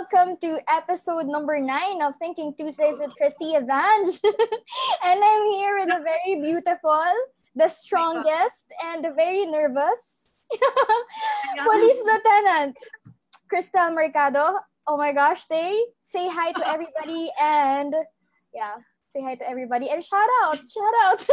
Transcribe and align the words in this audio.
welcome 0.00 0.36
to 0.40 0.56
episode 0.72 1.26
number 1.26 1.58
nine 1.58 2.00
of 2.00 2.16
Thinking 2.16 2.54
Tuesdays 2.56 2.96
with 2.98 3.14
Christy 3.16 3.52
Evange. 3.52 4.16
and 5.04 5.20
I'm 5.22 5.44
here 5.52 5.76
with 5.76 5.92
a 5.92 6.00
very 6.00 6.40
beautiful, 6.40 7.04
the 7.54 7.68
strongest, 7.68 8.64
and 8.86 9.04
the 9.04 9.12
very 9.12 9.44
nervous 9.44 10.40
Police 11.64 12.00
Lieutenant 12.00 12.78
Crystal 13.50 13.90
Mercado. 13.90 14.60
Oh 14.86 14.96
my 14.96 15.12
gosh, 15.12 15.44
they 15.50 15.76
say 16.00 16.28
hi 16.30 16.52
to 16.52 16.66
everybody 16.66 17.30
and 17.38 17.94
yeah, 18.54 18.76
say 19.08 19.20
hi 19.20 19.34
to 19.34 19.46
everybody 19.46 19.90
and 19.90 20.02
shout 20.02 20.30
out, 20.42 20.56
shout 20.56 20.94
out. 21.04 21.20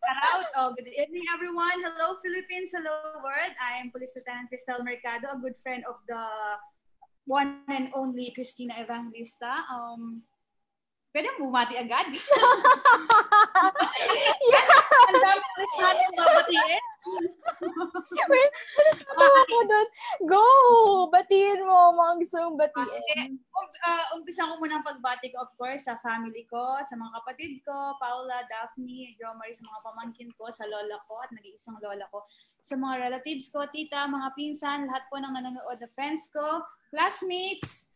Shout 0.00 0.16
out. 0.32 0.46
Oh, 0.56 0.72
good 0.72 0.88
evening, 0.88 1.28
everyone. 1.28 1.76
Hello, 1.76 2.16
Philippines. 2.24 2.72
Hello, 2.72 3.20
world. 3.20 3.52
I 3.60 3.76
am 3.84 3.92
Police 3.92 4.16
Lieutenant 4.16 4.48
Cristel 4.48 4.82
Mercado, 4.82 5.36
a 5.36 5.38
good 5.44 5.52
friend 5.62 5.84
of 5.84 5.96
the 6.08 6.24
one 7.30 7.62
and 7.70 7.94
only 7.94 8.32
Christina 8.34 8.74
Evangelista. 8.82 9.62
Um, 9.70 10.26
pwede 11.10 11.28
mo 11.36 11.50
bumati 11.50 11.74
agad? 11.74 12.06
yeah. 14.50 14.66
Ang 15.10 15.18
dami 15.18 15.44
natin 15.82 16.08
babatiin. 16.14 16.82
Wait, 18.30 18.52
natawa 18.94 19.40
ko 19.48 19.58
doon. 19.66 19.88
Go! 20.28 20.44
Batiin 21.10 21.60
mo 21.66 21.92
mga 21.98 22.12
gusto 22.22 22.36
mong 22.38 22.56
Ah, 22.56 22.60
batiin. 22.62 23.30
Um, 23.42 23.68
uh, 23.82 24.04
umpisa 24.16 24.46
ko 24.46 24.54
muna 24.62 24.78
ang 24.78 24.86
pagbati 24.86 25.34
ko, 25.34 25.42
of 25.42 25.52
course, 25.58 25.90
sa 25.90 25.98
family 25.98 26.46
ko, 26.46 26.78
sa 26.86 26.94
mga 26.94 27.10
kapatid 27.20 27.52
ko, 27.66 27.98
Paula, 27.98 28.46
Daphne, 28.46 29.18
Jomari, 29.18 29.50
sa 29.50 29.66
mga 29.66 29.80
pamangkin 29.82 30.30
ko, 30.38 30.46
sa 30.48 30.64
lola 30.70 30.96
ko 31.04 31.18
at 31.20 31.34
nag-iisang 31.34 31.82
lola 31.82 32.06
ko, 32.14 32.22
sa 32.62 32.78
mga 32.78 33.10
relatives 33.10 33.50
ko, 33.50 33.66
tita, 33.68 34.06
mga 34.06 34.30
pinsan, 34.38 34.86
lahat 34.86 35.04
po 35.10 35.18
ng 35.18 35.32
nanonood 35.34 35.78
na 35.80 35.88
friends 35.92 36.30
ko, 36.30 36.62
classmates, 36.94 37.89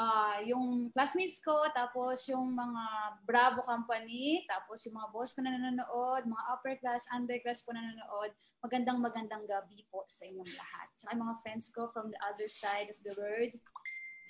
ah 0.00 0.40
yung 0.48 0.88
classmates 0.96 1.36
ko, 1.44 1.68
tapos 1.76 2.24
yung 2.32 2.56
mga 2.56 2.84
Bravo 3.28 3.60
Company, 3.60 4.48
tapos 4.48 4.80
yung 4.88 4.96
mga 4.96 5.08
boss 5.12 5.36
ko 5.36 5.44
na 5.44 5.52
nanonood, 5.52 6.24
mga 6.24 6.44
upper 6.56 6.74
class, 6.80 7.04
underclass 7.12 7.60
po 7.60 7.76
na 7.76 7.84
nanonood, 7.84 8.32
magandang 8.64 8.98
magandang 9.04 9.44
gabi 9.44 9.84
po 9.92 10.08
sa 10.08 10.24
inyong 10.24 10.48
lahat. 10.56 10.86
Tsaka 10.96 11.10
yung 11.12 11.24
mga 11.28 11.36
friends 11.44 11.66
ko 11.68 11.92
from 11.92 12.08
the 12.08 12.20
other 12.24 12.48
side 12.48 12.88
of 12.88 12.98
the 13.04 13.12
world, 13.12 13.52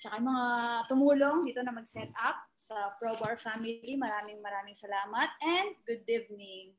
Tsaka 0.01 0.17
yung 0.17 0.33
mga 0.33 0.47
tumulong 0.89 1.39
dito 1.45 1.61
na 1.61 1.77
mag-set 1.77 2.09
up 2.25 2.41
sa 2.57 2.97
ProBar 2.97 3.37
family. 3.37 4.01
Maraming 4.01 4.41
maraming 4.41 4.73
salamat 4.73 5.29
and 5.45 5.77
good 5.85 6.01
evening. 6.09 6.73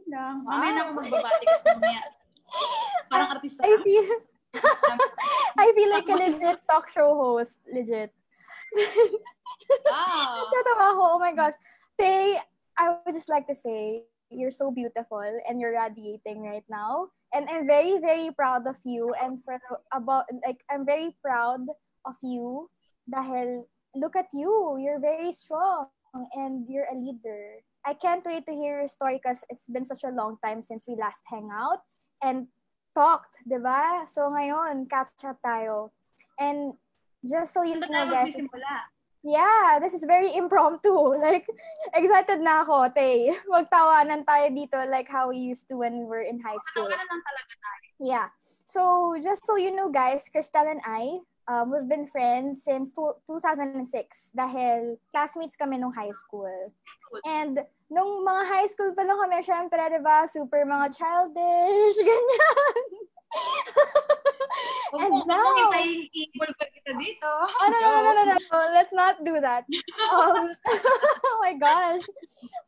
Yun 0.00 0.08
lang. 0.08 0.34
Mamaya 0.40 0.72
na 0.72 0.80
ako 0.88 0.90
magbabati 1.04 1.44
kasi 1.52 1.64
mamaya. 1.68 2.02
Parang 3.12 3.28
artista 3.36 3.60
I 3.60 3.76
feel, 3.84 4.08
I 5.60 5.68
feel 5.76 5.90
like 5.92 6.08
a 6.08 6.16
legit 6.16 6.64
talk 6.64 6.88
show 6.88 7.12
host. 7.12 7.60
Legit. 7.68 8.16
Wow. 8.72 9.92
Ah. 9.92 10.48
Tatawa 10.52 10.84
ako. 10.96 11.04
Oh 11.16 11.20
my 11.20 11.32
gosh. 11.34 11.56
Tay, 11.98 12.38
I 12.78 12.96
would 13.04 13.14
just 13.14 13.28
like 13.28 13.46
to 13.48 13.54
say, 13.54 14.04
you're 14.32 14.54
so 14.54 14.70
beautiful 14.70 15.22
and 15.22 15.60
you're 15.60 15.76
radiating 15.76 16.42
right 16.42 16.64
now. 16.68 17.08
And 17.32 17.48
I'm 17.48 17.66
very, 17.66 18.00
very 18.00 18.32
proud 18.32 18.66
of 18.66 18.76
you. 18.84 19.12
And 19.20 19.40
for 19.44 19.60
about, 19.92 20.24
like, 20.44 20.60
I'm 20.70 20.84
very 20.84 21.14
proud 21.22 21.68
of 22.04 22.16
you 22.22 22.68
dahil 23.08 23.64
look 23.94 24.16
at 24.16 24.28
you. 24.32 24.76
You're 24.80 25.00
very 25.00 25.32
strong 25.32 25.88
and 26.34 26.66
you're 26.68 26.88
a 26.90 26.96
leader. 26.96 27.60
I 27.84 27.94
can't 27.94 28.24
wait 28.24 28.46
to 28.46 28.54
hear 28.54 28.80
your 28.80 28.88
story 28.88 29.20
because 29.22 29.44
it's 29.48 29.66
been 29.66 29.84
such 29.84 30.04
a 30.04 30.14
long 30.14 30.38
time 30.44 30.62
since 30.62 30.84
we 30.86 30.96
last 30.96 31.20
hang 31.26 31.50
out 31.52 31.82
and 32.22 32.46
talked, 32.94 33.36
di? 33.48 34.04
So 34.06 34.30
ngayon, 34.30 34.88
catch 34.88 35.12
up 35.24 35.40
tayo. 35.44 35.90
And 36.38 36.76
just 37.22 37.54
so 37.54 37.62
you 37.62 37.78
tayo 37.78 38.10
guys, 38.10 38.34
magsisimula? 38.34 38.92
Yeah, 39.22 39.78
this 39.78 39.94
is 39.94 40.02
very 40.02 40.34
impromptu. 40.34 40.90
Like, 41.22 41.46
excited 41.94 42.42
na 42.42 42.66
ako, 42.66 42.90
Tay. 42.90 43.30
Magtawanan 43.54 44.26
tayo 44.26 44.50
dito 44.50 44.78
like 44.90 45.06
how 45.06 45.30
we 45.30 45.38
used 45.38 45.70
to 45.70 45.78
when 45.78 46.02
we 46.02 46.04
were 46.04 46.26
in 46.26 46.42
high 46.42 46.58
school. 46.58 46.90
Patawanan 46.90 47.06
lang 47.06 47.22
talaga 47.22 47.52
tayo. 47.54 47.86
Yeah. 48.02 48.28
So, 48.66 49.14
just 49.22 49.46
so 49.46 49.54
you 49.54 49.70
know, 49.70 49.94
guys, 49.94 50.26
Crystal 50.26 50.66
and 50.66 50.82
I, 50.82 51.22
um, 51.46 51.70
we've 51.70 51.86
been 51.86 52.10
friends 52.10 52.66
since 52.66 52.90
two- 52.90 53.14
2006 53.30 54.34
dahil 54.34 54.98
classmates 55.14 55.54
kami 55.54 55.78
nung 55.78 55.94
high 55.94 56.14
school. 56.14 56.50
And 57.22 57.62
nung 57.86 58.26
mga 58.26 58.42
high 58.50 58.66
school 58.66 58.90
pa 58.90 59.06
lang 59.06 59.22
kami, 59.22 59.38
syempre, 59.46 59.78
di 59.86 60.02
ba, 60.02 60.26
super 60.26 60.66
mga 60.66 60.98
childish, 60.98 61.98
ganyan. 62.10 62.82
And 64.92 65.24
now- 65.24 65.40
kung 65.40 65.56
hintayin 65.56 66.04
i-involve 66.12 66.56
kita 66.60 66.92
dito. 67.00 67.30
Oh, 67.32 67.66
no, 67.72 67.76
no, 67.80 67.88
no, 67.88 68.10
no, 68.12 68.22
no, 68.28 68.36
no. 68.36 68.58
Let's 68.76 68.92
not 68.92 69.16
do 69.24 69.40
that. 69.40 69.64
Um, 70.12 70.52
oh 71.32 71.36
my 71.40 71.56
gosh. 71.56 72.04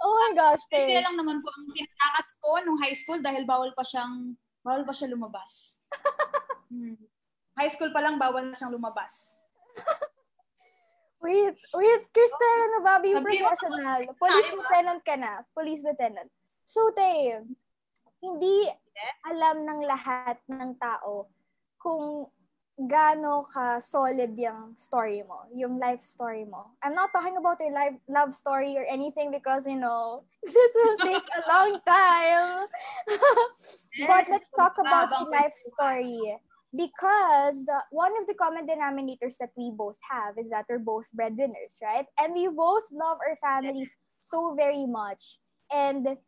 Oh 0.00 0.14
my 0.16 0.32
gosh, 0.32 0.64
Kasi 0.72 0.96
Tay. 0.96 1.04
lang 1.04 1.20
naman 1.20 1.44
po 1.44 1.52
ang 1.52 1.68
tinatakas 1.76 2.28
ko 2.40 2.64
nung 2.64 2.80
high 2.80 2.96
school 2.96 3.20
dahil 3.20 3.44
bawal 3.44 3.76
pa 3.76 3.84
siyang 3.84 4.32
bawal 4.64 4.88
pa 4.88 4.92
siya 4.96 5.12
lumabas. 5.12 5.76
Hmm. 6.74 6.98
High 7.54 7.70
school 7.70 7.94
pa 7.94 8.02
lang 8.02 8.18
bawal 8.18 8.50
na 8.50 8.56
siyang 8.58 8.74
lumabas. 8.74 9.38
Wait, 11.22 11.54
wait, 11.54 12.02
Crystal, 12.10 12.58
ano 12.66 12.78
ba? 12.82 12.98
Be 12.98 13.14
professional. 13.14 14.00
Police 14.18 14.50
lieutenant 14.50 15.00
ka 15.06 15.14
na. 15.14 15.46
Police 15.54 15.86
lieutenant. 15.86 16.26
So, 16.66 16.90
Tay, 16.90 17.38
hindi 18.18 18.56
alam 19.30 19.62
ng 19.62 19.80
lahat 19.86 20.40
ng 20.50 20.76
tao 20.82 21.30
kung 21.84 22.32
gaano 22.74 23.46
ka 23.46 23.78
solid 23.78 24.34
yung 24.34 24.74
story 24.74 25.22
mo, 25.22 25.46
yung 25.54 25.78
life 25.78 26.02
story 26.02 26.42
mo. 26.42 26.74
I'm 26.82 26.96
not 26.96 27.14
talking 27.14 27.36
about 27.38 27.60
your 27.60 27.70
life, 27.70 27.94
love 28.10 28.34
story 28.34 28.74
or 28.74 28.82
anything 28.88 29.30
because, 29.30 29.62
you 29.68 29.78
know, 29.78 30.24
this 30.42 30.72
will 30.74 30.98
take 31.04 31.22
a 31.22 31.42
long 31.46 31.78
time. 31.86 32.66
but 34.10 34.26
let's 34.26 34.50
talk 34.56 34.74
about 34.80 35.12
the 35.12 35.30
life 35.30 35.54
story. 35.54 36.40
Because 36.74 37.62
the 37.62 37.78
one 37.94 38.10
of 38.18 38.26
the 38.26 38.34
common 38.34 38.66
denominators 38.66 39.38
that 39.38 39.54
we 39.54 39.70
both 39.70 39.94
have 40.10 40.34
is 40.34 40.50
that 40.50 40.66
we're 40.66 40.82
both 40.82 41.06
breadwinners, 41.14 41.78
right? 41.78 42.06
And 42.18 42.34
we 42.34 42.50
both 42.50 42.82
love 42.90 43.22
our 43.22 43.38
families 43.38 43.94
so 44.18 44.58
very 44.58 44.82
much. 44.82 45.38
And 45.70 46.18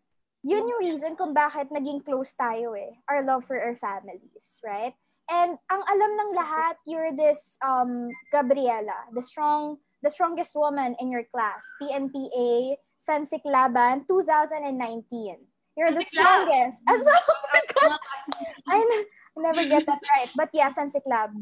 yun 0.46 0.70
yung 0.70 0.78
reason 0.78 1.18
kung 1.18 1.34
bakit 1.34 1.74
naging 1.74 2.06
close 2.06 2.30
tayo 2.38 2.78
eh. 2.78 2.94
Our 3.10 3.26
love 3.26 3.42
for 3.42 3.58
our 3.58 3.74
families, 3.74 4.62
right? 4.62 4.94
And 5.26 5.58
ang 5.70 5.82
alam 5.82 6.12
ng 6.22 6.30
lahat, 6.38 6.78
you're 6.86 7.10
this 7.14 7.58
um 7.64 8.06
Gabriela, 8.30 9.10
the 9.10 9.22
strong 9.22 9.78
the 10.02 10.10
strongest 10.10 10.54
woman 10.54 10.94
in 11.02 11.10
your 11.10 11.26
class, 11.34 11.66
PNPA 11.82 12.78
Sansik 13.02 13.42
Laban 13.42 14.06
2019. 14.06 14.70
You're 15.76 15.92
the 15.92 16.06
strongest. 16.06 16.78
As 16.88 17.02
oh 17.02 17.42
my 17.52 17.62
God, 17.74 17.90
Mga. 17.90 17.98
I 18.70 18.78
n- 18.80 19.06
I 19.36 19.38
never 19.52 19.64
get 19.68 19.84
that 19.86 20.00
right. 20.16 20.30
But 20.38 20.48
yeah, 20.54 20.70
Sansik 20.70 21.04
Lab. 21.10 21.34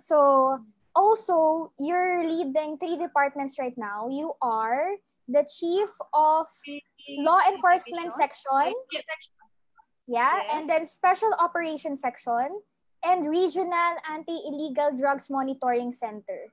So 0.00 0.58
also, 0.96 1.70
you're 1.78 2.24
leading 2.24 2.78
three 2.78 2.96
departments 2.96 3.58
right 3.58 3.76
now. 3.76 4.08
You 4.08 4.32
are 4.42 4.96
the 5.28 5.44
chief 5.46 5.90
of 6.12 6.46
law 7.20 7.38
enforcement 7.48 8.12
section, 8.16 8.72
yeah, 10.06 10.36
Yes. 10.36 10.50
and 10.52 10.62
then 10.68 10.82
special 10.86 11.32
operations 11.38 12.00
section, 12.00 12.60
and 13.06 13.28
regional 13.28 13.94
anti-illegal 14.10 14.96
drugs 14.96 15.28
monitoring 15.30 15.92
center. 15.92 16.52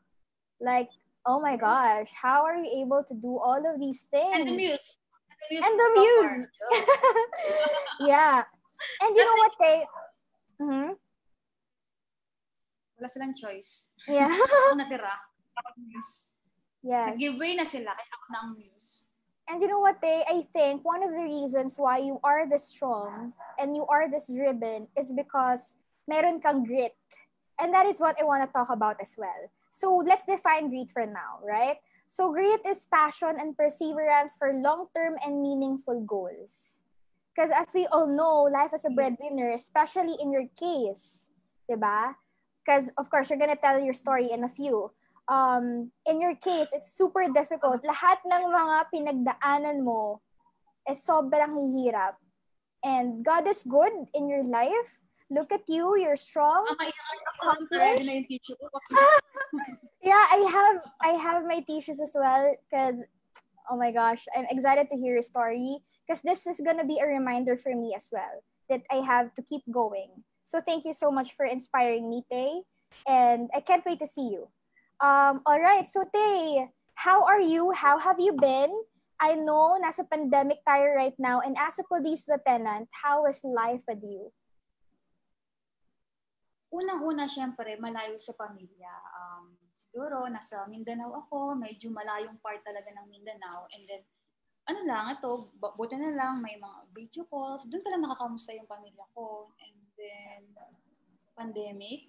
Like, 0.59 0.89
oh 1.25 1.39
my 1.39 1.55
gosh, 1.57 2.09
how 2.13 2.43
are 2.45 2.55
you 2.55 2.85
able 2.85 3.03
to 3.07 3.13
do 3.13 3.37
all 3.37 3.61
of 3.65 3.79
these 3.79 4.01
things? 4.11 4.35
And 4.35 4.47
the 4.47 4.55
muse. 4.55 4.97
And 5.51 5.75
the 5.79 5.89
muse. 5.95 6.47
yeah. 8.11 8.43
And 9.01 9.15
you 9.15 9.23
know 9.25 9.37
what 9.41 9.55
they 9.59 9.85
Mhm. 10.61 10.93
Wala 13.01 13.09
silang 13.09 13.33
choice. 13.33 13.89
Yeah. 14.05 14.29
Natira. 14.77 15.17
Muse. 15.77 16.29
yes. 16.85 17.17
Nag-giveaway 17.17 17.57
na 17.57 17.65
sila, 17.65 17.97
kaya 17.97 18.11
ako 18.13 18.25
na 18.29 18.37
ang 18.45 18.51
muse. 18.53 19.01
And 19.49 19.57
you 19.59 19.67
know 19.67 19.81
what, 19.81 19.99
they 19.99 20.21
I 20.29 20.45
think 20.53 20.85
one 20.85 21.01
of 21.01 21.11
the 21.11 21.25
reasons 21.25 21.75
why 21.81 21.97
you 21.97 22.21
are 22.23 22.45
this 22.45 22.69
strong 22.69 23.33
and 23.57 23.75
you 23.75 23.83
are 23.89 24.05
this 24.07 24.29
driven 24.29 24.87
is 24.93 25.11
because 25.11 25.75
meron 26.11 26.43
kang 26.43 26.67
grit. 26.67 26.91
And 27.55 27.71
that 27.71 27.87
is 27.87 28.03
what 28.03 28.19
I 28.19 28.27
want 28.27 28.43
to 28.43 28.51
talk 28.51 28.67
about 28.67 28.99
as 28.99 29.15
well. 29.15 29.47
So 29.71 30.03
let's 30.03 30.27
define 30.27 30.67
grit 30.67 30.91
for 30.91 31.07
now, 31.07 31.39
right? 31.39 31.79
So 32.11 32.35
grit 32.35 32.59
is 32.67 32.83
passion 32.91 33.39
and 33.39 33.55
perseverance 33.55 34.35
for 34.35 34.51
long-term 34.51 35.15
and 35.23 35.39
meaningful 35.39 36.03
goals. 36.03 36.83
Because 37.31 37.55
as 37.55 37.71
we 37.71 37.87
all 37.95 38.11
know, 38.11 38.51
life 38.51 38.75
as 38.75 38.83
a 38.83 38.91
breadwinner, 38.91 39.55
especially 39.55 40.19
in 40.19 40.35
your 40.35 40.51
case, 40.59 41.31
diba? 41.71 42.11
Because 42.59 42.91
of 42.99 43.07
course, 43.07 43.31
you're 43.31 43.39
gonna 43.39 43.55
tell 43.55 43.79
your 43.79 43.95
story 43.95 44.35
in 44.35 44.43
a 44.43 44.51
few. 44.51 44.91
um, 45.31 45.91
in 46.05 46.21
your 46.21 46.35
case, 46.35 46.69
it's 46.73 46.91
super 46.91 47.27
difficult. 47.31 47.83
Lahat 47.87 48.19
ng 48.27 48.43
mga 48.51 48.77
pinagdaanan 48.91 49.83
mo 49.83 50.21
is 50.89 50.99
sobrang 50.99 51.55
hihirap. 51.55 52.19
And 52.81 53.21
God 53.23 53.45
is 53.47 53.61
good 53.61 53.93
in 54.17 54.27
your 54.27 54.43
life. 54.43 54.99
Look 55.31 55.55
at 55.55 55.63
you, 55.71 55.95
you're 55.95 56.19
strong. 56.19 56.67
Ako, 56.67 56.91
Accomplished? 57.39 57.79
ready 57.79 58.03
na 58.03 58.13
yung 58.19 58.27
picture 58.27 58.59
ko. 58.59 58.67
Yeah, 60.03 60.19
I 60.19 60.39
have 60.43 60.77
I 60.99 61.11
have 61.15 61.47
my 61.47 61.63
tissues 61.63 62.03
as 62.03 62.11
well 62.11 62.51
because 62.67 62.99
oh 63.71 63.79
my 63.79 63.95
gosh, 63.95 64.27
I'm 64.35 64.43
excited 64.51 64.91
to 64.91 64.99
hear 64.99 65.15
your 65.15 65.23
story 65.23 65.79
because 66.03 66.19
this 66.19 66.43
is 66.43 66.59
gonna 66.59 66.83
be 66.83 66.99
a 66.99 67.07
reminder 67.07 67.55
for 67.55 67.71
me 67.71 67.95
as 67.95 68.11
well 68.11 68.43
that 68.67 68.83
I 68.91 68.99
have 69.07 69.31
to 69.39 69.41
keep 69.47 69.63
going. 69.71 70.11
So 70.43 70.59
thank 70.59 70.83
you 70.83 70.91
so 70.91 71.13
much 71.15 71.31
for 71.31 71.47
inspiring 71.47 72.11
me, 72.11 72.27
Tay, 72.27 72.67
and 73.07 73.47
I 73.55 73.63
can't 73.63 73.85
wait 73.87 74.03
to 74.03 74.09
see 74.09 74.35
you. 74.35 74.51
Um, 74.99 75.45
all 75.47 75.61
right, 75.63 75.87
so 75.87 76.03
Tay, 76.11 76.67
how 76.99 77.23
are 77.23 77.39
you? 77.39 77.71
How 77.71 77.95
have 78.01 78.19
you 78.19 78.35
been? 78.35 78.73
I 79.21 79.37
know 79.37 79.77
nasa 79.77 80.03
pandemic 80.03 80.65
tayo 80.65 80.91
right 80.97 81.15
now, 81.21 81.39
and 81.39 81.55
as 81.55 81.77
a 81.77 81.85
police 81.85 82.25
lieutenant, 82.27 82.89
how 82.89 83.29
is 83.29 83.39
life 83.45 83.85
with 83.87 84.01
you? 84.01 84.33
Unang-una, 86.71 87.27
syempre, 87.27 87.75
malayo 87.75 88.15
sa 88.15 88.31
pamilya. 88.31 88.95
Um, 89.11 89.51
siguro, 89.75 90.23
nasa 90.31 90.63
Mindanao 90.71 91.11
ako, 91.27 91.59
medyo 91.59 91.91
malayong 91.91 92.39
part 92.39 92.63
talaga 92.63 92.87
ng 92.95 93.11
Mindanao. 93.11 93.67
And 93.75 93.83
then, 93.91 94.07
ano 94.71 94.79
lang, 94.87 95.11
ito, 95.19 95.51
buti 95.59 95.99
na 95.99 96.15
lang, 96.15 96.39
may 96.39 96.55
mga 96.55 96.79
video 96.95 97.27
calls. 97.27 97.67
Doon 97.67 97.83
talaga 97.83 98.07
nakakamusta 98.07 98.55
yung 98.55 98.71
pamilya 98.71 99.03
ko. 99.11 99.51
And 99.59 99.75
then, 99.99 100.41
pandemic, 101.35 102.07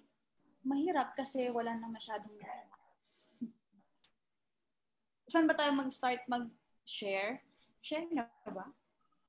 mahirap 0.63 1.11
kasi 1.11 1.51
wala 1.51 1.75
na 1.75 1.91
masyadong 1.91 2.39
Saan 5.31 5.43
ba 5.43 5.59
tayo 5.59 5.75
mag-start 5.75 6.23
mag-share? 6.31 7.43
Share 7.83 8.07
na 8.15 8.31
ba? 8.47 8.71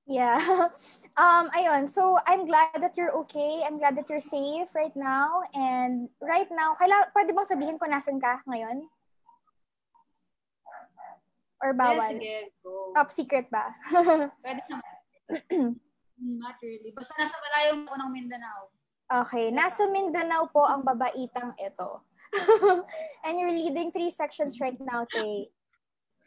Yeah. 0.05 0.37
um, 1.17 1.49
ayun. 1.57 1.89
So, 1.89 2.19
I'm 2.29 2.45
glad 2.45 2.77
that 2.77 2.97
you're 2.97 3.13
okay. 3.25 3.65
I'm 3.65 3.81
glad 3.81 3.97
that 3.97 4.09
you're 4.09 4.25
safe 4.25 4.69
right 4.77 4.95
now. 4.97 5.41
And 5.57 6.09
right 6.21 6.49
now, 6.53 6.77
kaila, 6.77 7.09
pwede 7.17 7.33
bang 7.33 7.49
sabihin 7.49 7.81
ko 7.81 7.89
nasan 7.89 8.21
ka 8.21 8.45
ngayon? 8.45 8.85
Or 11.65 11.73
bawal? 11.73 11.97
Yes, 11.97 12.13
sige. 12.13 12.37
Go. 12.61 12.93
Top 12.93 13.09
secret 13.09 13.49
ba? 13.49 13.73
pwede 14.45 14.61
naman. 14.69 14.95
Not 16.45 16.61
really. 16.61 16.93
Basta 16.93 17.17
nasa 17.17 17.35
malayong 17.41 17.89
ko 17.89 17.95
ng 17.97 18.11
Mindanao. 18.13 18.61
Okay. 19.09 19.49
Nasa 19.49 19.89
Mindanao 19.89 20.53
po 20.53 20.69
ang 20.69 20.85
babaitang 20.85 21.57
ito. 21.57 22.05
And 23.25 23.41
you're 23.41 23.57
leading 23.57 23.89
three 23.89 24.13
sections 24.13 24.61
right 24.61 24.77
now, 24.85 25.09
Tay. 25.09 25.49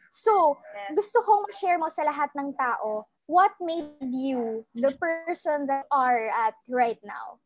So, 0.09 0.57
gusto 0.95 1.21
kong 1.21 1.45
ma-share 1.45 1.77
mo 1.77 1.91
sa 1.93 2.01
lahat 2.01 2.33
ng 2.33 2.55
tao 2.57 3.05
what 3.27 3.51
made 3.59 3.91
you 4.01 4.65
the 4.73 4.95
person 4.95 5.67
that 5.67 5.85
are 5.91 6.31
at 6.31 6.55
right 6.67 6.97
now? 7.03 7.39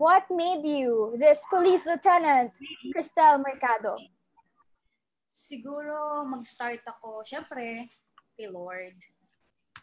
What 0.00 0.24
made 0.32 0.64
you 0.64 1.14
this 1.20 1.44
police 1.52 1.84
lieutenant, 1.84 2.56
Cristel 2.96 3.36
Mercado? 3.44 4.00
Siguro 5.28 6.24
mag-start 6.24 6.80
ako, 6.88 7.20
syempre, 7.20 7.86
kay 8.34 8.48
Lord. 8.48 8.96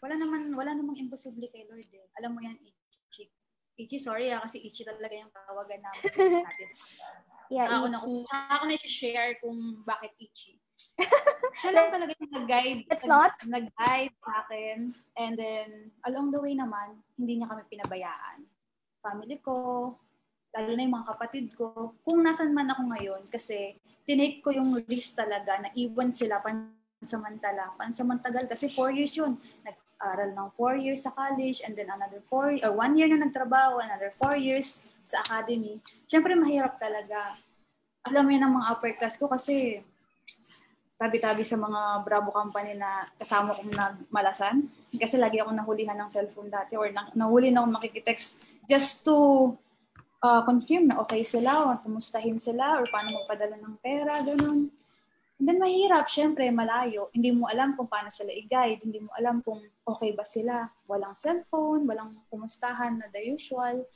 Wala 0.02 0.18
naman, 0.18 0.50
wala 0.58 0.74
namang 0.74 0.98
imposible 0.98 1.46
kay 1.54 1.64
Lord 1.70 1.86
eh. 1.86 2.06
Alam 2.18 2.34
mo 2.34 2.42
yan, 2.42 2.58
Ichi. 2.58 3.30
Ichi, 3.78 3.98
sorry 4.02 4.34
ah, 4.34 4.42
kasi 4.42 4.58
Ichi 4.58 4.82
talaga 4.82 5.14
yung 5.14 5.30
tawagan 5.30 5.80
namin 5.86 6.02
natin. 6.42 6.68
yeah, 7.54 7.70
ako 7.70 7.86
Ichi. 7.86 8.14
Na, 8.26 8.38
ako 8.58 8.62
na 8.66 8.76
share 8.82 9.32
kung 9.38 9.58
bakit 9.86 10.12
Ichi. 10.18 10.58
Siya 11.58 11.70
lang 11.74 11.90
talaga 11.90 12.14
yung 12.18 12.34
nag-guide. 12.34 12.80
It's 12.86 13.06
not? 13.06 13.34
Nag-guide 13.42 14.14
sa 14.22 14.46
akin. 14.46 14.94
And 15.18 15.34
then, 15.34 15.90
along 16.06 16.30
the 16.30 16.38
way 16.38 16.54
naman, 16.54 17.02
hindi 17.18 17.38
niya 17.38 17.50
kami 17.50 17.66
pinabayaan. 17.66 18.46
Family 19.02 19.42
ko, 19.42 19.90
lalo 20.54 20.70
na 20.74 20.82
yung 20.86 20.94
mga 20.94 21.08
kapatid 21.14 21.46
ko, 21.58 21.98
kung 22.06 22.22
nasan 22.22 22.54
man 22.54 22.70
ako 22.70 22.94
ngayon, 22.94 23.22
kasi 23.26 23.74
tinake 24.06 24.38
ko 24.38 24.54
yung 24.54 24.70
risk 24.86 25.18
talaga 25.18 25.58
na 25.58 25.70
iwan 25.74 26.14
sila 26.14 26.38
pansamantala. 26.42 27.74
Pansamantagal 27.74 28.46
kasi 28.46 28.70
four 28.70 28.94
years 28.94 29.14
yun. 29.18 29.34
Nag-aral 29.66 30.30
ng 30.34 30.48
four 30.54 30.78
years 30.78 31.02
sa 31.02 31.10
college 31.10 31.62
and 31.66 31.74
then 31.74 31.90
another 31.90 32.22
four, 32.22 32.54
or 32.54 32.72
one 32.74 32.94
year 32.94 33.10
na 33.10 33.18
nagtrabaho, 33.18 33.82
another 33.82 34.14
four 34.14 34.38
years 34.38 34.86
sa 35.02 35.22
academy. 35.26 35.82
Siyempre, 36.06 36.38
mahirap 36.38 36.78
talaga. 36.78 37.34
Alam 38.06 38.22
mo 38.24 38.30
yun 38.30 38.44
ang 38.46 38.54
mga 38.62 38.68
upper 38.72 38.92
class 38.94 39.18
ko 39.18 39.26
kasi 39.26 39.82
tabi-tabi 40.98 41.46
sa 41.46 41.54
mga 41.54 42.02
Bravo 42.02 42.34
company 42.34 42.74
na 42.74 43.06
kasama 43.14 43.54
kong 43.54 43.70
nagmalasan. 43.70 44.66
Kasi 44.90 45.14
lagi 45.14 45.38
ako 45.38 45.54
nahulihan 45.54 45.94
ng 45.94 46.10
cellphone 46.10 46.50
dati 46.50 46.74
or 46.74 46.90
na, 46.90 47.06
nahuli 47.14 47.54
na 47.54 47.62
akong 47.62 47.78
makikitext 47.78 48.42
just 48.66 49.06
to 49.06 49.14
uh, 50.26 50.42
confirm 50.42 50.90
na 50.90 50.98
okay 50.98 51.22
sila 51.22 51.70
o 51.70 51.78
kumustahin 51.78 52.34
sila 52.34 52.82
or 52.82 52.84
paano 52.90 53.14
magpadala 53.14 53.54
ng 53.62 53.78
pera, 53.78 54.26
ganun. 54.26 54.74
And 55.38 55.46
then 55.46 55.62
mahirap, 55.62 56.10
syempre, 56.10 56.50
malayo. 56.50 57.14
Hindi 57.14 57.30
mo 57.30 57.46
alam 57.46 57.78
kung 57.78 57.86
paano 57.86 58.10
sila 58.10 58.34
i-guide. 58.34 58.82
Hindi 58.82 59.06
mo 59.06 59.14
alam 59.14 59.38
kung 59.38 59.62
okay 59.86 60.10
ba 60.10 60.26
sila. 60.26 60.66
Walang 60.90 61.14
cellphone, 61.14 61.86
walang 61.86 62.26
kumustahan 62.26 62.98
na 62.98 63.06
the 63.14 63.22
usual. 63.22 63.86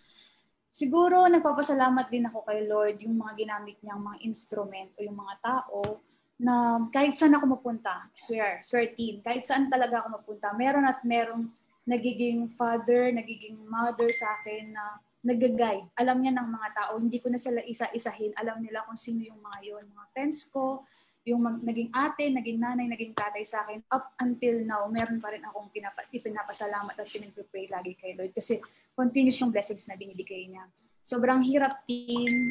Siguro, 0.71 1.27
nagpapasalamat 1.27 2.07
din 2.15 2.31
ako 2.31 2.47
kay 2.47 2.63
Lord 2.71 2.95
yung 3.03 3.19
mga 3.19 3.35
ginamit 3.43 3.75
niyang 3.83 4.07
mga 4.07 4.19
instrument 4.23 4.95
o 4.95 4.99
yung 5.03 5.19
mga 5.19 5.35
tao 5.43 5.99
na 6.43 6.83
kahit 6.91 7.15
saan 7.15 7.39
ako 7.39 7.55
mapunta, 7.55 8.11
swear, 8.19 8.59
swear 8.59 8.91
team, 8.99 9.23
kahit 9.23 9.47
saan 9.47 9.71
talaga 9.71 10.03
ako 10.03 10.19
mapunta, 10.19 10.51
meron 10.59 10.83
at 10.83 10.99
merong 11.07 11.47
nagiging 11.87 12.51
father, 12.59 13.15
nagiging 13.15 13.55
mother 13.71 14.11
sa 14.11 14.27
akin 14.43 14.75
na 14.75 14.99
nag-guide. 15.23 15.87
Alam 15.95 16.19
niya 16.19 16.35
ng 16.35 16.49
mga 16.51 16.69
tao, 16.75 16.99
hindi 16.99 17.23
ko 17.23 17.31
na 17.31 17.39
sila 17.39 17.63
isa-isahin. 17.63 18.35
Alam 18.35 18.59
nila 18.59 18.83
kung 18.83 18.99
sino 18.99 19.23
yung 19.23 19.39
mga 19.39 19.59
yon 19.71 19.87
mga 19.87 20.07
friends 20.11 20.51
ko, 20.51 20.83
yung 21.23 21.39
mag, 21.39 21.63
naging 21.63 21.95
ate, 21.95 22.27
naging 22.35 22.59
nanay, 22.59 22.91
naging 22.91 23.15
tatay 23.15 23.47
sa 23.47 23.63
akin. 23.63 23.79
Up 23.95 24.19
until 24.19 24.67
now, 24.67 24.83
meron 24.91 25.23
pa 25.23 25.31
rin 25.31 25.47
akong 25.47 25.71
pinapa, 25.71 26.03
ipinapasalamat 26.11 26.99
at 26.99 27.07
pinag-pray 27.07 27.71
lagi 27.71 27.95
kay 27.95 28.19
Lord 28.19 28.35
kasi 28.35 28.59
continuous 28.99 29.39
yung 29.39 29.55
blessings 29.55 29.87
na 29.87 29.95
binibigay 29.95 30.51
niya. 30.51 30.67
Sobrang 31.07 31.39
hirap 31.47 31.87
team, 31.87 32.51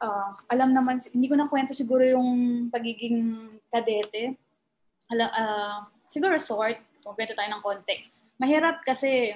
uh, 0.00 0.30
alam 0.52 0.72
naman, 0.72 1.00
hindi 1.12 1.26
ko 1.28 1.36
na 1.36 1.48
kwento 1.48 1.72
siguro 1.72 2.04
yung 2.04 2.68
pagiging 2.68 3.48
kadete. 3.70 4.36
Ala, 5.12 5.26
uh, 5.30 5.78
siguro 6.10 6.36
short, 6.36 6.80
kwento 7.02 7.32
tayo 7.36 7.48
ng 7.52 7.62
konti. 7.62 7.96
Mahirap 8.36 8.82
kasi 8.84 9.32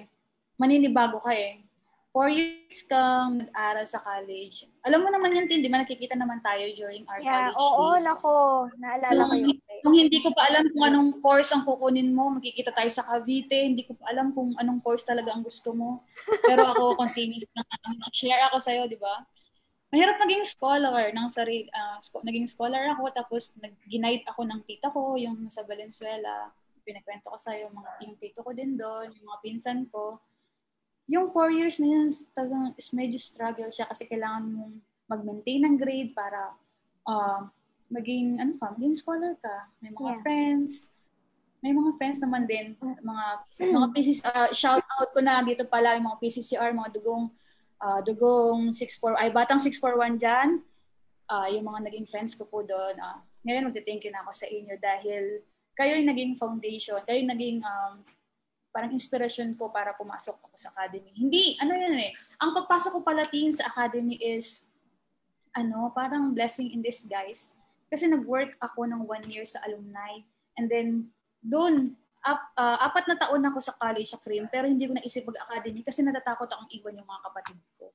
maninibago 0.61 1.23
ka 1.23 1.33
eh. 1.33 1.62
Four 2.11 2.27
years 2.27 2.91
kang 2.91 3.39
nag-aral 3.39 3.87
sa 3.87 4.03
college. 4.03 4.67
Alam 4.83 5.07
mo 5.07 5.15
naman 5.15 5.31
yan, 5.31 5.47
Tin, 5.47 5.62
di 5.62 5.71
ba 5.71 5.79
nakikita 5.79 6.19
naman 6.19 6.43
tayo 6.43 6.67
during 6.75 7.07
our 7.07 7.23
yeah, 7.23 7.55
college 7.55 7.62
oo, 7.62 7.87
days. 7.95 8.02
nako. 8.02 8.37
Naalala 8.83 9.21
ko 9.31 9.35
yun. 9.38 9.55
Kung 9.87 9.95
hindi 9.95 10.19
ko 10.19 10.35
pa 10.35 10.50
alam 10.50 10.67
kung 10.75 10.85
anong 10.90 11.23
course 11.23 11.55
ang 11.55 11.62
kukunin 11.62 12.11
mo, 12.11 12.35
makikita 12.35 12.75
tayo 12.75 12.90
sa 12.90 13.07
Cavite, 13.07 13.62
hindi 13.62 13.87
ko 13.87 13.95
pa 13.95 14.11
alam 14.11 14.35
kung 14.35 14.50
anong 14.59 14.83
course 14.83 15.07
talaga 15.07 15.31
ang 15.31 15.47
gusto 15.47 15.71
mo. 15.71 16.02
Pero 16.43 16.75
ako, 16.75 16.83
continuous 17.07 17.47
na 17.55 17.62
share 18.11 18.43
ako 18.50 18.59
sa'yo, 18.59 18.90
di 18.90 18.99
ba? 18.99 19.14
Mahirap 19.90 20.16
maging 20.23 20.47
scholar 20.47 21.11
ng 21.11 21.28
sarili, 21.28 21.66
uh, 21.75 21.99
sco- 21.99 22.23
naging 22.23 22.47
scholar 22.47 22.94
ako, 22.94 23.11
tapos 23.11 23.59
nag-guide 23.59 24.23
ako 24.30 24.47
ng 24.47 24.61
tita 24.62 24.88
ko, 24.94 25.18
yung 25.18 25.50
sa 25.50 25.66
Valenzuela, 25.66 26.54
pinakwento 26.87 27.30
ko 27.30 27.38
sa 27.38 27.52
yung 27.59 27.75
mga 27.75 27.90
yung 28.06 28.14
tito 28.16 28.40
ko 28.47 28.50
din 28.54 28.78
doon, 28.78 29.11
yung 29.14 29.26
mga 29.26 29.42
pinsan 29.42 29.87
ko. 29.90 30.23
Yung 31.11 31.35
four 31.35 31.50
years 31.50 31.82
na 31.82 31.90
yun, 31.90 32.09
talagang 32.38 32.70
medyo 32.94 33.18
struggle 33.18 33.70
siya 33.70 33.90
kasi 33.90 34.06
kailangan 34.06 34.47
mong 34.47 34.75
mag-maintain 35.11 35.66
ng 35.66 35.75
grade 35.75 36.14
para 36.14 36.54
uh, 37.11 37.50
maging, 37.90 38.38
ano 38.38 38.54
ka, 38.62 38.70
maging 38.78 38.94
scholar 38.94 39.35
ka. 39.42 39.66
May 39.82 39.90
mga 39.90 40.06
yeah. 40.06 40.23
friends, 40.23 40.94
may 41.59 41.75
mga 41.75 41.99
friends 41.99 42.23
naman 42.23 42.47
din, 42.47 42.78
mga 42.78 43.25
mga 43.75 43.88
PCC, 43.90 44.23
uh, 44.23 44.54
shout 44.54 44.87
out 44.87 45.11
ko 45.11 45.18
na 45.18 45.42
dito 45.42 45.66
pala 45.66 45.99
yung 45.99 46.06
mga 46.06 46.20
PCCR, 46.23 46.70
mga 46.70 46.94
dugong 46.94 47.26
uh, 47.81 48.01
dugong 48.05 48.71
64, 48.73 49.17
ay 49.17 49.29
batang 49.33 49.59
641 49.59 50.21
dyan, 50.21 50.49
uh, 51.33 51.49
yung 51.49 51.67
mga 51.67 51.91
naging 51.91 52.07
friends 52.07 52.37
ko 52.37 52.45
po 52.45 52.61
doon. 52.61 52.95
Uh, 53.01 53.19
ngayon, 53.45 53.73
magte-thank 53.73 54.05
you 54.05 54.13
na 54.13 54.21
ako 54.23 54.33
sa 54.37 54.47
inyo 54.47 54.75
dahil 54.77 55.41
kayo 55.73 55.97
yung 55.97 56.11
naging 56.13 56.33
foundation, 56.37 57.01
kayo 57.09 57.25
yung 57.25 57.33
naging 57.33 57.59
um, 57.65 58.05
parang 58.71 58.93
inspiration 58.95 59.51
ko 59.59 59.73
para 59.73 59.97
pumasok 59.97 60.39
ako 60.47 60.55
sa 60.55 60.71
academy. 60.71 61.11
Hindi, 61.17 61.59
ano 61.59 61.75
yun 61.75 61.97
eh, 61.99 62.13
ang 62.39 62.55
pagpasok 62.55 62.99
ko 62.99 63.01
pala 63.03 63.27
teen 63.27 63.51
sa 63.51 63.67
academy 63.67 64.21
is, 64.21 64.71
ano, 65.57 65.91
parang 65.91 66.31
blessing 66.31 66.71
in 66.71 66.85
disguise. 66.85 67.59
Kasi 67.91 68.07
nag-work 68.07 68.55
ako 68.63 68.87
ng 68.87 69.03
one 69.03 69.27
year 69.27 69.43
sa 69.43 69.59
alumni. 69.67 70.23
And 70.55 70.71
then, 70.71 71.11
doon, 71.43 71.99
up, 72.27 72.41
uh, 72.57 72.79
apat 72.85 73.09
na 73.09 73.17
taon 73.17 73.43
ako 73.45 73.59
sa 73.61 73.77
college 73.77 74.11
sa 74.11 74.21
CRIM, 74.21 74.49
pero 74.53 74.69
hindi 74.69 74.85
ko 74.85 74.93
naisip 74.93 75.25
mag-academy 75.25 75.81
kasi 75.81 76.05
natatakot 76.05 76.49
akong 76.49 76.71
iwan 76.77 77.00
yung 77.00 77.09
mga 77.09 77.23
kapatid 77.31 77.59
ko. 77.81 77.87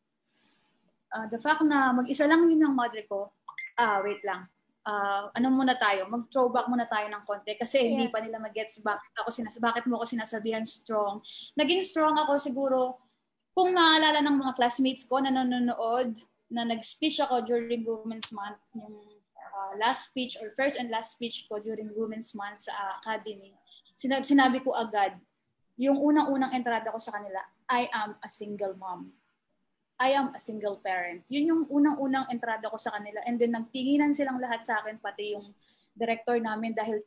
Uh, 1.13 1.25
the 1.29 1.39
fact 1.39 1.61
na 1.63 1.93
mag-isa 1.93 2.25
lang 2.25 2.45
yun 2.49 2.59
ng 2.59 2.73
mother 2.73 3.05
ko, 3.05 3.31
ah, 3.77 4.01
wait 4.01 4.21
lang. 4.25 4.49
Uh, 4.85 5.33
ano 5.33 5.49
muna 5.49 5.73
tayo, 5.81 6.05
mag-throwback 6.05 6.69
muna 6.69 6.85
tayo 6.85 7.09
ng 7.09 7.23
konti 7.25 7.57
kasi 7.57 7.81
yeah. 7.81 7.89
hindi 7.97 8.05
pa 8.13 8.21
nila 8.21 8.37
mag-gets 8.37 8.85
bakit, 8.85 9.09
ako 9.17 9.33
sinas 9.33 9.57
bakit 9.57 9.89
mo 9.89 9.97
ako 9.97 10.05
sinasabihan 10.05 10.61
strong. 10.61 11.25
Naging 11.57 11.81
strong 11.81 12.13
ako 12.13 12.37
siguro 12.37 12.77
kung 13.57 13.73
maalala 13.73 14.21
ng 14.21 14.37
mga 14.37 14.53
classmates 14.53 15.07
ko 15.09 15.17
na 15.23 15.33
nanonood, 15.33 16.13
na 16.51 16.61
nag-speech 16.61 17.17
ako 17.23 17.41
during 17.41 17.81
Women's 17.81 18.29
Month, 18.29 18.61
yung 18.77 18.93
uh, 19.33 19.71
last 19.81 20.13
speech 20.13 20.37
or 20.37 20.53
first 20.53 20.77
and 20.77 20.93
last 20.93 21.17
speech 21.17 21.49
ko 21.49 21.57
during 21.57 21.89
Women's 21.95 22.37
Month 22.37 22.69
sa 22.69 22.73
uh, 22.75 22.91
academy, 23.01 23.55
sinabi, 23.99 24.23
sinabi 24.23 24.57
ko 24.63 24.75
agad, 24.75 25.17
yung 25.75 25.99
unang-unang 25.99 26.55
entrada 26.55 26.91
ko 26.91 26.99
sa 26.99 27.15
kanila, 27.19 27.43
I 27.67 27.91
am 27.91 28.15
a 28.23 28.29
single 28.31 28.75
mom. 28.79 29.11
I 29.95 30.11
am 30.15 30.35
a 30.35 30.39
single 30.39 30.79
parent. 30.83 31.23
Yun 31.31 31.45
yung 31.47 31.63
unang-unang 31.71 32.27
entrada 32.27 32.67
ko 32.67 32.75
sa 32.75 32.95
kanila. 32.95 33.23
And 33.23 33.39
then 33.39 33.55
nagtinginan 33.55 34.11
silang 34.11 34.43
lahat 34.43 34.67
sa 34.67 34.83
akin, 34.83 34.99
pati 34.99 35.35
yung 35.35 35.55
director 35.95 36.35
namin 36.39 36.75
dahil 36.75 36.99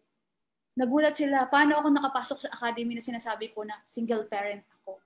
nagulat 0.73 1.13
sila, 1.13 1.45
paano 1.53 1.77
ako 1.77 1.89
nakapasok 1.93 2.39
sa 2.49 2.53
academy 2.55 2.97
na 2.97 3.05
sinasabi 3.05 3.53
ko 3.53 3.65
na 3.69 3.77
single 3.85 4.25
parent 4.25 4.65
ako. 4.81 4.97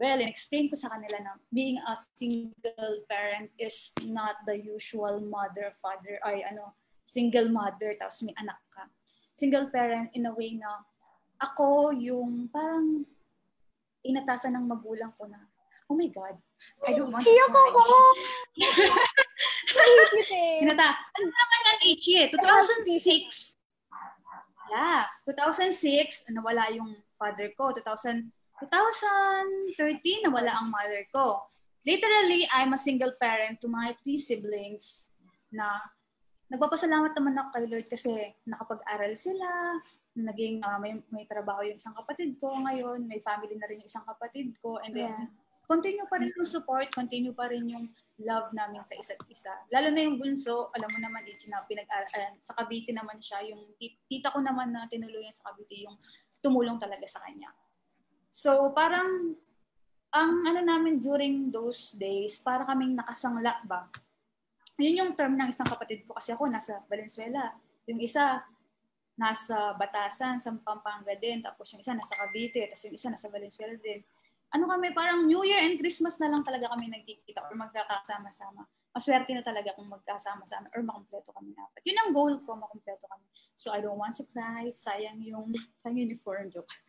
Well, 0.00 0.16
in-explain 0.24 0.72
ko 0.72 0.80
sa 0.80 0.96
kanila 0.96 1.20
na 1.20 1.32
being 1.52 1.76
a 1.76 1.92
single 2.16 3.04
parent 3.04 3.52
is 3.60 3.92
not 4.08 4.40
the 4.48 4.56
usual 4.56 5.20
mother, 5.20 5.76
father, 5.84 6.16
ay 6.24 6.40
ano, 6.48 6.72
single 7.04 7.52
mother, 7.52 7.92
tapos 8.00 8.24
may 8.24 8.32
anak 8.40 8.56
ka. 8.72 8.88
Single 9.36 9.68
parent 9.68 10.08
in 10.16 10.24
a 10.24 10.32
way 10.32 10.56
na 10.56 10.88
ako 11.40 11.96
yung 11.96 12.52
parang 12.52 13.08
inatasan 14.04 14.52
ng 14.56 14.68
magulang 14.68 15.12
ko 15.16 15.24
na, 15.24 15.40
oh 15.88 15.96
my 15.96 16.08
God, 16.12 16.36
I 16.84 16.92
don't 16.92 17.08
want 17.08 17.24
to 17.24 17.32
Hiyak 17.32 17.48
cry. 17.48 17.68
ako! 17.72 17.84
Hinata, 20.60 20.92
ano 20.92 21.24
naman 21.24 21.60
ang 21.72 21.80
Ichi 21.88 22.20
eh? 22.20 22.28
2006. 22.28 23.56
Yeah, 24.70 25.02
2006, 25.26 26.30
nawala 26.30 26.70
yung 26.70 26.94
father 27.18 27.50
ko. 27.58 27.74
2000, 27.74 28.30
2013, 28.62 30.28
nawala 30.28 30.62
ang 30.62 30.70
mother 30.70 31.02
ko. 31.10 31.42
Literally, 31.82 32.44
I'm 32.52 32.76
a 32.76 32.78
single 32.78 33.16
parent 33.16 33.58
to 33.64 33.68
my 33.72 33.96
three 34.04 34.20
siblings 34.20 35.08
na 35.50 35.80
nagpapasalamat 36.52 37.16
naman 37.16 37.40
ako 37.40 37.48
kay 37.56 37.64
Lord 37.66 37.86
kasi 37.88 38.12
nakapag-aral 38.44 39.16
sila, 39.16 39.80
naging 40.16 40.58
uh, 40.62 40.78
may, 40.82 40.98
may 41.14 41.24
trabaho 41.26 41.62
yung 41.62 41.78
isang 41.78 41.94
kapatid 41.94 42.34
ko 42.42 42.58
ngayon, 42.58 43.06
may 43.06 43.22
family 43.22 43.54
na 43.54 43.66
rin 43.70 43.78
yung 43.82 43.90
isang 43.90 44.06
kapatid 44.06 44.54
ko, 44.58 44.82
and 44.82 44.90
then 44.94 45.14
yeah. 45.14 45.30
continue 45.70 46.02
pa 46.10 46.18
rin 46.18 46.34
yung 46.34 46.50
support, 46.50 46.90
continue 46.90 47.30
pa 47.30 47.46
rin 47.46 47.62
yung 47.70 47.86
love 48.18 48.50
namin 48.50 48.82
sa 48.82 48.98
isa't 48.98 49.22
isa. 49.30 49.54
Lalo 49.70 49.94
na 49.94 50.02
yung 50.02 50.18
bunso, 50.18 50.74
alam 50.74 50.90
mo 50.90 50.98
naman, 50.98 51.22
Ichi, 51.30 51.46
na 51.46 51.62
pinag 51.62 51.86
uh, 51.86 52.06
sa 52.42 52.58
Cavite 52.58 52.90
naman 52.90 53.22
siya, 53.22 53.38
yung 53.54 53.70
tita 54.10 54.34
ko 54.34 54.42
naman 54.42 54.74
na 54.74 54.90
tinuluyan 54.90 55.30
sa 55.30 55.54
Cavite, 55.54 55.86
yung 55.86 55.94
tumulong 56.42 56.80
talaga 56.80 57.06
sa 57.06 57.22
kanya. 57.22 57.54
So, 58.34 58.74
parang, 58.74 59.38
ang 60.10 60.42
ano 60.42 60.60
namin 60.66 60.98
during 60.98 61.54
those 61.54 61.94
days, 61.94 62.42
para 62.42 62.66
kaming 62.66 62.98
nakasangla 62.98 63.62
ba? 63.62 63.86
Yun 64.80 65.06
yung 65.06 65.12
term 65.14 65.38
ng 65.38 65.54
isang 65.54 65.68
kapatid 65.70 66.02
ko 66.02 66.18
kasi 66.18 66.34
ako 66.34 66.50
nasa 66.50 66.82
Valenzuela. 66.90 67.54
Yung 67.86 68.00
isa, 68.02 68.42
nasa 69.20 69.76
Batasan, 69.76 70.40
sa 70.40 70.48
Pampanga 70.56 71.12
din. 71.20 71.44
Tapos 71.44 71.68
yung 71.76 71.84
isa 71.84 71.92
nasa 71.92 72.16
Cavite, 72.16 72.64
tapos 72.72 72.88
yung 72.88 72.96
isa 72.96 73.12
nasa 73.12 73.28
Valenzuela 73.28 73.76
din. 73.76 74.00
Ano 74.50 74.66
kami, 74.66 74.96
parang 74.96 75.28
New 75.28 75.44
Year 75.44 75.62
and 75.68 75.76
Christmas 75.76 76.16
na 76.16 76.32
lang 76.32 76.42
talaga 76.42 76.72
kami 76.72 76.88
nagkikita 76.88 77.44
or 77.44 77.54
magkakasama-sama. 77.54 78.64
Maswerte 78.90 79.30
na 79.30 79.46
talaga 79.46 79.76
kung 79.78 79.86
magkasama-sama 79.86 80.66
or 80.74 80.82
makumpleto 80.82 81.30
kami 81.30 81.54
dapat. 81.54 81.80
Yun 81.86 82.00
ang 82.00 82.10
goal 82.10 82.34
ko, 82.42 82.58
makumpleto 82.58 83.06
kami. 83.06 83.28
So 83.54 83.70
I 83.70 83.78
don't 83.84 84.00
want 84.00 84.18
to 84.18 84.26
cry. 84.32 84.72
Sayang 84.74 85.22
yung, 85.22 85.54
sayang 85.84 86.00
yung 86.00 86.16
uniform 86.16 86.48
joke. 86.48 86.70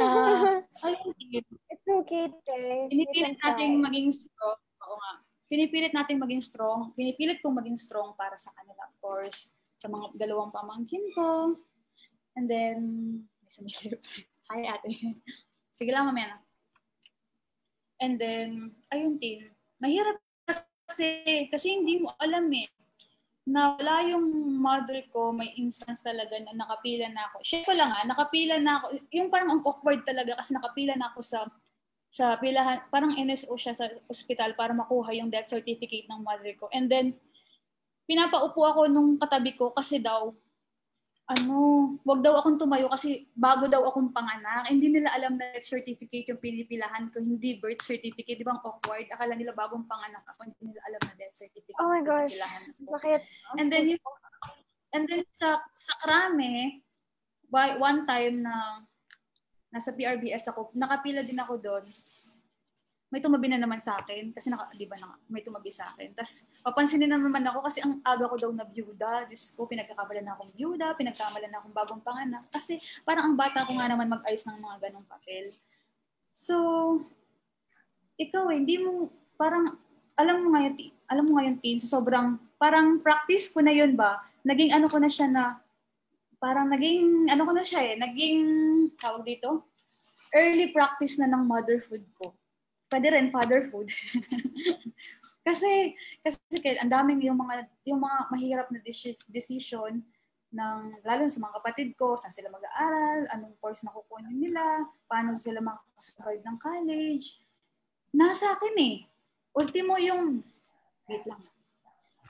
Uh, 0.00 0.64
It's 0.72 1.84
okay, 1.84 2.32
te. 2.32 2.88
Pinipilit 2.88 3.36
natin 3.44 3.76
maging 3.76 4.08
strong. 4.08 4.56
Oo 4.56 4.96
nga. 4.96 5.12
Pinipilit 5.52 5.92
natin 5.92 6.16
maging 6.16 6.40
strong. 6.40 6.80
Pinipilit 6.96 7.44
kong 7.44 7.60
maging 7.60 7.76
strong 7.76 8.16
para 8.16 8.40
sa 8.40 8.56
kanila, 8.56 8.88
of 8.88 8.96
course. 9.04 9.52
Sa 9.80 9.88
mga 9.88 10.12
dalawang 10.20 10.52
pamangkin 10.52 11.08
ko. 11.16 11.56
And 12.36 12.46
then, 12.46 12.78
may 13.40 13.48
sumilip. 13.48 14.04
Hi, 14.52 14.76
ate. 14.76 15.16
Sige 15.72 15.90
lang, 15.90 16.12
mamaya 16.12 16.36
na. 16.36 16.38
And 18.00 18.20
then, 18.20 18.76
ayun, 18.92 19.16
Tin. 19.16 19.48
Mahirap 19.80 20.20
kasi, 20.84 21.48
kasi 21.48 21.80
hindi 21.80 22.02
mo 22.02 22.12
alam 22.20 22.44
eh 22.52 22.68
na 23.50 23.74
wala 23.74 24.04
yung 24.06 24.26
mother 24.60 25.00
ko, 25.10 25.32
may 25.32 25.56
instance 25.56 26.04
talaga 26.04 26.36
na 26.38 26.52
nakapila 26.54 27.08
na 27.08 27.30
ako. 27.32 27.36
Share 27.42 27.64
ko 27.64 27.72
lang 27.72 27.90
ah, 27.90 28.04
nakapila 28.04 28.60
na 28.60 28.78
ako. 28.78 28.86
Yung 29.10 29.32
parang 29.32 29.58
ang 29.58 29.62
awkward 29.64 30.04
talaga 30.04 30.38
kasi 30.38 30.54
nakapila 30.54 30.94
na 30.94 31.10
ako 31.10 31.20
sa 31.24 31.48
sa 32.10 32.34
pilahan, 32.42 32.82
parang 32.90 33.14
NSO 33.14 33.54
siya 33.54 33.70
sa 33.70 33.86
ospital 34.10 34.58
para 34.58 34.74
makuha 34.74 35.14
yung 35.14 35.30
death 35.30 35.46
certificate 35.46 36.10
ng 36.10 36.26
mother 36.26 36.58
ko. 36.58 36.66
And 36.74 36.90
then, 36.90 37.14
pinapaupo 38.10 38.66
ako 38.66 38.90
nung 38.90 39.14
katabi 39.14 39.54
ko 39.54 39.70
kasi 39.70 40.02
daw, 40.02 40.34
ano, 41.30 41.94
wag 42.02 42.26
daw 42.26 42.42
akong 42.42 42.58
tumayo 42.58 42.90
kasi 42.90 43.30
bago 43.38 43.70
daw 43.70 43.86
akong 43.86 44.10
panganak. 44.10 44.66
Hindi 44.66 44.90
nila 44.98 45.14
alam 45.14 45.38
na 45.38 45.54
certificate 45.62 46.26
yung 46.26 46.42
pinipilahan 46.42 47.06
ko, 47.14 47.22
hindi 47.22 47.62
birth 47.62 47.86
certificate. 47.86 48.34
Di 48.34 48.42
ba 48.42 48.58
ang 48.58 48.66
awkward? 48.66 49.06
Akala 49.14 49.38
nila 49.38 49.54
bagong 49.54 49.86
panganak 49.86 50.26
ako, 50.26 50.50
hindi 50.50 50.74
nila 50.74 50.82
alam 50.90 51.00
na 51.06 51.14
death 51.14 51.38
certificate. 51.38 51.78
Oh 51.78 51.86
my 51.86 52.02
gosh. 52.02 52.34
Bakit? 52.82 53.20
And 53.62 53.70
then, 53.70 53.94
yung, 53.94 54.02
and 54.90 55.06
then 55.06 55.22
sa, 55.30 55.62
sa 55.78 55.94
krame, 56.02 56.82
by, 57.46 57.78
one 57.78 58.02
time 58.10 58.42
na 58.42 58.82
nasa 59.70 59.94
PRBS 59.94 60.50
ako, 60.50 60.74
nakapila 60.74 61.22
din 61.22 61.38
ako 61.38 61.62
doon 61.62 61.86
may 63.10 63.18
tumabi 63.18 63.50
na 63.50 63.58
naman 63.58 63.82
sa 63.82 63.98
akin 63.98 64.30
kasi 64.30 64.54
naka, 64.54 64.70
di 64.78 64.86
ba, 64.86 64.94
na, 64.94 65.18
may 65.26 65.42
tumabi 65.42 65.74
sa 65.74 65.90
akin. 65.90 66.14
Tapos 66.14 66.46
papansinin 66.62 67.10
na 67.10 67.18
naman 67.18 67.42
ako 67.42 67.66
kasi 67.66 67.82
ang 67.82 67.98
aga 68.06 68.30
ko 68.30 68.38
daw 68.38 68.50
na 68.54 68.62
byuda. 68.62 69.26
Diyos 69.26 69.50
ko, 69.58 69.66
pinagkakamalan 69.66 70.22
na 70.22 70.38
akong 70.38 70.54
byuda, 70.54 70.94
pinagkamalan 70.94 71.50
na 71.50 71.58
akong 71.58 71.74
bagong 71.74 72.02
panganak. 72.06 72.46
Kasi 72.54 72.78
parang 73.02 73.34
ang 73.34 73.34
bata 73.34 73.66
ko 73.66 73.74
nga 73.74 73.90
naman 73.90 74.06
mag-ayos 74.06 74.46
ng 74.46 74.62
mga 74.62 74.76
ganong 74.86 75.10
papel. 75.10 75.50
So, 76.30 76.54
ikaw 78.14 78.46
eh, 78.54 78.62
hindi 78.62 78.78
mo, 78.78 79.10
parang, 79.34 79.74
alam 80.14 80.46
mo 80.46 80.54
ngayon, 80.54 80.74
alam 81.10 81.24
mo 81.26 81.32
ngayon, 81.42 81.58
teen, 81.58 81.82
so 81.82 81.90
sobrang, 81.90 82.38
parang 82.62 83.02
practice 83.02 83.50
ko 83.50 83.58
na 83.58 83.74
yun 83.74 83.98
ba? 83.98 84.22
Naging 84.46 84.70
ano 84.70 84.86
ko 84.86 85.02
na 85.02 85.10
siya 85.10 85.26
na, 85.26 85.58
parang 86.38 86.70
naging, 86.70 87.26
ano 87.26 87.42
ko 87.42 87.52
na 87.58 87.66
siya 87.66 87.90
eh, 87.90 87.94
naging, 87.98 88.46
tawag 89.02 89.26
dito, 89.26 89.66
early 90.30 90.70
practice 90.70 91.18
na 91.18 91.26
ng 91.26 91.42
motherhood 91.42 92.06
ko 92.14 92.38
pwede 92.90 93.06
rin 93.14 93.32
fatherhood. 93.32 93.88
kasi 95.46 95.96
kasi 96.20 96.38
ang 96.82 96.92
daming 96.92 97.24
yung 97.24 97.38
mga 97.40 97.64
yung 97.88 98.02
mga 98.02 98.18
mahirap 98.28 98.66
na 98.68 98.82
decision 99.30 100.04
ng 100.50 100.78
lalo 101.06 101.30
sa 101.30 101.40
mga 101.46 101.56
kapatid 101.62 101.88
ko, 101.94 102.18
saan 102.18 102.34
sila 102.34 102.50
mag-aaral, 102.50 103.30
anong 103.30 103.54
course 103.62 103.86
na 103.86 103.94
kukunin 103.94 104.34
nila, 104.34 104.82
paano 105.06 105.38
sila 105.38 105.62
makakasurvive 105.62 106.42
ng 106.42 106.58
college. 106.58 107.38
Nasa 108.10 108.58
akin 108.58 108.76
eh. 108.82 108.96
Ultimo 109.54 109.94
yung 110.02 110.42
wait 111.06 111.22
lang. 111.22 111.38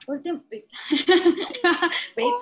Ultimo 0.05 0.45
wait. 0.53 0.69
wait. 2.17 2.39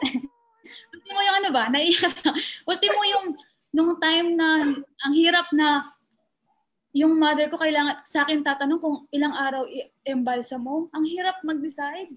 Ultimo 0.90 1.18
yung 1.22 1.37
ano 1.46 1.48
ba? 1.54 1.70
Naiyak. 1.70 2.18
Ultimo 2.66 3.00
yung 3.06 3.26
nung 3.70 3.94
time 4.02 4.34
na 4.34 4.66
ang 5.06 5.12
hirap 5.14 5.46
na 5.54 5.87
yung 6.97 7.21
mother 7.21 7.52
ko 7.52 7.61
kailangan 7.61 8.00
sa 8.09 8.25
akin 8.25 8.40
tatanong 8.40 8.80
kung 8.80 9.04
ilang 9.12 9.37
araw 9.37 9.68
i-embalsa 9.68 10.57
mo. 10.57 10.88
Ang 10.97 11.04
hirap 11.04 11.40
mag-decide. 11.45 12.16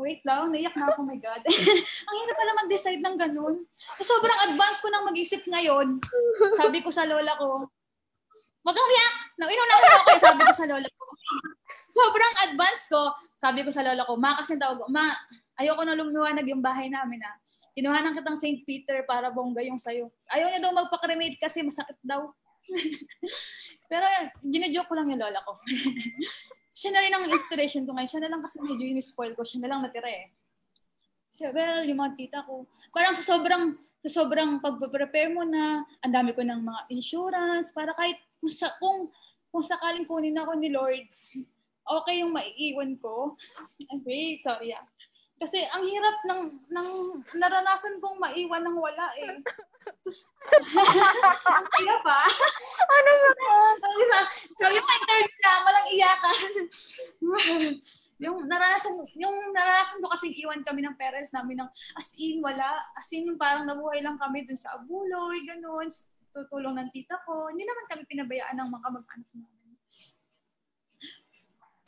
Wait 0.00 0.24
lang, 0.24 0.48
naiyak 0.48 0.72
na 0.80 0.88
ako, 0.88 1.04
oh 1.04 1.08
my 1.08 1.20
God. 1.20 1.44
ang 2.08 2.16
hirap 2.16 2.36
pala 2.40 2.52
mag-decide 2.64 3.04
ng 3.04 3.16
ganun. 3.20 3.68
Sobrang 4.00 4.38
advance 4.48 4.80
ko 4.80 4.88
nang 4.88 5.04
mag-isip 5.04 5.44
ngayon. 5.44 6.00
Sabi 6.56 6.80
ko 6.80 6.88
sa 6.88 7.04
lola 7.04 7.36
ko, 7.36 7.68
wag 8.64 8.72
kang 8.72 8.88
umiyak! 8.88 9.14
Nainuna 9.36 9.76
ko 9.76 9.86
ako, 9.92 10.10
sabi 10.16 10.42
ko 10.48 10.54
sa 10.56 10.66
lola 10.68 10.88
ko. 10.88 11.04
Sobrang 11.92 12.34
advance 12.48 12.82
ko. 12.88 13.02
Sabi 13.36 13.60
ko 13.60 13.68
sa 13.68 13.84
lola 13.84 14.08
ko, 14.08 14.16
ma, 14.16 14.40
kasi 14.40 14.56
tawag 14.56 14.88
ma, 14.88 15.12
ayoko 15.60 15.84
na 15.84 15.92
lumiwanag 15.92 16.48
yung 16.48 16.64
bahay 16.64 16.88
namin 16.88 17.20
na. 17.20 17.36
Kinuhanan 17.76 18.16
kitang 18.16 18.40
St. 18.40 18.64
Peter 18.64 19.04
para 19.04 19.28
bongga 19.28 19.60
yung 19.60 19.76
sayo. 19.76 20.08
Ayaw 20.32 20.48
niya 20.48 20.64
daw 20.64 20.72
magpa-cremate 20.72 21.36
kasi 21.36 21.60
masakit 21.60 22.00
daw. 22.00 22.32
Pero, 23.90 24.06
ginajoke 24.46 24.88
ko 24.88 24.94
lang 24.94 25.10
yung 25.10 25.22
lola 25.22 25.40
ko. 25.42 25.58
siya 26.78 26.90
na 26.94 27.02
rin 27.02 27.14
ang 27.14 27.26
inspiration 27.28 27.82
ko 27.84 27.94
ngayon. 27.94 28.10
Siya 28.10 28.22
na 28.22 28.30
lang 28.30 28.42
kasi 28.42 28.62
medyo 28.62 28.86
yung 28.86 29.02
spoil 29.02 29.34
ko. 29.34 29.42
Siya 29.42 29.66
na 29.66 29.68
lang 29.74 29.80
natira 29.82 30.06
eh. 30.06 30.30
So, 31.30 31.46
well, 31.54 31.86
yung 31.86 32.02
mga 32.02 32.18
tita 32.18 32.38
ko, 32.42 32.66
parang 32.90 33.14
sa 33.14 33.22
sobrang, 33.22 33.78
sa 34.02 34.10
sobrang 34.10 34.58
pag-prepare 34.58 35.30
mo 35.30 35.46
na, 35.46 35.86
ang 36.02 36.10
dami 36.10 36.34
ko 36.34 36.42
ng 36.42 36.58
mga 36.58 36.80
insurance, 36.90 37.70
para 37.70 37.94
kahit 37.94 38.18
kung, 38.42 38.50
sa, 38.50 38.74
kung, 38.82 39.06
kung 39.54 39.62
sakaling 39.62 40.10
kunin 40.10 40.34
ako 40.34 40.58
ni 40.58 40.74
Lord, 40.74 41.06
okay 41.86 42.26
yung 42.26 42.34
maiiwan 42.34 42.98
ko. 42.98 43.38
Wait, 44.02 44.42
sorry 44.42 44.74
ah. 44.74 44.82
Kasi 45.40 45.64
ang 45.72 45.80
hirap 45.88 46.20
ng, 46.28 46.42
ng 46.52 46.88
naranasan 47.40 47.96
kong 47.96 48.20
maiwan 48.20 48.60
ng 48.60 48.76
wala 48.76 49.08
eh. 49.24 49.40
Tapos, 49.80 50.28
ang 51.48 51.64
kaya 51.72 51.96
pa. 52.04 52.20
Ano 52.84 53.10
ba? 53.16 54.20
so, 54.52 54.68
yung 54.68 54.84
interview 54.84 55.38
na, 55.40 55.52
walang 55.64 55.88
iyakan. 55.96 56.52
yung 58.20 58.36
naranasan, 58.52 58.92
yung 59.16 59.36
naranasan 59.56 60.04
ko 60.04 60.12
kasi 60.12 60.28
iwan 60.44 60.60
kami 60.60 60.84
ng 60.84 61.00
parents 61.00 61.32
namin 61.32 61.64
ng 61.64 61.70
as 61.96 62.12
in, 62.20 62.44
wala. 62.44 62.76
As 62.92 63.08
in, 63.16 63.24
yung 63.24 63.40
parang 63.40 63.64
nabuhay 63.64 64.04
lang 64.04 64.20
kami 64.20 64.44
dun 64.44 64.60
sa 64.60 64.76
abuloy, 64.76 65.40
ganun. 65.48 65.88
Tutulong 66.36 66.76
ng 66.76 66.92
tita 66.92 67.16
ko. 67.24 67.48
Hindi 67.48 67.64
naman 67.64 67.88
kami 67.88 68.02
pinabayaan 68.04 68.60
ng 68.60 68.68
mga 68.68 68.84
kamag-anak 68.92 69.30
namin. 69.32 69.59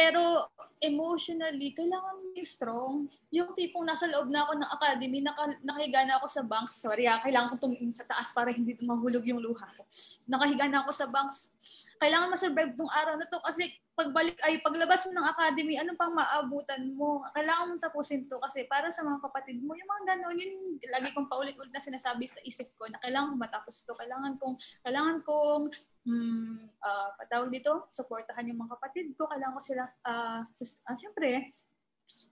Pero 0.02 0.50
emotionally, 0.82 1.71
kailangan 1.78 2.18
mo 2.18 2.42
strong. 2.42 3.06
Yung 3.30 3.54
tipong 3.54 3.87
nasa 3.87 4.11
loob 4.11 4.26
na 4.35 4.42
ako 4.42 4.59
ng 4.59 4.71
academy, 4.75 5.23
naka, 5.23 5.54
nakahiga 5.62 6.02
na 6.02 6.18
ako 6.18 6.26
sa 6.26 6.42
banks. 6.42 6.82
Sorry 6.82 7.06
ah, 7.06 7.23
kailangan 7.23 7.54
ko 7.54 7.71
tumingin 7.71 7.94
sa 7.94 8.02
taas 8.02 8.35
para 8.35 8.50
hindi 8.50 8.75
mahulog 8.82 9.23
yung 9.23 9.38
luha 9.38 9.62
ko. 9.78 9.87
Nakahiga 10.26 10.66
na 10.66 10.82
ako 10.82 10.90
sa 10.90 11.06
banks. 11.06 11.54
Kailangan 12.02 12.35
ma-survive 12.35 12.75
tong 12.75 12.90
araw 12.90 13.14
na 13.14 13.30
to 13.30 13.38
kasi 13.47 13.78
pagbalik 13.93 14.41
ay 14.49 14.65
paglabas 14.65 15.05
mo 15.05 15.13
ng 15.13 15.29
academy, 15.29 15.77
anong 15.77 16.01
pang 16.01 16.17
maabutan 16.17 16.97
mo? 16.97 17.21
Kailangan 17.37 17.77
mong 17.77 17.83
tapusin 17.85 18.25
to 18.25 18.41
kasi 18.41 18.65
para 18.65 18.89
sa 18.89 19.05
mga 19.05 19.21
kapatid 19.21 19.61
mo, 19.61 19.77
yung 19.77 19.89
mga 19.89 20.17
gano'n, 20.17 20.37
yun 20.41 20.53
lagi 20.89 21.13
kong 21.13 21.29
paulit-ulit 21.29 21.69
na 21.69 21.83
sinasabi 21.83 22.25
sa 22.25 22.41
isip 22.43 22.73
ko 22.81 22.89
na 22.89 22.97
kailangan 23.05 23.37
kong 23.37 23.45
matapos 23.45 23.85
to. 23.85 23.93
Kailangan 23.93 24.41
kong, 24.41 24.57
kailangan 24.81 25.17
kong, 25.29 25.65
um, 26.09 26.57
uh, 26.81 27.09
patawag 27.21 27.53
dito, 27.53 27.93
supportahan 27.93 28.49
yung 28.49 28.65
mga 28.65 28.81
kapatid 28.81 29.13
ko. 29.13 29.29
Kailangan 29.29 29.57
ko 29.57 29.63
sila, 29.63 29.85
uh, 30.09 30.41
uh, 30.41 30.97
siyempre, 30.97 31.53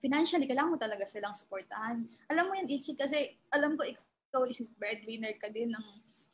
financially, 0.00 0.48
kailangan 0.48 0.72
mo 0.74 0.78
talaga 0.80 1.04
silang 1.04 1.36
supportahan. 1.36 2.08
Alam 2.32 2.44
mo 2.48 2.52
yan, 2.56 2.68
Ichi, 2.72 2.96
kasi 2.96 3.36
alam 3.52 3.76
ko 3.76 3.84
ikaw 3.84 4.09
is 4.46 4.62
breadwinner 4.78 5.34
ka 5.42 5.50
din 5.50 5.74
ng, 5.74 5.86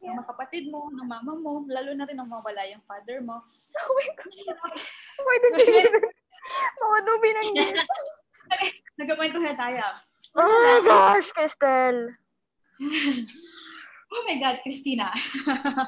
yeah. 0.04 0.12
ng 0.12 0.20
mga 0.20 0.28
kapatid 0.28 0.68
mo, 0.68 0.92
ng 0.92 1.08
mama 1.08 1.32
mo, 1.32 1.64
lalo 1.64 1.96
na 1.96 2.04
rin 2.04 2.20
ng 2.20 2.28
mawala 2.28 2.62
yung 2.68 2.84
father 2.84 3.24
mo. 3.24 3.40
Oh 3.80 3.92
my 3.96 4.08
God. 4.12 4.76
Why 5.24 5.36
did 5.40 5.54
you 5.64 5.68
even... 5.80 6.04
Mga 6.76 6.98
dubi 7.08 7.28
ng 7.32 7.48
Nagkakwento 8.96 9.38
na 9.40 9.56
tayo. 9.56 9.84
Oh 10.36 10.44
my 10.44 10.78
gosh, 10.84 11.28
Crystal. 11.32 12.12
oh 14.12 14.22
my 14.28 14.36
God, 14.36 14.56
Christina. 14.60 15.08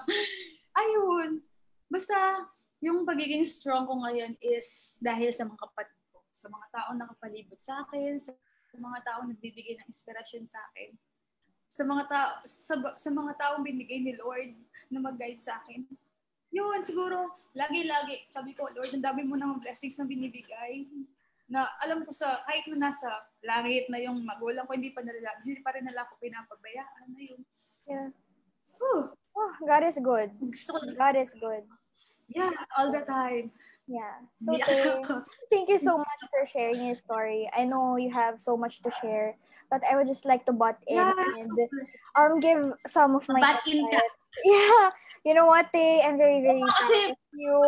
Ayun. 0.80 1.44
Basta, 1.88 2.48
yung 2.80 3.04
pagiging 3.04 3.44
strong 3.44 3.84
ko 3.84 4.00
ngayon 4.00 4.36
is 4.40 4.96
dahil 5.00 5.32
sa 5.32 5.44
mga 5.44 5.60
kapatid 5.60 6.00
ko, 6.12 6.24
sa 6.32 6.48
mga 6.48 6.66
taong 6.72 6.98
nakapalibot 7.00 7.60
sa 7.60 7.84
akin, 7.84 8.16
sa 8.16 8.32
mga 8.76 8.98
taong 9.04 9.28
nagbibigay 9.32 9.76
ng 9.76 9.88
inspirasyon 9.88 10.44
sa 10.48 10.60
akin 10.72 10.96
sa 11.68 11.84
mga 11.84 12.04
tao 12.08 12.30
sa, 12.48 12.75
sa 12.96 13.10
mga 13.12 13.32
taong 13.37 13.62
binigay 13.62 14.00
ni 14.00 14.16
Lord 14.16 14.56
na 14.88 15.04
mag-guide 15.04 15.38
sa 15.38 15.60
akin. 15.60 15.84
Yun, 16.48 16.80
siguro, 16.80 17.28
lagi-lagi, 17.52 18.25
sabi 18.32 18.56
ko, 18.56 18.72
Lord, 18.72 18.88
ang 18.96 19.04
dami 19.04 19.20
mo 19.28 19.37
ng 19.37 19.60
blessings 19.60 20.00
na 20.00 20.08
binibigay 20.08 20.88
na 21.48 21.68
alam 21.84 22.08
ko 22.08 22.12
sa, 22.12 22.40
kahit 22.48 22.64
na 22.72 22.88
nasa 22.88 23.08
langit 23.44 23.88
na 23.92 24.00
yung 24.00 24.25
magulang 24.25 24.64
ko, 24.64 24.72
hindi 24.72 24.92
pa, 24.92 25.04
nila, 25.04 25.28
hindi 25.44 25.60
pa 25.60 25.76
rin 25.76 25.84
nila 25.84 26.08
ako 26.08 26.16
pinapabayaan 26.20 27.06
na 27.12 27.20
yun. 27.20 27.40
Yeah. 27.84 28.08
Whew. 28.80 29.12
Oh, 29.37 29.52
God 29.64 29.84
is 29.84 30.00
good. 30.00 30.32
God 30.96 31.16
is 31.16 31.32
good. 31.37 31.64
Yeah, 32.28 32.52
all 32.76 32.92
the 32.92 33.04
time. 33.04 33.52
Yeah. 33.88 34.21
So 34.37 34.52
thank, 34.52 35.09
thank 35.50 35.66
you 35.73 35.80
so 35.80 35.97
much 35.97 36.21
for 36.28 36.45
sharing 36.45 36.92
your 36.92 37.00
story. 37.00 37.49
I 37.57 37.64
know 37.64 37.97
you 37.97 38.12
have 38.12 38.37
so 38.37 38.52
much 38.54 38.85
to 38.85 38.92
share, 39.00 39.35
but 39.73 39.80
I 39.80 39.97
would 39.97 40.07
just 40.07 40.28
like 40.28 40.45
to 40.45 40.52
butt 40.52 40.76
in 40.87 41.00
yeah, 41.00 41.16
and 41.16 41.57
um 42.14 42.37
give 42.38 42.68
some 42.87 43.16
of 43.16 43.25
my 43.33 43.40
butt 43.40 43.64
in 43.66 43.88
ka. 43.88 44.00
Yeah. 44.45 44.95
You 45.25 45.35
know 45.35 45.50
what, 45.50 45.73
Te? 45.73 45.99
I'm 45.99 46.14
very, 46.14 46.38
very 46.45 46.62
oh, 46.62 46.71
kasi, 46.71 47.11
you. 47.35 47.59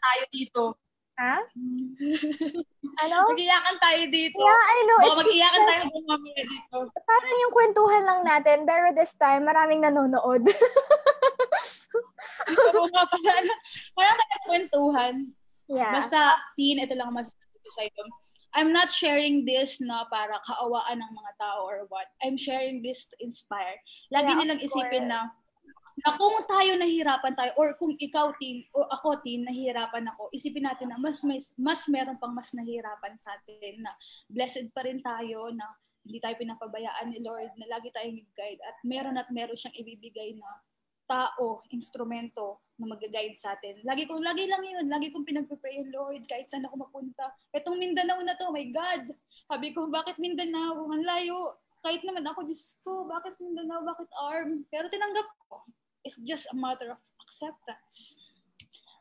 Tayo 0.00 0.22
dito. 0.32 0.62
Ha? 1.20 1.36
ano? 3.04 3.18
Mag-iyakan 3.36 3.76
tayo 3.76 4.02
dito. 4.08 4.40
Yeah, 4.40 4.64
I 4.64 4.78
know. 4.88 4.98
Baka 5.04 5.20
mag-iyakan 5.20 5.62
tayo 5.68 5.82
mamaya 6.08 6.42
dito. 6.46 6.76
Parang 7.04 7.34
yung 7.36 7.52
kwentuhan 7.52 8.04
lang 8.08 8.20
natin, 8.24 8.64
pero 8.64 8.96
this 8.96 9.12
time, 9.20 9.44
maraming 9.44 9.84
nanonood. 9.84 10.48
pero 12.48 12.80
nga 12.88 13.04
pala, 13.04 13.32
parang 13.92 14.28
nagkwentuhan. 14.32 15.14
Yeah. 15.70 15.94
Basta, 15.94 16.34
teen, 16.58 16.82
ito 16.82 16.98
lang 16.98 17.14
masasabi 17.14 17.70
sa 17.70 17.86
ito. 17.86 18.02
I'm 18.50 18.74
not 18.74 18.90
sharing 18.90 19.46
this 19.46 19.78
na 19.78 20.02
para 20.10 20.42
kaawaan 20.42 20.98
ng 20.98 21.12
mga 21.14 21.32
tao 21.38 21.62
or 21.62 21.86
what. 21.86 22.10
I'm 22.18 22.34
sharing 22.34 22.82
this 22.82 23.06
to 23.06 23.14
inspire. 23.22 23.78
Lagi 24.10 24.34
yeah, 24.34 24.38
nilang 24.42 24.58
isipin 24.58 25.06
na 25.06 25.30
na 26.00 26.16
kung 26.16 26.34
tayo 26.48 26.80
nahirapan 26.80 27.34
tayo 27.36 27.52
or 27.60 27.76
kung 27.76 27.92
ikaw 27.98 28.32
team 28.38 28.64
o 28.72 28.86
ako 28.88 29.20
team 29.20 29.44
nahihirapan 29.44 30.08
ako, 30.14 30.32
isipin 30.32 30.64
natin 30.64 30.88
na 30.90 30.98
mas 30.98 31.20
may, 31.22 31.38
mas 31.60 31.84
meron 31.86 32.16
pang 32.16 32.32
mas 32.32 32.50
nahihirapan 32.56 33.14
sa 33.20 33.36
atin 33.36 33.84
na 33.84 33.92
blessed 34.30 34.72
pa 34.72 34.86
rin 34.86 35.02
tayo 35.04 35.52
na 35.52 35.66
hindi 36.06 36.18
tayo 36.22 36.34
pinapabayaan 36.40 37.12
ni 37.12 37.20
Lord 37.20 37.52
na 37.60 37.68
lagi 37.68 37.92
tayong 37.92 38.22
guide 38.32 38.62
at 38.64 38.76
meron 38.82 39.20
at 39.20 39.28
meron 39.28 39.58
siyang 39.58 39.76
ibibigay 39.76 40.32
na 40.40 40.48
tao, 41.10 41.66
instrumento 41.74 42.62
na 42.78 42.86
mag-guide 42.86 43.34
sa 43.34 43.58
atin. 43.58 43.82
Lagi 43.82 44.06
kong, 44.06 44.22
lagi 44.22 44.46
lang 44.46 44.62
yun, 44.62 44.86
lagi 44.86 45.10
kong 45.10 45.26
pinagpipray, 45.26 45.90
Lord, 45.90 46.22
kahit 46.30 46.46
saan 46.46 46.70
ako 46.70 46.86
mapunta. 46.86 47.34
Itong 47.50 47.82
Mindanao 47.82 48.22
na 48.22 48.38
to, 48.38 48.54
my 48.54 48.70
God. 48.70 49.10
Sabi 49.50 49.74
ko, 49.74 49.90
bakit 49.90 50.22
Mindanao? 50.22 50.86
Ang 50.86 51.02
layo. 51.02 51.58
Kahit 51.82 52.06
naman 52.06 52.22
ako, 52.22 52.46
Diyos 52.46 52.78
ko, 52.86 53.10
bakit 53.10 53.34
Mindanao? 53.42 53.82
Bakit 53.82 54.08
ARM? 54.14 54.62
Pero 54.70 54.86
tinanggap 54.86 55.28
ko. 55.50 55.66
It's 56.06 56.16
just 56.22 56.46
a 56.52 56.56
matter 56.56 56.94
of 56.94 57.00
acceptance. 57.26 58.19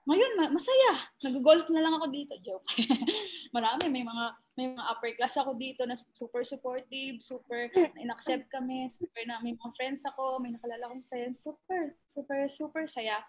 Ngayon, 0.07 0.31
masaya. 0.53 0.91
Nag-golf 1.23 1.67
na 1.71 1.83
lang 1.83 1.93
ako 1.99 2.07
dito. 2.13 2.33
Joke. 2.39 2.67
Marami. 3.55 3.91
May 3.91 4.03
mga 4.05 4.25
may 4.59 4.75
mga 4.75 4.83
upper 4.91 5.15
class 5.15 5.39
ako 5.39 5.55
dito 5.55 5.87
na 5.87 5.95
super 5.95 6.43
supportive, 6.43 7.23
super 7.23 7.71
in-accept 7.95 8.51
kami, 8.51 8.91
super 8.91 9.23
na 9.23 9.39
may 9.39 9.55
mga 9.55 9.71
friends 9.71 10.03
ako, 10.03 10.43
may 10.43 10.51
nakalala 10.51 10.91
kong 10.91 11.07
friends. 11.07 11.39
Super, 11.39 11.95
super, 12.11 12.39
super 12.51 12.83
saya. 12.83 13.23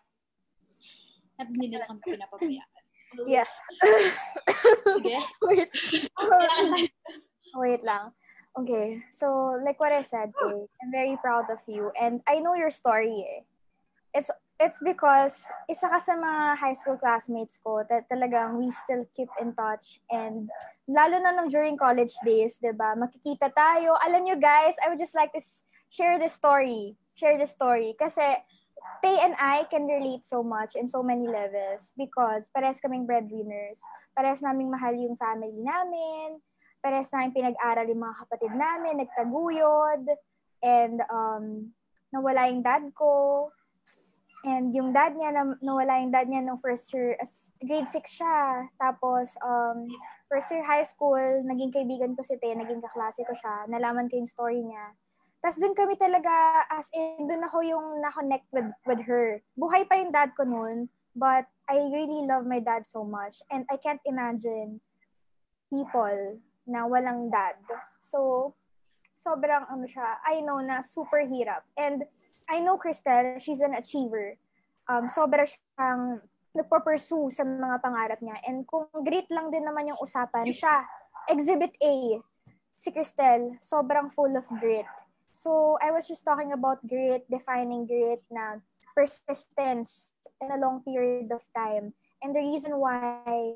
At 1.38 1.46
hindi 1.54 1.70
nila 1.70 1.86
kami 1.86 2.02
pinapabayaan. 2.02 2.70
Yes. 3.30 3.50
Sige. 4.86 5.18
Wait. 5.46 5.70
Wait 7.62 7.82
lang. 7.86 8.10
Okay. 8.58 9.02
So, 9.10 9.54
like 9.62 9.78
what 9.78 9.94
I 9.94 10.02
said, 10.02 10.34
Kay, 10.34 10.66
I'm 10.82 10.90
very 10.90 11.14
proud 11.22 11.46
of 11.50 11.62
you. 11.70 11.90
And 11.98 12.22
I 12.26 12.42
know 12.42 12.54
your 12.54 12.70
story 12.70 13.22
eh. 13.22 13.42
It's 14.14 14.30
it's 14.60 14.76
because 14.84 15.48
isa 15.72 15.88
ka 15.88 15.96
sa 15.96 16.12
mga 16.12 16.60
high 16.60 16.76
school 16.76 17.00
classmates 17.00 17.56
ko 17.64 17.80
that 17.88 18.04
talagang 18.12 18.60
we 18.60 18.68
still 18.68 19.08
keep 19.16 19.32
in 19.40 19.56
touch 19.56 20.04
and 20.12 20.52
lalo 20.84 21.16
na 21.16 21.32
nung 21.32 21.48
during 21.48 21.80
college 21.80 22.12
days, 22.20 22.60
'di 22.60 22.76
ba? 22.76 22.92
Makikita 22.92 23.48
tayo. 23.56 23.96
Alam 24.04 24.28
nyo 24.28 24.36
guys, 24.36 24.76
I 24.84 24.92
would 24.92 25.00
just 25.00 25.16
like 25.16 25.32
to 25.32 25.40
share 25.88 26.20
this 26.20 26.36
story. 26.36 26.94
Share 27.16 27.40
this 27.40 27.56
story 27.56 27.96
kasi 27.96 28.22
Tay 29.00 29.16
and 29.24 29.36
I 29.36 29.64
can 29.68 29.84
relate 29.84 30.24
so 30.24 30.40
much 30.44 30.76
in 30.76 30.88
so 30.88 31.04
many 31.04 31.28
levels 31.28 31.92
because 31.96 32.48
pares 32.52 32.80
kaming 32.80 33.04
breadwinners. 33.04 33.80
Pares 34.16 34.40
naming 34.40 34.72
mahal 34.72 34.92
yung 34.96 35.20
family 35.20 35.60
namin. 35.60 36.40
Pares 36.80 37.12
namin 37.12 37.36
pinag-aral 37.36 37.88
yung 37.92 38.00
mga 38.00 38.16
kapatid 38.24 38.52
namin, 38.56 39.04
nagtaguyod, 39.04 40.04
and 40.64 41.04
um, 41.12 41.68
nawala 42.08 42.48
yung 42.48 42.64
dad 42.64 42.88
ko 42.96 43.52
And 44.40 44.72
yung 44.72 44.96
dad 44.96 45.12
niya, 45.12 45.36
na, 45.36 45.52
nawala 45.60 46.00
yung 46.00 46.12
dad 46.16 46.24
niya 46.24 46.40
nung 46.40 46.60
first 46.64 46.88
year, 46.96 47.12
as 47.20 47.52
grade 47.60 47.88
6 47.88 48.00
siya. 48.08 48.64
Tapos, 48.80 49.36
um, 49.44 49.84
first 50.32 50.48
year 50.48 50.64
high 50.64 50.84
school, 50.84 51.20
naging 51.44 51.68
kaibigan 51.68 52.16
ko 52.16 52.24
si 52.24 52.40
Te, 52.40 52.56
naging 52.56 52.80
kaklase 52.80 53.20
ko 53.28 53.36
siya. 53.36 53.68
Nalaman 53.68 54.08
ko 54.08 54.16
yung 54.16 54.30
story 54.30 54.64
niya. 54.64 54.96
Tapos 55.44 55.60
doon 55.60 55.76
kami 55.76 55.96
talaga, 55.96 56.64
as 56.72 56.88
in, 56.96 57.28
doon 57.28 57.44
ako 57.44 57.64
yung 57.64 57.86
na-connect 58.00 58.48
with, 58.52 58.68
with 58.88 59.00
her. 59.04 59.40
Buhay 59.56 59.84
pa 59.84 60.00
yung 60.00 60.12
dad 60.12 60.32
ko 60.32 60.44
noon, 60.44 60.88
but 61.16 61.44
I 61.68 61.76
really 61.92 62.24
love 62.24 62.48
my 62.48 62.60
dad 62.60 62.88
so 62.88 63.04
much. 63.04 63.44
And 63.52 63.68
I 63.68 63.76
can't 63.76 64.04
imagine 64.08 64.80
people 65.72 66.40
na 66.68 66.88
walang 66.88 67.28
dad. 67.32 67.56
So, 68.00 68.52
sobrang 69.20 69.68
ano 69.68 69.84
siya, 69.84 70.16
I 70.24 70.40
know 70.40 70.64
na 70.64 70.80
super 70.80 71.20
hirap. 71.28 71.68
And 71.76 72.08
I 72.50 72.58
know 72.58 72.74
Cristel, 72.74 73.38
she's 73.38 73.62
an 73.62 73.78
achiever. 73.78 74.34
Um, 74.90 75.06
sobra 75.06 75.46
siyang 75.46 76.18
nagpo-pursue 76.50 77.30
sa 77.30 77.46
mga 77.46 77.78
pangarap 77.78 78.18
niya. 78.18 78.34
And 78.42 78.66
kung 78.66 78.90
grit 79.06 79.30
lang 79.30 79.54
din 79.54 79.62
naman 79.62 79.86
yung 79.86 80.02
usapan, 80.02 80.50
siya, 80.50 80.82
Exhibit 81.30 81.78
A, 81.78 82.18
si 82.74 82.90
Cristel, 82.90 83.54
sobrang 83.62 84.10
full 84.10 84.34
of 84.34 84.42
grit. 84.58 84.88
So, 85.30 85.78
I 85.78 85.94
was 85.94 86.10
just 86.10 86.26
talking 86.26 86.50
about 86.50 86.82
grit, 86.82 87.22
defining 87.30 87.86
grit 87.86 88.18
na 88.34 88.58
persistence 88.98 90.10
in 90.42 90.50
a 90.50 90.58
long 90.58 90.82
period 90.82 91.30
of 91.30 91.46
time. 91.54 91.94
And 92.18 92.34
the 92.34 92.42
reason 92.42 92.74
why 92.82 93.54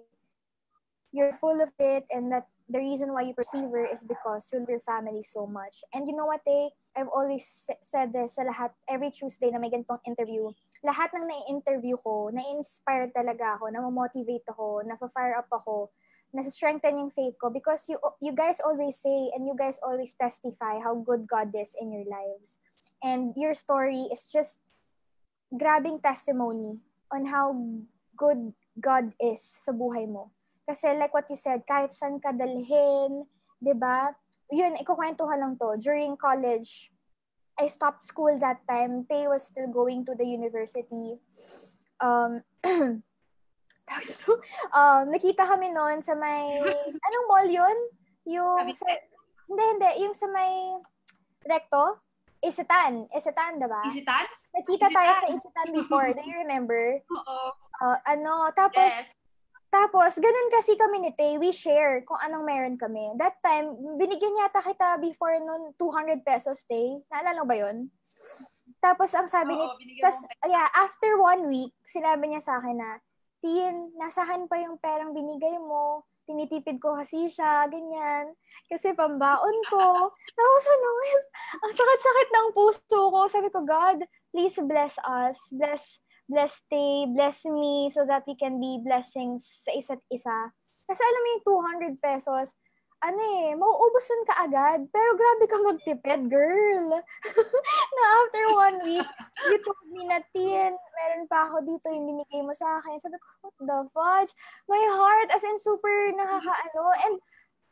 you're 1.10 1.34
full 1.34 1.58
of 1.58 1.74
it 1.82 2.06
and 2.14 2.30
that 2.30 2.46
the 2.70 2.78
reason 2.78 3.12
why 3.12 3.22
you 3.22 3.34
persevere 3.34 3.90
is 3.90 4.06
because 4.06 4.48
you 4.52 4.62
love 4.62 4.70
your 4.70 4.86
family 4.86 5.22
so 5.22 5.46
much. 5.46 5.82
And 5.92 6.06
you 6.06 6.14
know 6.14 6.26
what, 6.26 6.46
eh? 6.46 6.70
I've 6.94 7.10
always 7.10 7.42
said 7.82 8.14
this 8.14 8.38
sa 8.38 8.46
lahat, 8.46 8.70
every 8.86 9.10
Tuesday 9.10 9.50
na 9.50 9.58
may 9.58 9.70
ganitong 9.70 9.98
interview, 10.06 10.46
lahat 10.86 11.10
ng 11.10 11.26
na-interview 11.26 11.98
ko, 11.98 12.30
na-inspire 12.30 13.10
talaga 13.10 13.58
ako, 13.58 13.74
na-motivate 13.74 14.46
ako, 14.46 14.86
na-fire 14.86 15.34
up 15.34 15.50
ako, 15.50 15.90
na-strengthen 16.30 17.02
yung 17.02 17.14
faith 17.14 17.34
ko 17.38 17.50
because 17.50 17.86
you 17.86 17.94
you 18.18 18.34
guys 18.34 18.58
always 18.62 18.98
say 18.98 19.30
and 19.34 19.46
you 19.46 19.54
guys 19.54 19.78
always 19.86 20.18
testify 20.18 20.82
how 20.82 20.94
good 20.98 21.30
God 21.30 21.54
is 21.54 21.78
in 21.78 21.94
your 21.94 22.06
lives. 22.10 22.58
And 23.02 23.30
your 23.38 23.54
story 23.54 24.10
is 24.10 24.26
just 24.30 24.58
grabbing 25.54 26.02
testimony 26.02 26.82
on 27.14 27.30
how 27.30 27.54
good 28.18 28.50
God 28.78 29.14
is 29.22 29.42
sa 29.42 29.70
buhay 29.70 30.10
mo. 30.10 30.34
Kasi 30.66 30.90
like 30.98 31.14
what 31.14 31.30
you 31.30 31.38
said, 31.38 31.62
kahit 31.66 31.94
saan 31.94 32.18
ka 32.18 32.34
dalhin, 32.34 33.26
'di 33.62 33.74
ba? 33.78 34.14
Yun, 34.54 34.78
ikukwentuhan 34.78 35.42
lang 35.42 35.58
to. 35.58 35.74
During 35.82 36.14
college, 36.14 36.94
I 37.58 37.66
stopped 37.66 38.06
school 38.06 38.38
that 38.38 38.62
time. 38.70 39.02
Tay 39.10 39.26
was 39.26 39.50
still 39.50 39.66
going 39.66 40.06
to 40.06 40.14
the 40.14 40.26
university. 40.26 41.18
Um, 41.98 42.42
um, 44.78 45.02
nakita 45.10 45.42
kami 45.46 45.74
noon 45.74 46.02
sa 46.02 46.14
may, 46.14 46.62
anong 46.78 47.26
mall 47.26 47.48
yun? 47.50 47.78
Yung, 48.30 48.62
sa, 48.70 48.86
hindi, 49.50 49.64
hindi, 49.74 49.90
yung 50.06 50.14
sa 50.14 50.30
may, 50.30 50.78
recto? 51.46 51.98
Isitan. 52.44 53.08
Isitan, 53.10 53.56
diba? 53.56 53.82
Isitan? 53.88 54.26
Nakita 54.54 54.86
Isitan. 54.86 54.96
tayo 54.96 55.12
sa 55.18 55.28
Isitan 55.32 55.68
before. 55.72 56.08
Do 56.12 56.22
you 56.22 56.38
remember? 56.44 57.00
Oo. 57.18 57.38
Uh, 57.82 57.98
ano, 58.06 58.52
tapos, 58.54 58.92
yes. 58.92 59.16
Tapos, 59.74 60.14
ganun 60.22 60.48
kasi 60.54 60.78
kami 60.78 61.02
ni 61.02 61.10
Tay, 61.18 61.34
we 61.34 61.50
share 61.50 62.06
kung 62.06 62.22
anong 62.22 62.46
meron 62.46 62.78
kami. 62.78 63.10
That 63.18 63.42
time, 63.42 63.74
binigyan 63.98 64.38
yata 64.38 64.62
kita 64.62 65.02
before 65.02 65.34
noon 65.42 65.74
200 65.74 66.22
pesos, 66.22 66.62
Tay. 66.70 67.02
Naalala 67.10 67.42
mo 67.42 67.46
ba 67.50 67.58
yun? 67.58 67.90
Tapos, 68.78 69.10
ang 69.18 69.26
sabi 69.26 69.58
Oo, 69.58 69.74
ni... 69.82 69.98
Tas, 69.98 70.22
yeah, 70.46 70.70
after 70.78 71.18
one 71.18 71.50
week, 71.50 71.74
sinabi 71.82 72.30
niya 72.30 72.46
sa 72.46 72.62
akin 72.62 72.78
na, 72.78 73.02
Tin, 73.42 73.90
nasahan 73.98 74.46
pa 74.46 74.62
yung 74.62 74.78
perang 74.78 75.10
binigay 75.10 75.58
mo? 75.58 76.06
Tinitipid 76.24 76.78
ko 76.78 76.94
kasi 76.94 77.26
siya, 77.26 77.66
ganyan. 77.66 78.30
Kasi 78.70 78.94
pambaon 78.94 79.58
ko. 79.66 80.08
Tapos 80.38 80.64
ano, 80.70 80.88
ang 81.66 81.72
sakit-sakit 81.74 82.28
ng 82.30 82.48
puso 82.54 83.00
ko. 83.10 83.20
Sabi 83.26 83.50
ko, 83.50 83.66
God, 83.66 84.06
please 84.30 84.54
bless 84.64 84.96
us. 85.02 85.36
Bless 85.50 85.98
bless 86.28 86.64
stay, 86.64 87.06
bless 87.08 87.44
me 87.44 87.90
so 87.92 88.04
that 88.06 88.24
we 88.26 88.34
can 88.36 88.60
be 88.60 88.80
blessings 88.80 89.44
sa 89.64 89.72
isa't 89.76 90.02
isa. 90.08 90.52
Kasi 90.84 91.00
alam 91.00 91.20
mo 91.20 91.28
yung 91.32 91.44
200 91.96 92.04
pesos, 92.04 92.52
ano 93.04 93.20
eh, 93.20 93.52
mauubusan 93.52 94.22
ka 94.24 94.34
agad. 94.48 94.80
Pero 94.88 95.10
grabe 95.16 95.44
ka 95.44 95.56
magtipid, 95.60 96.20
girl. 96.32 96.88
na 97.96 98.02
after 98.24 98.44
one 98.56 98.78
week, 98.80 99.08
you 99.48 99.56
told 99.60 99.88
me 99.92 100.08
na, 100.08 100.24
Tin, 100.32 100.72
meron 100.72 101.28
pa 101.28 101.48
ako 101.48 101.68
dito 101.68 101.86
yung 101.92 102.08
binigay 102.08 102.40
mo 102.40 102.56
sa 102.56 102.80
akin. 102.80 102.96
Sabi 102.96 103.20
ko, 103.20 103.26
what 103.44 103.56
the 103.60 103.78
fudge? 103.92 104.32
My 104.68 104.80
heart, 104.96 105.28
as 105.36 105.44
in 105.44 105.60
super 105.60 106.12
nakakaano. 106.16 106.84
And, 107.04 107.16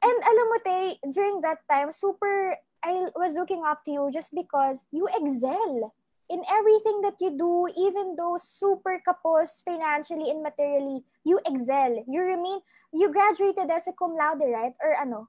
and 0.05 0.19
alam 0.21 0.47
mo, 0.53 0.57
Tay, 0.61 0.85
during 1.09 1.41
that 1.41 1.65
time, 1.65 1.89
super, 1.97 2.57
I 2.85 3.09
was 3.17 3.33
looking 3.33 3.65
up 3.65 3.81
to 3.89 3.91
you 3.93 4.05
just 4.13 4.37
because 4.37 4.85
you 4.93 5.09
excel 5.09 5.95
in 6.31 6.41
everything 6.51 7.03
that 7.03 7.19
you 7.21 7.35
do, 7.35 7.67
even 7.77 8.15
though 8.17 8.39
super 8.39 9.01
kapos 9.03 9.63
financially 9.65 10.31
and 10.31 10.43
materially, 10.43 11.03
you 11.25 11.41
excel. 11.47 12.05
You 12.07 12.23
remain, 12.23 12.61
you 12.93 13.11
graduated 13.11 13.71
as 13.71 13.89
a 13.89 13.93
cum 13.93 14.15
laude, 14.15 14.47
right? 14.47 14.75
Or 14.83 14.95
ano? 14.95 15.29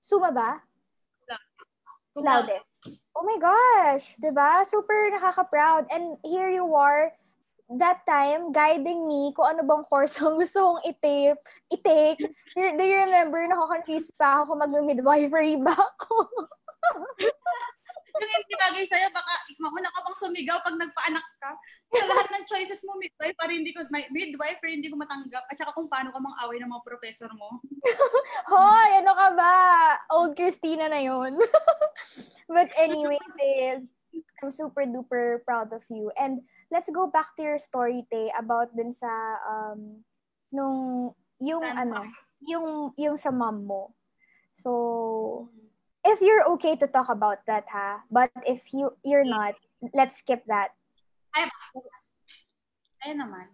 Suma 0.00 0.32
ba? 0.32 0.62
Cum 2.14 2.24
laude. 2.24 2.60
Oh 3.16 3.24
my 3.24 3.38
gosh, 3.40 4.14
ba? 4.20 4.64
Super 4.64 5.10
nakaka-proud. 5.16 5.88
And 5.90 6.16
here 6.24 6.50
you 6.50 6.68
are 6.74 7.12
that 7.80 8.04
time 8.04 8.52
guiding 8.52 9.08
me 9.08 9.32
kung 9.32 9.56
ano 9.56 9.64
bang 9.64 9.84
course 9.88 10.18
ang 10.20 10.36
gusto 10.36 10.60
kong 10.60 10.80
i-take. 10.84 11.40
i-take. 11.72 12.20
Do 12.54 12.84
you 12.84 12.98
remember, 13.08 13.40
nako-confused 13.48 14.12
pa 14.20 14.40
ako 14.40 14.52
kung 14.52 14.60
mag-midwifery 14.68 15.56
ba 15.62 15.72
ako? 15.72 16.14
yung 18.22 18.34
hindi 18.46 18.54
bagay 18.54 18.84
sa'yo, 18.86 19.08
baka 19.10 19.32
mauna 19.58 19.90
ka 19.90 20.00
bang 20.06 20.18
sumigaw 20.22 20.58
pag 20.62 20.78
nagpaanak 20.78 21.26
ka. 21.42 21.50
Sa 21.90 22.06
lahat 22.06 22.26
ng 22.30 22.44
choices 22.46 22.80
mo, 22.86 22.94
midwife, 22.94 23.34
para 23.34 23.50
hindi 23.50 23.74
ko, 23.74 23.82
midwife, 23.90 24.58
pero 24.62 24.70
hindi 24.70 24.86
ko 24.86 24.94
matanggap. 24.94 25.42
At 25.50 25.58
saka 25.58 25.74
kung 25.74 25.90
paano 25.90 26.14
ka 26.14 26.22
mang 26.22 26.38
away 26.46 26.62
ng 26.62 26.70
mga 26.70 26.86
professor 26.86 27.30
mo. 27.34 27.58
Hoy, 28.54 28.90
ano 29.02 29.12
ka 29.18 29.28
ba? 29.34 29.56
Old 30.14 30.38
Christina 30.38 30.86
na 30.86 31.02
yun. 31.02 31.34
But 32.54 32.70
anyway, 32.78 33.18
Dave, 33.34 33.82
I'm 34.42 34.54
super 34.54 34.86
duper 34.86 35.42
proud 35.42 35.74
of 35.74 35.82
you. 35.90 36.14
And 36.14 36.46
let's 36.70 36.90
go 36.94 37.10
back 37.10 37.34
to 37.34 37.42
your 37.42 37.58
story, 37.58 38.06
Tay, 38.06 38.30
about 38.38 38.70
dun 38.78 38.94
sa, 38.94 39.10
um, 39.42 40.06
nung, 40.54 41.10
yung 41.42 41.66
San 41.66 41.90
ano, 41.90 42.06
yung, 42.46 42.94
yung 42.94 43.18
sa 43.18 43.34
mom 43.34 43.66
mo. 43.66 43.82
So, 44.54 45.50
if 46.04 46.20
you're 46.20 46.44
okay 46.56 46.76
to 46.76 46.86
talk 46.86 47.08
about 47.08 47.42
that, 47.48 47.64
ha? 47.66 48.04
But 48.12 48.30
if 48.46 48.72
you 48.72 48.92
you're 49.02 49.26
not, 49.26 49.56
let's 49.96 50.20
skip 50.20 50.44
that. 50.46 50.76
Ay, 51.34 51.48
ayun 53.08 53.18
naman. 53.24 53.46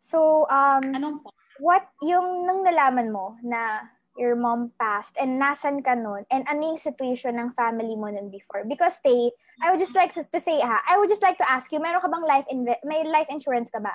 So, 0.00 0.48
um, 0.48 0.96
Anong 0.96 1.20
po? 1.20 1.28
what 1.60 1.84
yung 2.00 2.48
nung 2.48 2.64
nalaman 2.64 3.12
mo 3.12 3.36
na 3.44 3.84
your 4.16 4.36
mom 4.36 4.72
passed 4.80 5.16
and 5.20 5.40
nasan 5.40 5.84
ka 5.84 5.92
nun 5.96 6.24
and 6.28 6.44
ano 6.48 6.72
yung 6.72 6.80
situation 6.80 7.36
ng 7.36 7.52
family 7.56 7.96
mo 7.96 8.08
nun 8.08 8.32
before? 8.32 8.64
Because 8.64 8.96
stay, 9.00 9.32
I 9.60 9.72
would 9.72 9.80
just 9.80 9.96
like 9.96 10.12
to, 10.16 10.24
to 10.24 10.40
say 10.40 10.60
ha, 10.60 10.80
I 10.88 10.96
would 10.96 11.08
just 11.08 11.24
like 11.24 11.36
to 11.40 11.48
ask 11.48 11.72
you, 11.72 11.80
meron 11.80 12.00
ka 12.00 12.08
bang 12.08 12.24
life 12.24 12.48
in 12.48 12.64
may 12.84 13.04
life 13.04 13.28
insurance 13.28 13.68
ka 13.68 13.80
ba? 13.80 13.92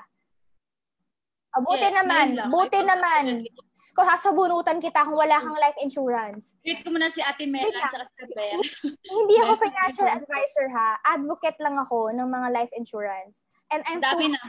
Oh, 1.56 1.64
buti 1.64 1.88
yes, 1.88 1.96
naman, 2.04 2.28
buti 2.52 2.80
naman. 2.84 3.24
Kung 3.96 4.08
sasabunutan 4.12 4.84
kita 4.84 5.08
kung 5.08 5.16
wala 5.16 5.40
kang 5.40 5.56
life 5.56 5.80
insurance. 5.80 6.52
Treat 6.60 6.84
ko 6.84 6.92
muna 6.92 7.08
si 7.08 7.24
Ate 7.24 7.48
Mela 7.48 7.72
at 7.80 7.96
si 8.12 8.28
Bea. 8.36 8.60
Hindi 8.84 9.36
ako 9.40 9.54
financial 9.72 10.10
advisor 10.12 10.68
ha. 10.76 11.00
Advocate 11.16 11.56
lang 11.64 11.80
ako 11.80 12.12
ng 12.12 12.28
mga 12.28 12.48
life 12.52 12.74
insurance. 12.76 13.40
And 13.72 13.88
I'm 13.88 14.04
Dami 14.04 14.28
so 14.28 14.36
na. 14.36 14.42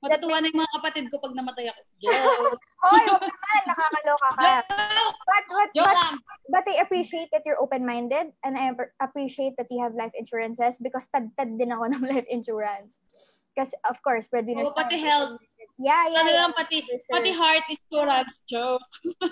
Matutuwa 0.00 0.40
na 0.40 0.48
yung 0.48 0.60
mga 0.64 0.72
kapatid 0.80 1.04
ko 1.12 1.20
pag 1.20 1.36
namatay 1.36 1.68
ako. 1.68 1.80
Hoy, 2.88 3.04
wag 3.04 3.20
naman. 3.20 3.62
Nakakaloka 3.68 4.30
ka. 4.32 4.52
But, 5.28 5.44
but, 5.48 5.70
but, 5.76 5.98
but 6.48 6.64
I 6.64 6.80
appreciate 6.80 7.28
that 7.36 7.44
you're 7.44 7.60
open-minded 7.60 8.32
and 8.40 8.56
I 8.56 8.72
appreciate 8.96 9.60
that 9.60 9.68
you 9.68 9.84
have 9.84 9.92
life 9.92 10.16
insurances 10.16 10.80
because 10.80 11.04
tad-tad 11.12 11.60
din 11.60 11.72
ako 11.72 11.84
ng 11.92 12.04
life 12.08 12.28
insurance. 12.32 12.96
Because, 13.52 13.76
of 13.84 14.00
course, 14.00 14.24
breadwinners. 14.32 14.72
Oh, 14.72 14.76
pati 14.76 15.04
health. 15.04 15.36
Yeah, 15.80 16.12
yeah. 16.12 16.20
Ano 16.20 16.28
yeah, 16.28 16.40
lang, 16.44 16.52
pati, 16.52 16.84
sure. 16.84 17.00
pati 17.08 17.32
heart 17.32 17.64
insurance, 17.72 18.44
joke. 18.44 18.84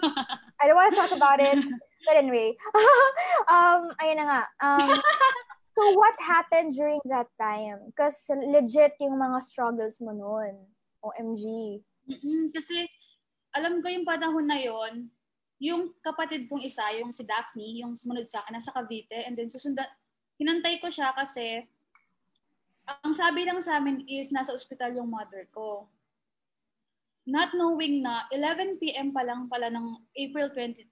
I 0.61 0.65
don't 0.65 0.81
want 0.81 0.89
to 0.89 0.97
talk 0.97 1.13
about 1.13 1.45
it. 1.45 1.61
But 2.09 2.17
anyway. 2.17 2.57
um, 3.53 3.93
ayun 4.01 4.17
na 4.17 4.25
nga. 4.25 4.43
Um, 4.65 4.97
so 5.77 5.93
what 5.93 6.17
happened 6.25 6.73
during 6.73 7.05
that 7.13 7.29
time? 7.37 7.93
Because 7.93 8.17
legit 8.33 8.97
yung 8.97 9.21
mga 9.21 9.45
struggles 9.45 10.01
mo 10.01 10.17
noon. 10.17 10.57
OMG. 11.05 11.45
Mm-mm, 12.09 12.49
kasi, 12.57 12.89
alam 13.53 13.85
ko 13.85 13.93
yung 13.93 14.09
panahon 14.09 14.49
na 14.49 14.57
yon 14.57 15.13
yung 15.61 15.93
kapatid 16.01 16.49
kong 16.49 16.65
isa, 16.65 16.87
yung 16.97 17.13
si 17.13 17.27
Daphne, 17.29 17.83
yung 17.83 17.93
sumunod 17.99 18.25
sa 18.25 18.41
akin, 18.41 18.57
nasa 18.57 18.71
Cavite, 18.71 19.27
and 19.27 19.35
then 19.35 19.51
susunda, 19.51 19.85
hinantay 20.39 20.79
ko 20.79 20.87
siya 20.87 21.11
kasi 21.13 21.67
ang 23.05 23.13
sabi 23.13 23.45
lang 23.45 23.59
sa 23.61 23.77
amin 23.77 24.07
is 24.07 24.33
nasa 24.33 24.55
ospital 24.55 24.95
yung 24.97 25.11
mother 25.11 25.45
ko 25.53 25.91
not 27.29 27.53
knowing 27.53 28.01
na 28.01 28.25
11 28.33 28.81
p.m. 28.81 29.13
pa 29.13 29.21
lang 29.21 29.53
pala 29.53 29.69
ng 29.69 30.01
April 30.17 30.49
22, 30.57 30.89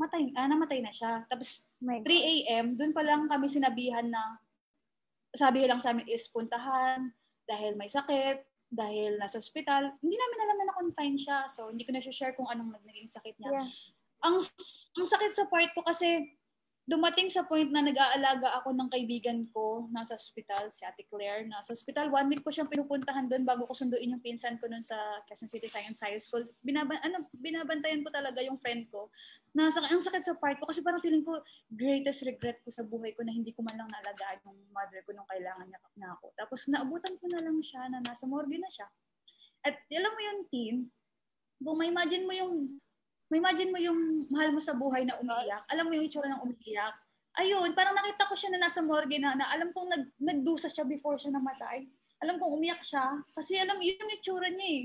matay, 0.00 0.32
ah, 0.32 0.48
namatay 0.48 0.80
na 0.80 0.88
siya. 0.88 1.28
Tapos 1.28 1.68
3 1.84 2.02
a.m., 2.08 2.72
dun 2.72 2.96
pa 2.96 3.04
lang 3.04 3.28
kami 3.28 3.52
sinabihan 3.52 4.08
na 4.08 4.40
sabi 5.36 5.68
lang 5.68 5.76
sa 5.76 5.92
amin 5.92 6.08
is 6.08 6.24
puntahan 6.32 7.12
dahil 7.44 7.76
may 7.76 7.92
sakit, 7.92 8.48
dahil 8.72 9.20
nasa 9.20 9.36
ospital. 9.36 9.92
Hindi 10.00 10.16
namin 10.16 10.38
alam 10.44 10.56
na 10.56 10.66
na-confine 10.72 11.16
siya. 11.20 11.38
So, 11.52 11.68
hindi 11.68 11.84
ko 11.84 11.92
na 11.92 12.00
siya 12.00 12.16
share 12.16 12.34
kung 12.36 12.48
anong 12.48 12.72
naging 12.84 13.08
sakit 13.08 13.36
niya. 13.36 13.60
Yeah. 13.60 13.68
Ang, 14.24 14.36
ang 14.98 15.06
sakit 15.08 15.32
sa 15.36 15.44
part 15.48 15.72
ko 15.76 15.84
kasi 15.84 16.37
dumating 16.88 17.28
sa 17.28 17.44
point 17.44 17.68
na 17.68 17.84
nag-aalaga 17.84 18.56
ako 18.64 18.72
ng 18.72 18.88
kaibigan 18.88 19.44
ko 19.52 19.84
nasa 19.92 20.16
hospital, 20.16 20.72
si 20.72 20.88
Ate 20.88 21.04
Claire. 21.04 21.44
Nasa 21.44 21.76
hospital, 21.76 22.08
one 22.08 22.32
week 22.32 22.40
ko 22.40 22.48
siyang 22.48 22.72
pinupuntahan 22.72 23.28
doon 23.28 23.44
bago 23.44 23.68
ko 23.68 23.76
sunduin 23.76 24.16
yung 24.16 24.24
pinsan 24.24 24.56
ko 24.56 24.72
noon 24.72 24.80
sa 24.80 24.96
Quezon 25.28 25.52
City 25.52 25.68
Science 25.68 26.00
High 26.00 26.16
School. 26.24 26.48
Binaban, 26.64 26.96
ano, 27.04 27.28
binabantayan 27.36 28.00
ko 28.00 28.08
talaga 28.08 28.40
yung 28.40 28.56
friend 28.56 28.88
ko. 28.88 29.12
Nasa, 29.52 29.84
ang 29.84 30.00
sakit 30.00 30.24
sa 30.24 30.32
part 30.40 30.56
ko 30.56 30.64
kasi 30.64 30.80
parang 30.80 31.04
feeling 31.04 31.20
ko 31.20 31.36
greatest 31.68 32.24
regret 32.24 32.64
ko 32.64 32.72
sa 32.72 32.80
buhay 32.80 33.12
ko 33.12 33.20
na 33.20 33.36
hindi 33.36 33.52
ko 33.52 33.60
man 33.60 33.76
lang 33.76 33.92
naalagaan 33.92 34.40
yung 34.48 34.56
mother 34.72 35.04
ko 35.04 35.12
nung 35.12 35.28
kailangan 35.28 35.68
niya 35.68 35.78
na 36.00 36.16
ako. 36.16 36.32
Tapos 36.40 36.64
naabutan 36.72 37.20
ko 37.20 37.28
na 37.28 37.44
lang 37.44 37.60
siya 37.60 37.84
na 37.92 38.00
nasa 38.00 38.24
morgue 38.24 38.56
na 38.56 38.72
siya. 38.72 38.88
At 39.60 39.76
alam 39.92 40.12
mo 40.16 40.20
yung 40.24 40.40
team, 40.48 40.74
kung 41.60 41.76
ma-imagine 41.76 42.24
mo 42.24 42.32
yung 42.32 42.80
imagine 43.36 43.68
mo 43.68 43.76
yung 43.76 44.24
mahal 44.32 44.56
mo 44.56 44.60
sa 44.62 44.72
buhay 44.72 45.04
na 45.04 45.20
umiiyak. 45.20 45.68
Alam 45.68 45.84
mo 45.90 45.92
yung 46.00 46.06
itsura 46.08 46.32
ng 46.32 46.40
umiiyak. 46.48 46.96
Ayun, 47.36 47.76
parang 47.76 47.92
nakita 47.92 48.24
ko 48.24 48.34
siya 48.34 48.56
na 48.56 48.66
nasa 48.66 48.80
morgue 48.80 49.20
na, 49.20 49.36
na 49.36 49.52
alam 49.52 49.68
kong 49.70 49.88
nag, 49.92 50.04
nagdusa 50.16 50.72
siya 50.72 50.88
before 50.88 51.20
siya 51.20 51.36
namatay. 51.36 51.84
Alam 52.24 52.40
kong 52.40 52.56
umiyak 52.56 52.80
siya. 52.80 53.20
Kasi 53.36 53.60
alam, 53.60 53.76
yun 53.84 54.00
yung 54.00 54.12
itsura 54.16 54.48
niya 54.48 54.68
eh. 54.68 54.82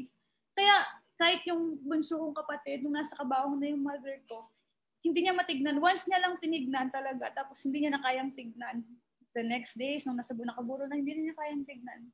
Kaya 0.54 0.76
kahit 1.18 1.42
yung 1.48 1.80
bunso 1.82 2.20
kong 2.20 2.36
kapatid, 2.36 2.84
nung 2.84 3.00
nasa 3.00 3.16
kabaong 3.16 3.58
na 3.58 3.72
yung 3.72 3.82
mother 3.82 4.20
ko, 4.28 4.52
hindi 5.04 5.24
niya 5.24 5.34
matignan. 5.36 5.80
Once 5.80 6.06
niya 6.06 6.20
lang 6.20 6.40
tinignan 6.40 6.88
talaga, 6.92 7.32
tapos 7.32 7.60
hindi 7.64 7.84
niya 7.84 7.96
na 7.96 8.04
kayang 8.04 8.32
tignan. 8.36 8.84
The 9.34 9.42
next 9.42 9.80
days, 9.80 10.06
nung 10.06 10.20
nasa 10.20 10.36
Bunakaburo 10.38 10.86
na, 10.86 11.00
hindi 11.00 11.16
niya 11.16 11.34
kayang 11.34 11.66
tignan. 11.66 12.12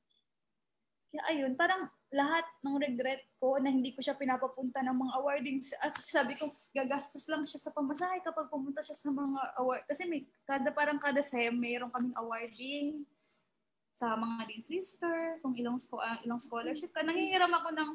Kaya 1.10 1.22
ayun, 1.36 1.54
parang 1.58 1.89
lahat 2.10 2.45
ng 2.65 2.76
regret 2.82 3.22
ko 3.38 3.62
na 3.62 3.69
hindi 3.69 3.93
ko 3.93 4.02
siya 4.02 4.17
pinapapunta 4.17 4.82
ng 4.82 4.98
mga 4.98 5.13
awarding. 5.22 5.58
At 5.78 5.93
sabi 6.02 6.34
ko, 6.34 6.50
gagastos 6.74 7.30
lang 7.30 7.45
siya 7.45 7.62
sa 7.62 7.72
pamasahe 7.74 8.26
kapag 8.26 8.50
pumunta 8.50 8.82
siya 8.82 8.98
sa 8.98 9.13
mga 9.13 9.62
award. 9.62 9.86
Kasi 9.86 10.10
may, 10.10 10.26
kada, 10.50 10.74
parang 10.74 10.98
kada 10.98 11.22
SEM, 11.22 11.62
mayroon 11.62 11.93
kaming 11.93 12.17
awarding 12.17 13.06
sa 13.93 14.17
mga 14.17 14.50
Dean's 14.50 14.69
Lister, 14.74 15.38
kung 15.45 15.54
ilang, 15.54 15.78
uh, 15.78 16.17
ilang 16.26 16.41
scholarship 16.41 16.89
ka. 16.89 17.06
Nangihiram 17.06 17.52
ako 17.54 17.69
ng 17.78 17.91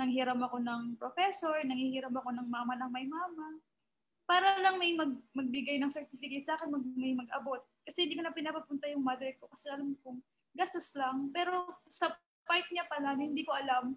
nanghiram 0.00 0.40
ako 0.40 0.56
ng 0.58 0.82
professor, 0.96 1.60
nanghihiram 1.62 2.14
ako 2.14 2.32
ng 2.32 2.48
mama 2.48 2.74
ng 2.78 2.90
may 2.90 3.06
mama. 3.06 3.60
Para 4.24 4.58
lang 4.64 4.80
may 4.80 4.96
mag, 4.96 5.12
magbigay 5.36 5.76
ng 5.78 5.92
certificate 5.92 6.46
sa 6.46 6.56
akin, 6.56 6.72
mag, 6.72 6.84
may 6.96 7.12
mag-abot. 7.12 7.60
Kasi 7.84 8.06
hindi 8.08 8.16
ko 8.16 8.24
na 8.24 8.32
pinapapunta 8.32 8.88
yung 8.88 9.04
mother 9.04 9.34
ko 9.36 9.50
kasi 9.50 9.68
alam 9.68 9.92
kong 10.00 10.18
gastos 10.56 10.94
lang. 10.96 11.28
Pero 11.34 11.52
sa 11.90 12.10
part 12.46 12.66
niya 12.70 12.84
pala 12.90 13.14
na 13.14 13.22
hindi 13.22 13.42
ko 13.46 13.52
alam 13.54 13.96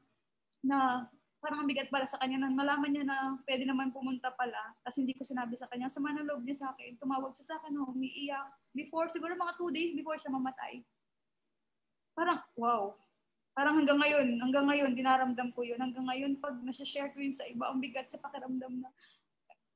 na 0.66 1.06
parang 1.46 1.62
ang 1.62 1.70
bigat 1.70 1.94
pala 1.94 2.10
sa 2.10 2.18
kanya 2.18 2.42
nang 2.42 2.58
malaman 2.58 2.90
niya 2.90 3.06
na 3.06 3.38
pwede 3.46 3.70
naman 3.70 3.94
pumunta 3.94 4.34
pala. 4.34 4.74
Kasi 4.82 5.06
hindi 5.06 5.14
ko 5.14 5.22
sinabi 5.22 5.54
sa 5.54 5.70
kanya 5.70 5.86
sa 5.86 6.02
loob 6.02 6.42
niya 6.42 6.66
sa 6.66 6.68
akin. 6.74 6.98
Tumawag 6.98 7.38
siya 7.38 7.54
sa 7.54 7.56
akin 7.62 7.78
umiiyak. 7.78 8.50
Before 8.74 9.06
siguro 9.14 9.38
mga 9.38 9.54
two 9.54 9.70
days 9.70 9.94
before 9.94 10.18
siya 10.18 10.34
mamatay. 10.34 10.82
Parang 12.18 12.42
wow. 12.58 12.98
Parang 13.54 13.78
hanggang 13.78 14.02
ngayon 14.02 14.42
hanggang 14.42 14.66
ngayon 14.66 14.92
dinaramdam 14.98 15.54
ko 15.54 15.62
yun. 15.62 15.78
Hanggang 15.78 16.10
ngayon 16.10 16.42
pag 16.42 16.58
nasa-share 16.66 17.14
ko 17.14 17.22
yun 17.22 17.36
sa 17.36 17.46
iba 17.46 17.70
ang 17.70 17.78
bigat 17.78 18.10
sa 18.10 18.18
pakiramdam 18.18 18.82
na 18.82 18.90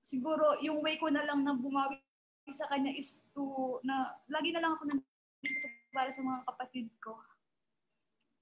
siguro 0.01 0.57
yung 0.65 0.81
way 0.81 0.97
ko 0.97 1.13
na 1.13 1.21
lang 1.21 1.45
na 1.45 1.53
bumawi 1.53 2.01
sa 2.49 2.65
kanya 2.65 2.89
is 2.89 3.21
to 3.37 3.77
na 3.85 4.09
lagi 4.25 4.49
na 4.49 4.57
lang 4.57 4.73
ako 4.73 4.89
nandito 4.89 5.67
para 5.93 6.09
sa 6.09 6.25
mga 6.25 6.41
kapatid 6.49 6.89
ko 6.97 7.13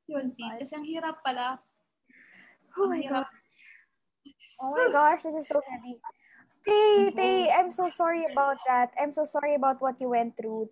yun, 0.08 0.34
Tin. 0.34 0.56
Kasi 0.58 0.74
ang 0.76 0.88
hirap 0.88 1.20
pala. 1.22 1.60
Oh 2.80 2.88
my 2.88 3.04
God. 3.04 3.28
Oh 4.58 4.74
my 4.74 4.89
gosh, 4.89 5.22
this 5.22 5.36
is 5.36 5.48
so 5.48 5.62
heavy. 5.62 6.02
Stay, 6.50 7.12
Tay, 7.13 7.46
mm-hmm. 7.46 7.60
I'm 7.60 7.72
so 7.72 7.89
sorry 7.89 8.26
about 8.26 8.58
that. 8.65 8.89
I'm 8.98 9.12
so 9.12 9.26
sorry 9.26 9.54
about 9.54 9.82
what 9.82 10.00
you 10.02 10.10
went 10.10 10.38
through. 10.39 10.72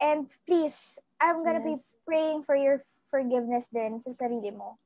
And 0.00 0.30
please, 0.46 0.98
I'm 1.18 1.42
gonna 1.42 1.64
yes. 1.64 1.96
be 1.96 2.04
praying 2.06 2.44
for 2.44 2.54
your 2.54 2.84
forgiveness 3.08 3.72
then 3.72 3.98
sa 4.04 4.12
sarili 4.12 4.52
mo. 4.54 4.78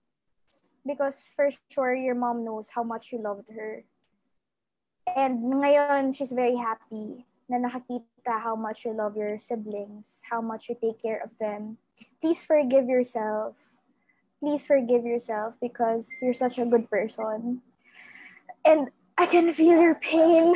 Because 0.87 1.29
for 1.35 1.51
sure, 1.69 1.93
your 1.93 2.15
mom 2.15 2.45
knows 2.45 2.71
how 2.73 2.87
much 2.87 3.13
you 3.13 3.19
loved 3.19 3.51
her. 3.51 3.85
And 5.17 5.43
ngayon, 5.59 6.15
she's 6.15 6.33
very 6.33 6.57
happy 6.57 7.27
na 7.49 7.59
nakakita 7.59 8.39
how 8.41 8.55
much 8.55 8.85
you 8.85 8.93
love 8.93 9.17
your 9.17 9.37
siblings, 9.41 10.21
how 10.29 10.41
much 10.41 10.69
you 10.69 10.77
take 10.77 11.01
care 11.01 11.21
of 11.25 11.33
them. 11.41 11.81
Please 12.21 12.45
forgive 12.45 12.87
yourself 12.87 13.67
please 14.40 14.64
forgive 14.64 15.05
yourself 15.05 15.59
because 15.61 16.09
you're 16.22 16.35
such 16.35 16.59
a 16.59 16.66
good 16.66 16.90
person. 16.90 17.62
And 18.64 18.90
I 19.18 19.27
can 19.27 19.53
feel 19.53 19.81
your 19.81 19.96
pain. 19.96 20.55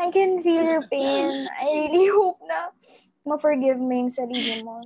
I 0.00 0.10
can 0.10 0.42
feel 0.42 0.64
your 0.64 0.82
pain. 0.88 1.46
I 1.60 1.64
really 1.64 2.08
hope 2.16 2.40
na 2.48 2.72
ma-forgive 3.28 3.78
mo 3.78 3.92
yung 3.92 4.10
sarili 4.10 4.64
mo. 4.64 4.80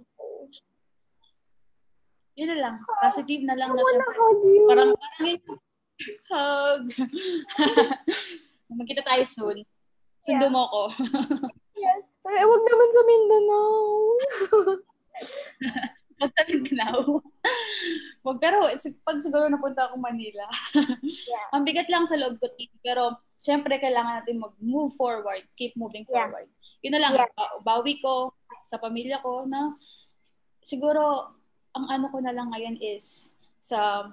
Yun 2.36 2.52
na 2.52 2.58
lang. 2.60 2.74
Ah, 3.00 3.08
Positive 3.08 3.42
na 3.48 3.56
lang 3.56 3.72
na 3.72 3.80
siya. 3.80 4.04
Hug 4.12 4.40
you. 4.44 4.66
Parang, 4.68 4.90
parang 4.92 5.28
yung 5.32 5.40
hug. 6.30 6.82
Magkita 8.76 9.02
tayo 9.06 9.24
soon. 9.24 9.56
Sundo 10.26 10.46
yeah. 10.50 10.52
mo 10.52 10.68
ko. 10.68 10.82
yes. 11.78 12.04
Ay, 12.26 12.44
wag 12.44 12.62
naman 12.66 12.88
sa 12.90 13.02
Mindanao. 13.06 13.64
Magtanaglaw. 16.16 16.96
Wag, 18.24 18.38
pero 18.40 18.64
pag 19.05 19.18
siguro 19.20 19.46
napunta 19.46 19.90
ako 19.90 20.00
Manila, 20.00 20.48
yeah. 21.05 21.46
ang 21.52 21.62
bigat 21.62 21.87
lang 21.92 22.09
sa 22.09 22.18
loob 22.18 22.40
ko, 22.40 22.48
pero 22.81 23.20
syempre 23.44 23.79
kailangan 23.79 24.22
natin 24.22 24.42
mag-move 24.42 24.90
forward, 24.96 25.44
keep 25.55 25.76
moving 25.79 26.02
yeah. 26.09 26.26
forward. 26.26 26.48
Yun 26.83 26.96
na 26.96 27.02
lang, 27.02 27.12
yeah. 27.14 27.29
bawi 27.62 28.00
ko 28.02 28.35
sa 28.66 28.81
pamilya 28.83 29.22
ko 29.22 29.46
na 29.46 29.76
siguro 30.64 31.31
ang 31.76 31.87
ano 31.87 32.11
ko 32.11 32.18
na 32.18 32.35
lang 32.35 32.50
ngayon 32.50 32.81
is 32.83 33.37
sa 33.62 34.09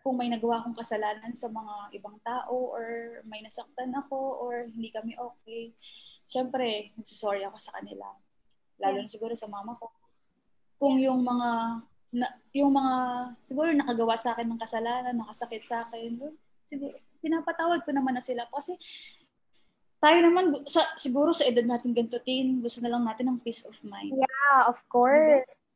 kung 0.00 0.16
may 0.16 0.32
nagawa 0.32 0.64
akong 0.64 0.78
kasalanan 0.80 1.36
sa 1.36 1.52
mga 1.52 1.92
ibang 2.00 2.16
tao 2.24 2.72
or 2.72 3.20
may 3.28 3.44
nasaktan 3.44 3.92
ako 3.92 4.40
or 4.40 4.64
hindi 4.64 4.88
kami 4.88 5.12
okay, 5.20 5.76
syempre, 6.24 6.96
nagsusorry 6.96 7.44
ako 7.44 7.60
sa 7.60 7.76
kanila. 7.76 8.08
Lalo 8.80 9.04
yeah. 9.04 9.10
siguro 9.10 9.36
sa 9.36 9.50
mama 9.50 9.76
ko 9.76 9.92
kung 10.80 10.96
yung 10.96 11.20
mga 11.20 11.48
na, 12.10 12.26
yung 12.56 12.72
mga 12.74 12.94
siguro 13.44 13.70
nakagawa 13.70 14.16
sa 14.16 14.32
akin 14.34 14.48
ng 14.48 14.58
kasalanan, 14.58 15.14
nakasakit 15.14 15.62
sa 15.62 15.84
akin, 15.86 16.18
siguro 16.64 16.96
pinapatawad 17.20 17.84
ko 17.84 17.92
naman 17.92 18.16
na 18.16 18.24
sila 18.24 18.48
kasi 18.48 18.80
tayo 20.00 20.24
naman 20.24 20.56
sa 20.64 20.80
siguro 20.96 21.36
sa 21.36 21.44
edad 21.44 21.68
natin 21.68 21.92
ganito 21.92 22.16
tin 22.24 22.64
gusto 22.64 22.80
na 22.80 22.88
lang 22.88 23.04
natin 23.04 23.28
ng 23.28 23.38
peace 23.44 23.68
of 23.68 23.76
mind. 23.84 24.16
Yeah, 24.16 24.64
of 24.64 24.80
course. 24.88 25.44
Diba? 25.44 25.68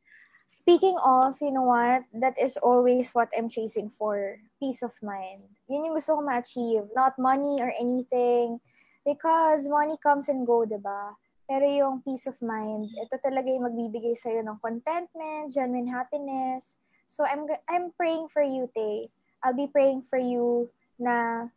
Speaking 0.45 0.97
of, 1.01 1.37
you 1.41 1.53
know 1.53 1.65
what? 1.65 2.05
That 2.13 2.37
is 2.37 2.57
always 2.57 3.13
what 3.13 3.29
I'm 3.33 3.49
chasing 3.49 3.89
for. 3.89 4.37
Peace 4.61 4.81
of 4.85 4.93
mind. 5.01 5.45
Yun 5.65 5.89
yung 5.89 5.97
gusto 5.97 6.17
ko 6.17 6.21
ma-achieve. 6.21 6.85
Not 6.93 7.17
money 7.17 7.61
or 7.61 7.73
anything. 7.73 8.61
Because 9.01 9.65
money 9.65 9.97
comes 10.01 10.29
and 10.29 10.45
go, 10.45 10.65
di 10.65 10.77
ba? 10.77 11.17
Pero 11.45 11.65
yung 11.69 12.01
peace 12.01 12.25
of 12.25 12.41
mind, 12.41 12.89
ito 12.97 13.15
talaga 13.21 13.45
yung 13.45 13.69
magbibigay 13.69 14.17
sa'yo 14.17 14.41
ng 14.41 14.57
contentment, 14.57 15.53
genuine 15.53 15.89
happiness. 15.93 16.77
So 17.05 17.21
I'm 17.21 17.45
I'm 17.69 17.93
praying 17.93 18.33
for 18.33 18.41
you, 18.41 18.65
Tay. 18.73 19.13
I'll 19.45 19.53
be 19.53 19.69
praying 19.69 20.09
for 20.09 20.17
you 20.17 20.73
na 20.97 21.47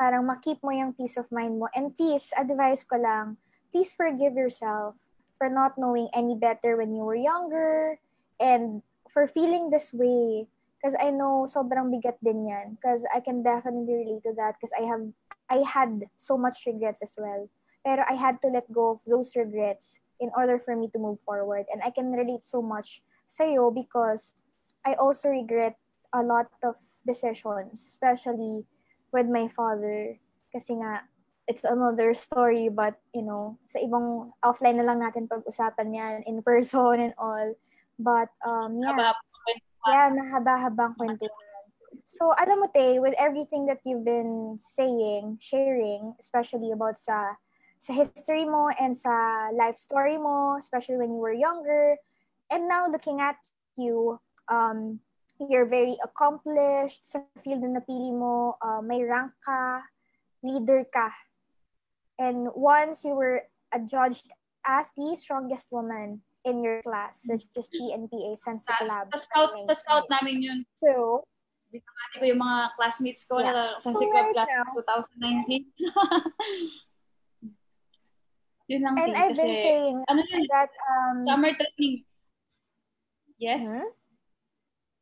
parang 0.00 0.24
makip 0.24 0.64
mo 0.64 0.72
yung 0.72 0.96
peace 0.96 1.20
of 1.20 1.28
mind 1.28 1.60
mo. 1.60 1.68
And 1.76 1.92
please, 1.92 2.32
advice 2.40 2.88
ko 2.88 2.96
lang, 2.96 3.36
please 3.68 3.92
forgive 3.92 4.32
yourself 4.32 4.96
for 5.36 5.52
not 5.52 5.76
knowing 5.76 6.08
any 6.16 6.34
better 6.34 6.80
when 6.80 6.96
you 6.96 7.04
were 7.04 7.18
younger 7.18 8.00
and 8.40 8.80
for 9.12 9.28
feeling 9.28 9.68
this 9.68 9.92
way. 9.92 10.48
Because 10.80 10.96
I 10.96 11.12
know 11.12 11.44
sobrang 11.44 11.92
bigat 11.92 12.16
din 12.24 12.48
yan. 12.48 12.80
Because 12.80 13.04
I 13.12 13.20
can 13.20 13.44
definitely 13.44 14.08
relate 14.08 14.24
to 14.24 14.32
that 14.40 14.56
because 14.56 14.72
I 14.72 14.88
have 14.88 15.04
I 15.52 15.60
had 15.68 16.08
so 16.16 16.40
much 16.40 16.64
regrets 16.64 17.04
as 17.04 17.12
well. 17.20 17.48
Pero 17.84 18.02
I 18.08 18.16
had 18.16 18.40
to 18.42 18.48
let 18.48 18.64
go 18.72 18.96
of 18.96 19.04
those 19.04 19.36
regrets 19.36 20.00
in 20.20 20.32
order 20.36 20.58
for 20.58 20.74
me 20.74 20.88
to 20.88 20.98
move 20.98 21.20
forward. 21.20 21.68
And 21.68 21.84
I 21.84 21.90
can 21.90 22.10
relate 22.12 22.42
so 22.42 22.62
much 22.62 23.04
sa'yo 23.26 23.70
because 23.70 24.34
I 24.84 24.94
also 24.94 25.28
regret 25.28 25.76
a 26.12 26.22
lot 26.22 26.48
of 26.64 26.76
decisions, 27.06 27.84
especially 27.84 28.64
with 29.12 29.28
my 29.28 29.48
father. 29.48 30.16
Kasi 30.48 30.80
nga, 30.80 31.04
it's 31.46 31.64
another 31.64 32.14
story 32.14 32.72
but, 32.72 32.96
you 33.12 33.22
know, 33.22 33.60
sa 33.68 33.78
ibang 33.84 34.32
offline 34.40 34.80
na 34.80 34.88
lang 34.88 35.04
natin 35.04 35.28
pag-usapan 35.28 35.92
yan, 35.92 36.16
in 36.24 36.40
person 36.40 37.10
and 37.10 37.14
all. 37.20 37.52
But, 37.98 38.32
um, 38.40 38.80
yeah. 38.80 39.12
Yeah, 39.84 40.08
mahaba-habang 40.08 40.96
kwentuhan. 40.96 41.52
So, 42.08 42.32
alam 42.40 42.64
mo, 42.64 42.68
Tay, 42.72 42.96
with 43.04 43.12
everything 43.20 43.68
that 43.68 43.84
you've 43.84 44.04
been 44.04 44.56
saying, 44.56 45.36
sharing, 45.44 46.16
especially 46.16 46.72
about 46.72 46.96
sa 46.96 47.36
sa 47.84 47.92
history 47.92 48.48
mo 48.48 48.72
and 48.80 48.96
sa 48.96 49.52
life 49.52 49.76
story 49.76 50.16
mo, 50.16 50.56
especially 50.56 50.96
when 50.96 51.12
you 51.12 51.20
were 51.20 51.36
younger. 51.36 52.00
And 52.48 52.64
now 52.64 52.88
looking 52.88 53.20
at 53.20 53.36
you, 53.76 54.16
um, 54.48 55.04
you're 55.36 55.68
very 55.68 56.00
accomplished 56.00 57.04
sa 57.04 57.20
field 57.44 57.60
na 57.60 57.76
napili 57.76 58.08
mo, 58.08 58.56
uh, 58.64 58.80
may 58.80 59.04
rank 59.04 59.36
ka, 59.44 59.84
leader 60.40 60.88
ka. 60.88 61.12
And 62.16 62.48
once 62.56 63.04
you 63.04 63.12
were 63.12 63.44
adjudged 63.68 64.32
as 64.64 64.88
the 64.96 65.12
strongest 65.20 65.68
woman 65.68 66.24
in 66.48 66.64
your 66.64 66.80
class, 66.80 67.28
which 67.28 67.44
is 67.52 67.68
PNPA 67.68 68.40
Sensitive 68.40 68.88
Lab. 68.88 69.12
Sa 69.12 69.20
scout, 69.20 69.52
sa 69.68 69.76
scout 69.76 70.06
namin 70.08 70.40
yun. 70.40 70.58
So, 70.80 71.24
Binamati 71.68 72.16
ko 72.22 72.24
yung 72.30 72.38
mga 72.38 72.58
classmates 72.78 73.26
ko 73.26 73.42
yeah. 73.42 73.50
na 73.50 73.62
sa 73.82 73.90
so 73.90 73.98
right 73.98 74.30
class 74.30 74.46
now, 74.46 74.78
2019. 74.78 75.74
Yun 78.74 78.82
lang 78.82 78.94
And 78.98 79.10
din, 79.14 79.22
I've 79.22 79.32
kasi, 79.38 79.42
been 79.46 79.56
saying 79.56 79.96
ano 80.10 80.20
yun, 80.26 80.42
that 80.50 80.72
um, 80.90 81.16
summer 81.22 81.52
training. 81.54 82.02
Yes? 83.38 83.62
Hmm? 83.62 83.86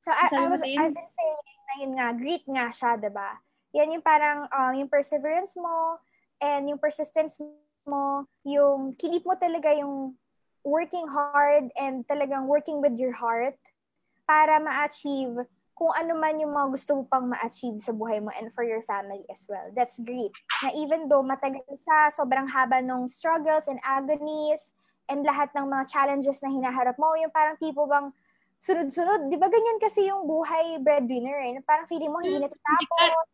So 0.03 0.11
I, 0.13 0.29
I 0.29 0.47
was, 0.51 0.61
I've 0.61 0.93
been 0.93 1.13
saying 1.15 1.41
na 1.47 1.75
yun 1.81 1.93
nga, 1.97 2.09
greet 2.13 2.45
nga 2.45 2.67
siya, 2.75 3.01
di 3.01 3.09
ba? 3.09 3.39
Yan 3.73 3.97
yung 3.97 4.05
parang 4.05 4.45
um, 4.51 4.73
yung 4.77 4.91
perseverance 4.91 5.57
mo 5.57 5.97
and 6.43 6.69
yung 6.69 6.77
persistence 6.77 7.41
mo, 7.87 8.27
yung 8.45 8.93
kinip 8.99 9.25
mo 9.25 9.39
talaga 9.39 9.73
yung 9.73 10.19
working 10.67 11.07
hard 11.09 11.71
and 11.79 12.05
talagang 12.07 12.45
working 12.51 12.83
with 12.83 12.95
your 12.99 13.15
heart 13.15 13.57
para 14.27 14.59
ma-achieve 14.61 15.47
kung 15.83 15.90
ano 15.99 16.14
man 16.14 16.38
yung 16.38 16.55
mga 16.55 16.79
gusto 16.79 16.90
mo 16.95 17.03
pang 17.11 17.27
ma-achieve 17.27 17.83
sa 17.83 17.90
buhay 17.90 18.23
mo 18.23 18.31
and 18.38 18.55
for 18.55 18.62
your 18.62 18.87
family 18.87 19.27
as 19.27 19.42
well. 19.51 19.66
That's 19.75 19.99
great. 19.99 20.31
Na 20.62 20.71
even 20.79 21.11
though 21.11 21.27
matagal 21.27 21.66
sa 21.75 22.07
sobrang 22.14 22.47
haba 22.47 22.79
ng 22.79 23.11
struggles 23.11 23.66
and 23.66 23.83
agonies 23.83 24.71
and 25.11 25.27
lahat 25.27 25.51
ng 25.59 25.66
mga 25.66 25.90
challenges 25.90 26.38
na 26.38 26.55
hinaharap 26.55 26.95
mo, 27.03 27.18
yung 27.18 27.35
parang 27.35 27.59
tipo 27.59 27.83
bang 27.90 28.14
sunod-sunod. 28.62 29.27
Di 29.27 29.35
ba 29.35 29.51
ganyan 29.51 29.83
kasi 29.83 30.07
yung 30.07 30.23
buhay 30.23 30.79
breadwinner 30.79 31.42
eh? 31.51 31.59
Parang 31.66 31.90
feeling 31.90 32.14
mo 32.14 32.23
hindi 32.23 32.38
hmm, 32.38 32.47
natatapos. 32.47 33.27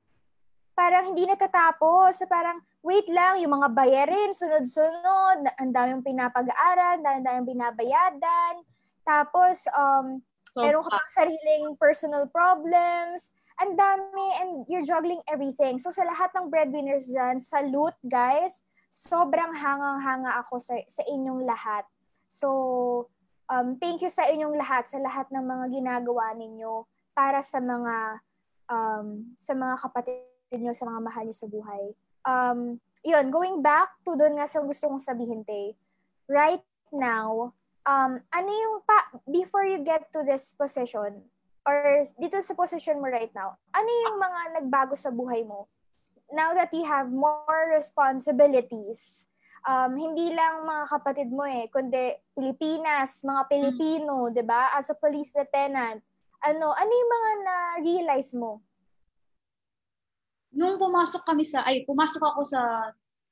Parang 0.73 1.05
hindi 1.05 1.23
natatapos. 1.29 2.13
Parang, 2.33 2.65
wait 2.81 3.13
lang, 3.13 3.45
yung 3.45 3.61
mga 3.61 3.69
bayarin, 3.77 4.33
sunod-sunod, 4.33 5.53
ang 5.53 5.71
daming 5.77 6.01
pinapag-aaral, 6.01 7.05
ang 7.05 7.29
daming 7.29 7.61
binabayadan. 7.61 8.65
Tapos, 9.05 9.69
um, 9.77 10.25
so, 10.59 10.63
meron 10.67 10.83
ka 10.83 10.91
pang 10.91 11.13
sariling 11.15 11.79
personal 11.79 12.27
problems. 12.27 13.31
Ang 13.63 13.79
dami, 13.79 14.27
and 14.43 14.51
you're 14.67 14.87
juggling 14.87 15.23
everything. 15.31 15.79
So, 15.79 15.95
sa 15.95 16.03
lahat 16.03 16.35
ng 16.35 16.51
breadwinners 16.51 17.07
dyan, 17.07 17.39
salute, 17.39 17.99
guys. 18.03 18.63
Sobrang 18.91 19.55
hangang-hanga 19.55 20.43
ako 20.43 20.59
sa, 20.59 20.75
sa 20.91 21.03
inyong 21.07 21.47
lahat. 21.47 21.87
So, 22.27 23.11
um, 23.49 23.81
thank 23.81 24.05
you 24.05 24.13
sa 24.13 24.29
inyong 24.29 24.55
lahat, 24.55 24.87
sa 24.87 25.01
lahat 25.01 25.27
ng 25.33 25.43
mga 25.43 25.65
ginagawa 25.73 26.37
ninyo 26.37 26.87
para 27.17 27.43
sa 27.43 27.59
mga 27.59 28.23
um, 28.71 29.35
sa 29.35 29.57
mga 29.57 29.75
kapatid 29.81 30.23
niyo, 30.55 30.73
sa 30.77 30.87
mga 30.87 31.01
mahal 31.03 31.25
niyo 31.27 31.37
sa 31.37 31.49
buhay. 31.51 31.83
Um, 32.23 32.79
yun, 33.03 33.33
going 33.33 33.65
back 33.65 33.91
to 34.05 34.15
doon 34.15 34.37
nga 34.39 34.47
sa 34.47 34.61
gusto 34.61 34.87
kong 34.87 35.03
sabihin, 35.03 35.43
Tay, 35.43 35.75
right 36.29 36.63
now, 36.93 37.57
um, 37.89 38.21
ano 38.21 38.51
yung 38.53 38.77
pa, 38.85 39.09
before 39.25 39.65
you 39.65 39.81
get 39.81 40.13
to 40.13 40.21
this 40.29 40.53
position, 40.53 41.25
or 41.65 42.05
dito 42.21 42.37
sa 42.45 42.53
position 42.53 43.01
mo 43.01 43.09
right 43.09 43.33
now, 43.33 43.57
ano 43.73 43.89
yung 43.89 44.17
mga 44.21 44.41
nagbago 44.61 44.93
sa 44.93 45.09
buhay 45.09 45.49
mo? 45.49 45.65
Now 46.29 46.53
that 46.53 46.69
you 46.77 46.85
have 46.85 47.09
more 47.09 47.73
responsibilities, 47.73 49.25
um, 49.65 49.97
hindi 49.97 50.29
lang 50.37 50.69
mga 50.69 50.85
kapatid 50.93 51.29
mo 51.33 51.49
eh, 51.49 51.73
kundi 51.73 52.13
Pilipinas, 52.37 53.25
mga 53.25 53.43
hmm. 53.43 53.51
Pilipino, 53.51 54.15
mm. 54.29 54.33
'di 54.37 54.45
ba? 54.45 54.77
As 54.77 54.93
a 54.93 54.97
police 54.97 55.33
lieutenant, 55.33 56.05
ano, 56.45 56.67
ano 56.77 56.93
yung 56.93 57.11
mga 57.11 57.31
na-realize 57.43 58.31
mo? 58.37 58.61
Nung 60.53 60.81
pumasok 60.81 61.23
kami 61.29 61.45
sa, 61.45 61.65
ay, 61.67 61.85
pumasok 61.85 62.23
ako 62.25 62.41
sa 62.45 62.61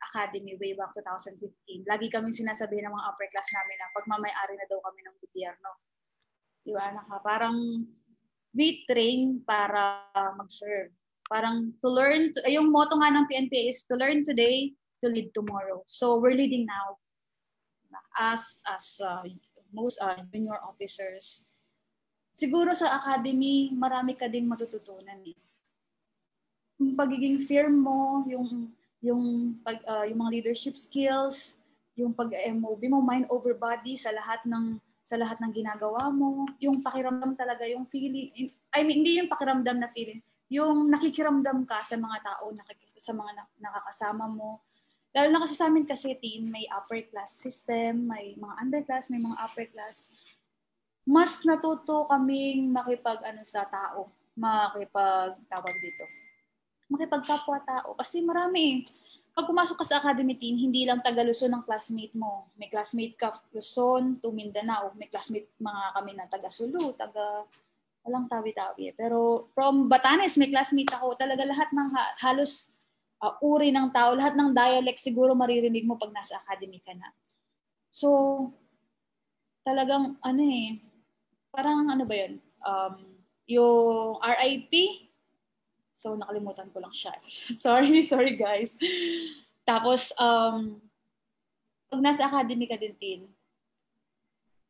academy 0.06 0.54
way 0.58 0.72
back 0.78 0.94
2015, 0.94 1.42
lagi 1.86 2.06
kami 2.08 2.30
sinasabi 2.30 2.80
ng 2.80 2.92
mga 2.94 3.06
upper 3.10 3.28
class 3.30 3.50
namin 3.50 3.76
na 3.78 3.94
pagmamayari 3.94 4.54
na 4.54 4.66
daw 4.70 4.78
kami 4.82 5.00
ng 5.02 5.16
gobyerno. 5.20 5.70
Di 6.62 6.72
ba? 6.74 6.94
Naka, 6.94 7.16
parang 7.22 7.56
we 8.54 8.86
train 8.88 9.42
para 9.44 10.06
mag-serve. 10.38 10.90
Parang 11.26 11.74
to 11.82 11.88
learn, 11.90 12.30
to, 12.32 12.38
yung 12.46 12.70
motto 12.70 12.96
nga 12.96 13.10
ng 13.10 13.26
PNP 13.26 13.70
is 13.70 13.82
to 13.90 13.98
learn 13.98 14.22
today, 14.22 14.70
to 15.02 15.10
lead 15.10 15.34
tomorrow. 15.34 15.82
So 15.90 16.22
we're 16.22 16.38
leading 16.38 16.64
now 16.64 17.02
as 18.16 18.62
as 18.70 19.02
uh, 19.02 19.26
most 19.74 19.98
uh, 20.00 20.16
junior 20.30 20.56
officers. 20.62 21.50
Siguro 22.32 22.72
sa 22.76 23.00
academy, 23.00 23.72
marami 23.72 24.14
ka 24.14 24.28
ding 24.28 24.46
matututunan 24.46 25.20
eh. 25.24 25.36
Yung 26.76 26.92
pagiging 26.92 27.40
firm 27.42 27.80
mo, 27.80 28.22
yung 28.28 28.76
yung 29.06 29.56
pag 29.62 29.78
uh, 29.86 30.04
yung 30.04 30.18
mga 30.18 30.32
leadership 30.40 30.74
skills, 30.74 31.54
yung 31.96 32.12
pag-MOB 32.12 32.82
mo, 32.90 32.98
mind 33.00 33.30
over 33.32 33.54
body 33.56 33.96
sa 33.96 34.12
lahat 34.12 34.42
ng 34.44 34.76
sa 35.06 35.14
lahat 35.14 35.38
ng 35.38 35.54
ginagawa 35.54 36.10
mo, 36.10 36.50
yung 36.58 36.82
pakiramdam 36.82 37.38
talaga, 37.38 37.62
yung 37.70 37.86
feeling, 37.86 38.50
I 38.74 38.82
mean, 38.82 39.06
hindi 39.06 39.22
yung 39.22 39.30
pakiramdam 39.30 39.78
na 39.78 39.86
feeling, 39.86 40.18
yung 40.50 40.90
nakikiramdam 40.90 41.62
ka 41.62 41.78
sa 41.86 41.94
mga 41.94 42.26
tao, 42.26 42.50
sa 42.98 43.14
mga 43.14 43.30
nakakasama 43.62 44.26
mo, 44.26 44.66
Lalo 45.16 45.32
na 45.32 45.40
kasi 45.48 45.56
sa 45.56 45.72
amin 45.72 45.88
kasi 45.88 46.12
team, 46.20 46.52
may 46.52 46.68
upper 46.68 47.00
class 47.08 47.32
system, 47.40 48.04
may 48.04 48.36
mga 48.36 48.54
underclass, 48.60 49.08
may 49.08 49.16
mga 49.16 49.40
upper 49.40 49.64
class. 49.72 50.12
Mas 51.08 51.40
natuto 51.48 52.04
kaming 52.04 52.68
makipag 52.68 53.24
ano 53.24 53.40
sa 53.40 53.64
tao, 53.64 54.12
makipag 54.36 55.40
tawag 55.48 55.72
dito. 55.80 56.04
Makipag 56.86 57.26
kapwa 57.26 57.58
tao 57.66 57.98
kasi 57.98 58.22
marami 58.22 58.86
pag 59.36 59.52
pumasok 59.52 59.76
ka 59.76 59.84
sa 59.84 60.00
academy 60.00 60.32
team, 60.40 60.56
hindi 60.56 60.88
lang 60.88 61.04
taga 61.04 61.20
Luzon 61.20 61.52
ang 61.52 61.60
classmate 61.60 62.16
mo. 62.16 62.48
May 62.56 62.72
classmate 62.72 63.20
ka 63.20 63.36
Luzon 63.52 64.16
to 64.16 64.32
Mindanao. 64.32 64.96
May 64.96 65.12
classmate 65.12 65.52
mga 65.60 65.82
kami 65.92 66.16
na 66.16 66.24
taga 66.24 66.48
Sulu, 66.48 66.96
taga 66.96 67.44
walang 68.00 68.32
tawi-tawi. 68.32 68.96
Pero 68.96 69.52
from 69.52 69.92
Batanes, 69.92 70.40
may 70.40 70.48
classmate 70.48 70.88
ako. 70.88 71.20
Talaga 71.20 71.44
lahat 71.44 71.68
ng 71.68 71.88
halos 72.24 72.72
uh, 73.20 73.36
uri 73.44 73.68
ng 73.74 73.92
tao, 73.92 74.16
lahat 74.16 74.32
ng 74.40 74.56
dialect 74.56 75.04
siguro 75.04 75.36
maririnig 75.36 75.84
mo 75.84 76.00
pag 76.00 76.16
nasa 76.16 76.40
academy 76.40 76.80
ka 76.80 76.96
na. 76.96 77.12
So, 77.92 78.08
talagang 79.68 80.16
ano 80.24 80.42
eh, 80.48 80.80
parang 81.52 81.92
ano 81.92 82.08
ba 82.08 82.14
yun? 82.14 82.40
Um, 82.64 82.94
yung 83.50 84.16
RIP, 84.22 85.05
so 85.96 86.12
nakalimutan 86.12 86.68
ko 86.68 86.84
lang 86.84 86.92
siya. 86.92 87.16
sorry, 87.64 88.04
sorry 88.12 88.36
guys. 88.36 88.76
Tapos, 89.64 90.12
um, 90.20 90.76
pag 91.88 92.00
nasa 92.04 92.28
academy 92.28 92.68
ka 92.68 92.76
din, 92.76 92.94
tin, 93.00 93.20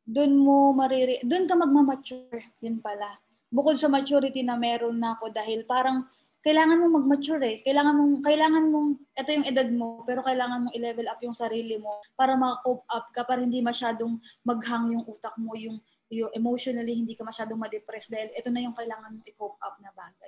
doon 0.06 0.38
mo 0.38 0.70
mariri, 0.70 1.18
doon 1.26 1.50
ka 1.50 1.58
magmamature, 1.58 2.54
yun 2.62 2.78
pala. 2.78 3.18
Bukod 3.50 3.74
sa 3.74 3.90
maturity 3.90 4.46
na 4.46 4.54
meron 4.54 4.94
na 4.94 5.18
ako 5.18 5.34
dahil 5.34 5.66
parang 5.66 6.06
kailangan 6.46 6.78
mong 6.78 6.94
mag-mature 7.02 7.42
eh. 7.42 7.56
Kailangan 7.66 7.94
mong, 7.98 8.14
kailangan 8.22 8.64
mong, 8.70 8.90
ito 9.18 9.30
yung 9.34 9.46
edad 9.50 9.66
mo, 9.74 10.06
pero 10.06 10.22
kailangan 10.22 10.70
mong 10.70 10.74
i-level 10.78 11.10
up 11.10 11.18
yung 11.26 11.34
sarili 11.34 11.74
mo 11.74 11.90
para 12.14 12.38
ma-cope 12.38 12.86
up 12.86 13.10
ka, 13.10 13.26
para 13.26 13.42
hindi 13.42 13.58
masyadong 13.58 14.14
maghang 14.46 14.94
yung 14.94 15.02
utak 15.10 15.34
mo, 15.42 15.58
yung, 15.58 15.82
yung 16.06 16.30
emotionally 16.38 16.94
hindi 16.94 17.18
ka 17.18 17.26
masyadong 17.26 17.58
ma-depress 17.58 18.06
dahil 18.14 18.30
ito 18.30 18.46
na 18.54 18.62
yung 18.62 18.78
kailangan 18.78 19.18
mong 19.18 19.26
i-cope 19.26 19.58
up 19.58 19.74
na 19.82 19.90
bagay. 19.90 20.25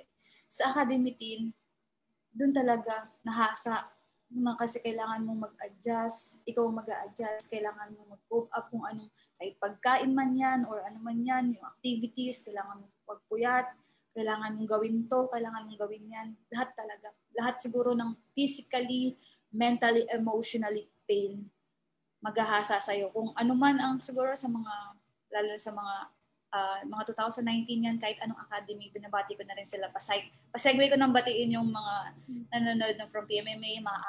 Sa 0.49 0.73
academy 0.73 1.13
teen, 1.15 1.53
doon 2.33 2.53
talaga 2.53 3.09
nahasa 3.25 3.89
na 4.29 4.53
kasi 4.53 4.77
kailangan 4.85 5.25
mong 5.25 5.49
mag-adjust, 5.49 6.45
ikaw 6.45 6.69
mag-a-adjust, 6.69 7.49
kailangan 7.49 7.97
mong 7.97 8.13
mag-cope 8.13 8.49
up 8.53 8.69
kung 8.69 8.85
anong, 8.85 9.09
kahit 9.33 9.57
pagkain 9.57 10.13
man 10.13 10.37
yan 10.37 10.69
or 10.69 10.85
ano 10.85 11.01
man 11.01 11.17
yan, 11.25 11.57
yung 11.57 11.65
activities, 11.65 12.45
kailangan 12.45 12.85
mong 12.85 12.95
pagpuyat, 13.09 13.73
kailangan 14.13 14.53
mong 14.53 14.69
gawin 14.69 15.09
to, 15.09 15.25
kailangan 15.33 15.65
mong 15.65 15.79
gawin 15.81 16.05
yan. 16.05 16.27
Lahat 16.53 16.69
talaga. 16.77 17.09
Lahat 17.33 17.57
siguro 17.57 17.97
ng 17.97 18.13
physically, 18.37 19.17
mentally, 19.49 20.05
emotionally 20.13 20.85
pain 21.09 21.49
maghahasa 22.19 22.77
sa'yo. 22.79 23.11
Kung 23.15 23.31
ano 23.31 23.53
man 23.55 23.79
ang 23.79 23.95
siguro 24.03 24.35
sa 24.35 24.51
mga, 24.51 24.73
lalo 25.31 25.55
sa 25.55 25.71
mga 25.71 25.95
uh, 26.53 26.79
mga 26.85 27.15
2019 27.15 27.85
yan, 27.85 27.97
kahit 27.97 28.17
anong 28.21 28.41
academy, 28.45 28.91
binabati 28.93 29.33
ko 29.37 29.43
na 29.45 29.55
rin 29.57 29.67
sila. 29.69 29.89
Pasay, 29.89 30.27
pasegue 30.53 30.89
ko 30.89 30.95
nang 30.97 31.13
batiin 31.13 31.55
yung 31.55 31.69
mga 31.69 31.93
nanonood 32.53 32.95
ng 32.97 33.09
from 33.09 33.25
PMMA, 33.25 33.81
mga 33.81 34.01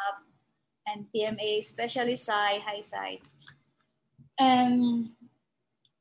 and 0.90 1.06
PMA, 1.12 1.60
especially 1.60 2.16
Sai, 2.16 2.58
Hi 2.60 2.80
Sai. 2.82 3.20
Um, 4.40 5.06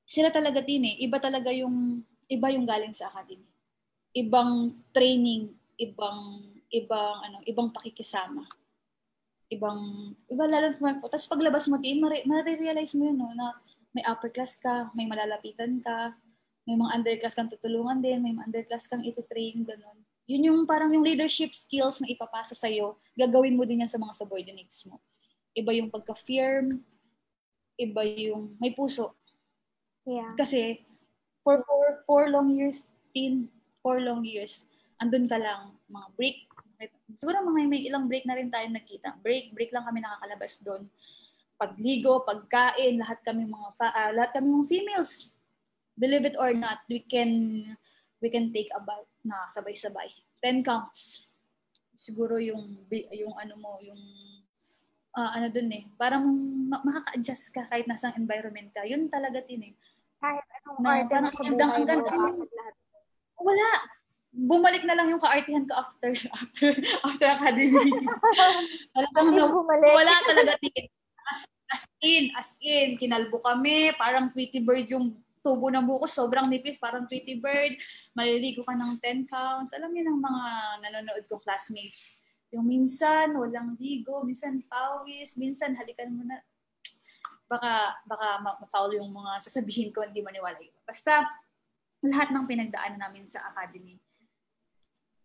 sila 0.08 0.32
talaga 0.32 0.64
din 0.64 0.88
eh. 0.88 0.96
Iba 1.04 1.20
talaga 1.20 1.52
yung, 1.52 2.02
iba 2.32 2.48
yung 2.50 2.66
galing 2.66 2.96
sa 2.96 3.12
academy 3.12 3.50
ibang 4.14 4.74
training, 4.92 5.54
ibang 5.78 6.42
ibang 6.70 7.18
ano, 7.26 7.38
ibang 7.46 7.70
pakikisama. 7.74 8.46
Ibang 9.50 9.80
iba 10.30 10.46
lalo 10.46 10.74
po. 10.78 11.10
Tapos 11.10 11.30
paglabas 11.30 11.66
mo 11.66 11.82
din, 11.82 12.02
mare-realize 12.02 12.94
mo 12.98 13.10
yun 13.10 13.18
no, 13.18 13.34
na 13.34 13.58
may 13.94 14.06
upper 14.06 14.30
class 14.30 14.58
ka, 14.58 14.94
may 14.94 15.10
malalapitan 15.10 15.82
ka, 15.82 16.14
may 16.70 16.78
mga 16.78 17.02
underclass 17.02 17.34
kang 17.34 17.50
tutulungan 17.50 17.98
din, 17.98 18.22
may 18.22 18.30
mga 18.30 18.46
underclass 18.46 18.86
kang 18.86 19.02
iti-train, 19.02 19.66
ganun. 19.66 19.98
Yun 20.30 20.46
yung 20.54 20.60
parang 20.70 20.94
yung 20.94 21.02
leadership 21.02 21.58
skills 21.58 21.98
na 21.98 22.14
ipapasa 22.14 22.54
sa 22.54 22.70
iyo, 22.70 23.02
gagawin 23.18 23.58
mo 23.58 23.66
din 23.66 23.82
yan 23.82 23.90
sa 23.90 23.98
mga 23.98 24.14
subordinates 24.14 24.86
mo. 24.86 25.02
Iba 25.58 25.74
yung 25.74 25.90
pagka-firm, 25.90 26.78
iba 27.82 28.02
yung 28.06 28.54
may 28.62 28.70
puso. 28.78 29.18
Yeah. 30.06 30.30
Kasi 30.38 30.86
for 31.42 31.66
four, 31.66 32.06
four 32.06 32.24
long 32.30 32.54
years, 32.54 32.86
teen, 33.10 33.50
four 33.82 33.98
long 34.06 34.22
years, 34.22 34.70
andun 35.02 35.26
ka 35.26 35.42
lang, 35.42 35.74
mga 35.90 36.08
break. 36.14 36.38
Siguro 37.18 37.42
mga 37.50 37.66
may 37.66 37.90
ilang 37.90 38.06
break 38.06 38.30
na 38.30 38.38
rin 38.38 38.54
tayo 38.54 38.70
nakita. 38.70 39.18
Break, 39.26 39.58
break 39.58 39.74
lang 39.74 39.90
kami 39.90 40.06
nakakalabas 40.06 40.62
doon. 40.62 40.86
Pagligo, 41.58 42.22
pagkain, 42.22 43.02
lahat 43.02 43.20
kami 43.26 43.50
mga 43.50 43.68
uh, 43.82 44.12
lahat 44.14 44.32
kami 44.38 44.48
mga 44.48 44.70
females. 44.70 45.34
Believe 46.00 46.24
it 46.24 46.40
or 46.40 46.56
not, 46.56 46.88
we 46.88 47.04
can 47.04 47.62
we 48.24 48.32
can 48.32 48.56
take 48.56 48.72
a 48.72 48.80
bath 48.80 49.08
na 49.28 49.44
sabay-sabay. 49.52 50.08
10 50.40 50.64
counts. 50.64 51.30
siguro 52.00 52.40
yung 52.40 52.88
yung 53.12 53.36
ano 53.36 53.60
mo, 53.60 53.76
yung 53.84 54.00
uh, 55.20 55.30
ano 55.36 55.52
dun 55.52 55.68
eh, 55.76 55.84
parang 56.00 56.24
ma- 56.72 56.80
makaka-adjust 56.80 57.52
ka 57.52 57.68
kahit 57.68 57.86
nasa 57.92 58.16
environment 58.16 58.72
ka. 58.72 58.88
Yun 58.88 59.12
talaga 59.12 59.44
tin 59.44 59.68
eh. 59.68 59.74
Kahit 60.24 60.48
anong 60.64 60.80
na, 60.80 60.90
arte 61.04 61.14
mo 61.20 61.28
sa 61.28 61.44
buhay 61.44 61.84
mo, 61.84 62.08
lahat. 62.08 62.74
Wala. 63.40 63.68
Bumalik 64.30 64.84
na 64.88 64.96
lang 64.96 65.12
yung 65.12 65.20
kaartihan 65.20 65.68
ko 65.68 65.76
after 65.76 66.16
after 66.40 66.68
after 67.04 67.28
academy. 67.28 67.92
Talagang 68.96 69.52
bumalik. 69.52 69.92
Wala 69.92 70.16
talaga 70.24 70.56
tin. 70.64 70.88
As, 71.30 71.40
as 71.70 71.84
in, 72.02 72.24
as 72.34 72.50
in, 72.64 72.96
kinalbo 72.98 73.44
kami, 73.44 73.94
parang 74.00 74.32
Tweety 74.32 74.64
Bird 74.64 74.88
yung 74.90 75.14
tubo 75.40 75.72
ng 75.72 75.86
buko, 75.88 76.06
sobrang 76.06 76.48
nipis, 76.48 76.80
parang 76.80 77.08
Tweety 77.08 77.40
Bird, 77.40 77.80
maliligo 78.16 78.64
ka 78.64 78.76
ng 78.76 79.00
10 79.02 79.28
counts. 79.28 79.72
Alam 79.76 79.92
niyo 79.96 80.12
ng 80.12 80.20
mga 80.20 80.44
nanonood 80.84 81.24
kong 81.28 81.44
classmates 81.44 82.20
yung 82.50 82.66
minsan, 82.66 83.38
walang 83.38 83.78
ligo, 83.78 84.26
minsan 84.26 84.58
pawis, 84.66 85.38
minsan 85.38 85.78
halikan 85.78 86.10
mo 86.10 86.26
na. 86.26 86.42
Baka, 87.50 87.98
baka 88.06 88.28
ma-foul 88.42 88.98
yung 88.98 89.10
mga 89.10 89.42
sasabihin 89.42 89.90
ko, 89.94 90.06
hindi 90.06 90.22
maniwala 90.22 90.58
yun. 90.58 90.74
Basta, 90.86 91.26
lahat 92.06 92.34
ng 92.34 92.46
pinagdaanan 92.46 93.02
namin 93.02 93.26
sa 93.30 93.50
academy, 93.54 93.98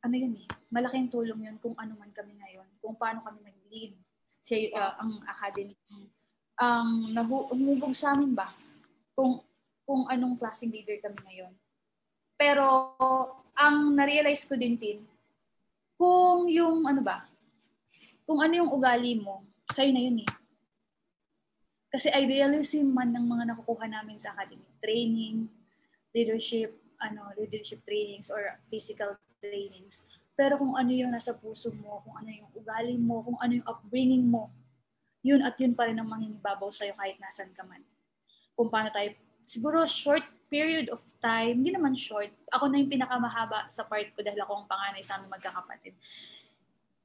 ano 0.04 0.14
yun 0.20 0.36
eh, 0.36 0.46
malaking 0.68 1.08
tulong 1.08 1.48
yun 1.48 1.56
kung 1.56 1.72
ano 1.80 1.96
man 1.96 2.12
kami 2.12 2.36
ngayon, 2.36 2.68
kung 2.84 2.92
paano 2.92 3.24
kami 3.24 3.40
nag-lead 3.40 3.96
sa 4.44 4.52
uh, 4.52 4.92
ang 5.00 5.12
academy. 5.24 5.76
Um, 6.60 7.08
nahubog 7.16 7.96
sa 7.96 8.12
amin 8.12 8.36
ba? 8.36 8.52
Kung 9.16 9.40
kung 9.84 10.08
anong 10.08 10.40
klaseng 10.40 10.72
leader 10.72 10.96
kami 11.00 11.16
ngayon. 11.28 11.52
Pero 12.34 12.96
ang 13.54 13.94
na-realize 13.94 14.48
ko 14.48 14.58
din, 14.58 14.74
Tin, 14.80 14.98
kung 15.94 16.50
yung 16.50 16.84
ano 16.88 17.00
ba, 17.04 17.28
kung 18.24 18.40
ano 18.40 18.64
yung 18.64 18.70
ugali 18.72 19.14
mo, 19.20 19.44
sa'yo 19.70 19.92
na 19.92 20.02
yun 20.02 20.24
eh. 20.24 20.30
Kasi 21.94 22.10
idealism 22.10 22.90
man 22.90 23.14
ng 23.14 23.22
mga 23.22 23.54
nakukuha 23.54 23.86
namin 23.86 24.18
sa 24.18 24.34
academy, 24.34 24.66
training, 24.82 25.46
leadership, 26.10 26.74
ano, 26.98 27.30
leadership 27.38 27.86
trainings 27.86 28.34
or 28.34 28.42
physical 28.66 29.14
trainings. 29.38 30.10
Pero 30.34 30.58
kung 30.58 30.74
ano 30.74 30.90
yung 30.90 31.14
nasa 31.14 31.30
puso 31.30 31.70
mo, 31.70 32.02
kung 32.02 32.18
ano 32.18 32.34
yung 32.34 32.50
ugali 32.58 32.98
mo, 32.98 33.22
kung 33.22 33.38
ano 33.38 33.62
yung 33.62 33.68
upbringing 33.70 34.26
mo, 34.26 34.50
yun 35.22 35.40
at 35.46 35.54
yun 35.56 35.72
pa 35.78 35.86
rin 35.86 35.96
ang 35.96 36.10
mangingibabaw 36.10 36.68
sa'yo 36.74 36.98
kahit 36.98 37.16
nasan 37.22 37.54
ka 37.54 37.62
man. 37.62 37.80
Kung 38.58 38.66
paano 38.66 38.90
tayo, 38.90 39.14
siguro 39.44 39.84
short 39.84 40.24
period 40.48 40.92
of 40.92 41.00
time, 41.18 41.64
hindi 41.64 41.72
naman 41.72 41.96
short. 41.96 42.28
Ako 42.52 42.68
na 42.68 42.80
yung 42.80 42.92
pinakamahaba 42.92 43.66
sa 43.72 43.88
part 43.88 44.12
ko 44.12 44.20
dahil 44.20 44.38
ako 44.44 44.60
ang 44.60 44.66
panganay 44.68 45.00
sa 45.00 45.16
aming 45.16 45.32
magkakapatid. 45.32 45.96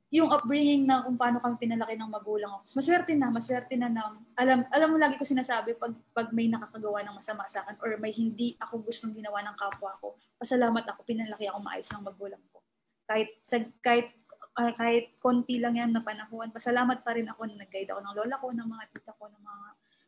Yung 0.10 0.26
upbringing 0.34 0.90
na 0.90 1.06
kung 1.06 1.16
paano 1.16 1.38
kami 1.38 1.56
pinalaki 1.62 1.94
ng 1.94 2.10
magulang 2.10 2.50
ko. 2.50 2.66
Maswerte 2.66 3.14
na, 3.14 3.30
maswerte 3.30 3.78
na 3.78 3.88
na, 3.88 4.18
alam, 4.34 4.66
alam 4.74 4.88
mo 4.90 4.98
lagi 4.98 5.22
ko 5.22 5.24
sinasabi 5.24 5.78
pag, 5.78 5.94
pag 6.14 6.34
may 6.34 6.50
nakakagawa 6.50 7.06
ng 7.06 7.16
masama 7.22 7.46
sa 7.46 7.62
akin 7.62 7.78
or 7.80 7.94
may 8.02 8.10
hindi 8.10 8.58
ako 8.58 8.90
gustong 8.90 9.14
ginawa 9.14 9.46
ng 9.46 9.56
kapwa 9.56 9.94
ko, 10.02 10.18
pasalamat 10.42 10.84
ako, 10.90 11.06
pinalaki 11.06 11.46
ako 11.46 11.58
maayos 11.62 11.90
ng 11.94 12.04
magulang 12.04 12.42
ko. 12.50 12.66
Kahit, 13.06 13.38
sa, 13.46 13.62
kahit 13.86 14.10
uh, 14.58 14.74
kahit 14.74 15.14
konti 15.22 15.62
lang 15.62 15.78
yan 15.78 15.94
na 15.94 16.02
panahon, 16.02 16.50
pasalamat 16.50 17.06
pa 17.06 17.14
rin 17.14 17.30
ako 17.30 17.46
na 17.46 17.62
nag-guide 17.62 17.94
ako 17.94 18.02
ng 18.02 18.16
lola 18.18 18.36
ko, 18.42 18.48
ng 18.50 18.66
mga 18.66 18.84
tita 18.90 19.14
ko, 19.14 19.30
ng 19.30 19.44
mga, 19.46 19.68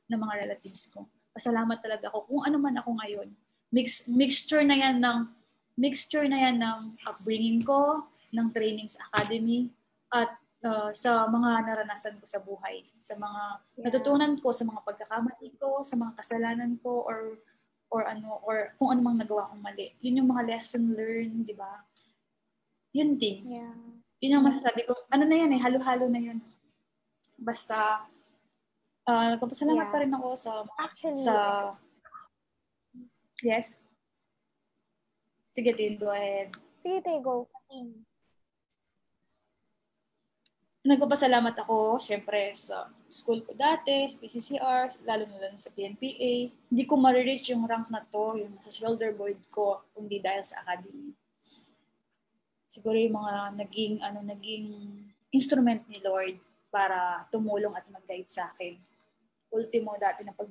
ng 0.09 0.19
mga 0.19 0.33
relatives 0.45 0.89
ko 0.89 1.05
pasalamat 1.31 1.77
talaga 1.79 2.11
ako 2.11 2.27
kung 2.27 2.41
ano 2.47 2.57
man 2.59 2.75
ako 2.79 2.95
ngayon. 2.99 3.29
Mix, 3.71 4.07
mixture 4.11 4.63
na 4.67 4.75
yan 4.75 4.99
ng 4.99 5.27
mixture 5.79 6.27
na 6.27 6.37
yan 6.37 6.59
ng 6.59 6.79
upbringing 7.07 7.63
ko, 7.63 8.03
ng 8.35 8.47
trainings 8.51 8.99
academy, 9.09 9.71
at 10.11 10.35
uh, 10.67 10.91
sa 10.91 11.25
mga 11.27 11.65
naranasan 11.65 12.19
ko 12.19 12.25
sa 12.27 12.43
buhay, 12.43 12.83
sa 12.99 13.15
mga 13.15 13.41
yeah. 13.79 13.83
natutunan 13.87 14.33
ko, 14.39 14.51
sa 14.51 14.67
mga 14.67 14.83
pagkakamali 14.83 15.49
ko, 15.55 15.81
sa 15.81 15.95
mga 15.95 16.13
kasalanan 16.19 16.75
ko, 16.83 17.07
or 17.07 17.39
or 17.91 18.07
ano, 18.07 18.39
or 18.47 18.71
kung 18.79 18.95
ano 18.95 19.03
mang 19.03 19.19
nagawa 19.19 19.51
kong 19.51 19.63
mali. 19.63 19.91
Yun 19.99 20.23
yung 20.23 20.31
mga 20.31 20.47
lesson 20.47 20.95
learned, 20.95 21.43
di 21.43 21.51
ba? 21.51 21.83
Yun 22.95 23.19
din. 23.19 23.59
Yeah. 23.59 23.75
Yun 24.23 24.39
yung 24.39 24.47
masasabi 24.47 24.87
ko. 24.87 24.95
Ano 25.11 25.27
na 25.27 25.35
yan 25.35 25.51
eh, 25.51 25.59
halo-halo 25.59 26.07
na 26.07 26.21
yun. 26.23 26.39
Basta, 27.35 28.07
uh, 29.11 29.27
nagpapasalamat 29.35 29.85
yeah. 29.87 29.91
pa 29.91 29.97
rin 29.99 30.13
ako 30.15 30.29
sa 30.39 30.51
Actually, 30.79 31.19
sa 31.19 31.35
Yes. 33.41 33.73
Sige, 35.49 35.73
Tin, 35.73 35.97
go 35.97 36.13
ahead. 36.13 36.53
Sige, 36.77 37.01
Tin, 37.01 37.25
go. 37.25 37.49
Nagpapasalamat 40.85 41.65
ako, 41.65 41.97
syempre, 41.97 42.53
sa 42.53 42.89
school 43.09 43.41
ko 43.41 43.57
dati, 43.57 44.05
sa 44.05 44.17
PCCR, 44.21 44.85
lalo 45.09 45.25
na 45.25 45.41
lang 45.41 45.57
sa 45.57 45.73
PNPA. 45.73 46.53
Hindi 46.53 46.83
ko 46.85 46.93
ma-reach 47.01 47.49
yung 47.49 47.65
rank 47.65 47.89
na 47.89 48.05
to, 48.05 48.37
yung 48.37 48.61
sa 48.61 48.69
shoulder 48.69 49.11
board 49.17 49.41
ko, 49.49 49.81
kundi 49.93 50.21
dahil 50.21 50.45
sa 50.45 50.61
academy. 50.61 51.17
Siguro 52.69 52.95
yung 52.95 53.17
mga 53.17 53.57
naging, 53.57 53.93
ano, 54.05 54.21
naging 54.21 54.65
instrument 55.33 55.81
ni 55.89 55.97
Lord 55.99 56.37
para 56.69 57.25
tumulong 57.33 57.73
at 57.73 57.89
mag-guide 57.89 58.29
sa 58.29 58.53
akin 58.53 58.90
ultimo 59.51 59.93
dati 59.99 60.23
na 60.23 60.33
pag, 60.33 60.49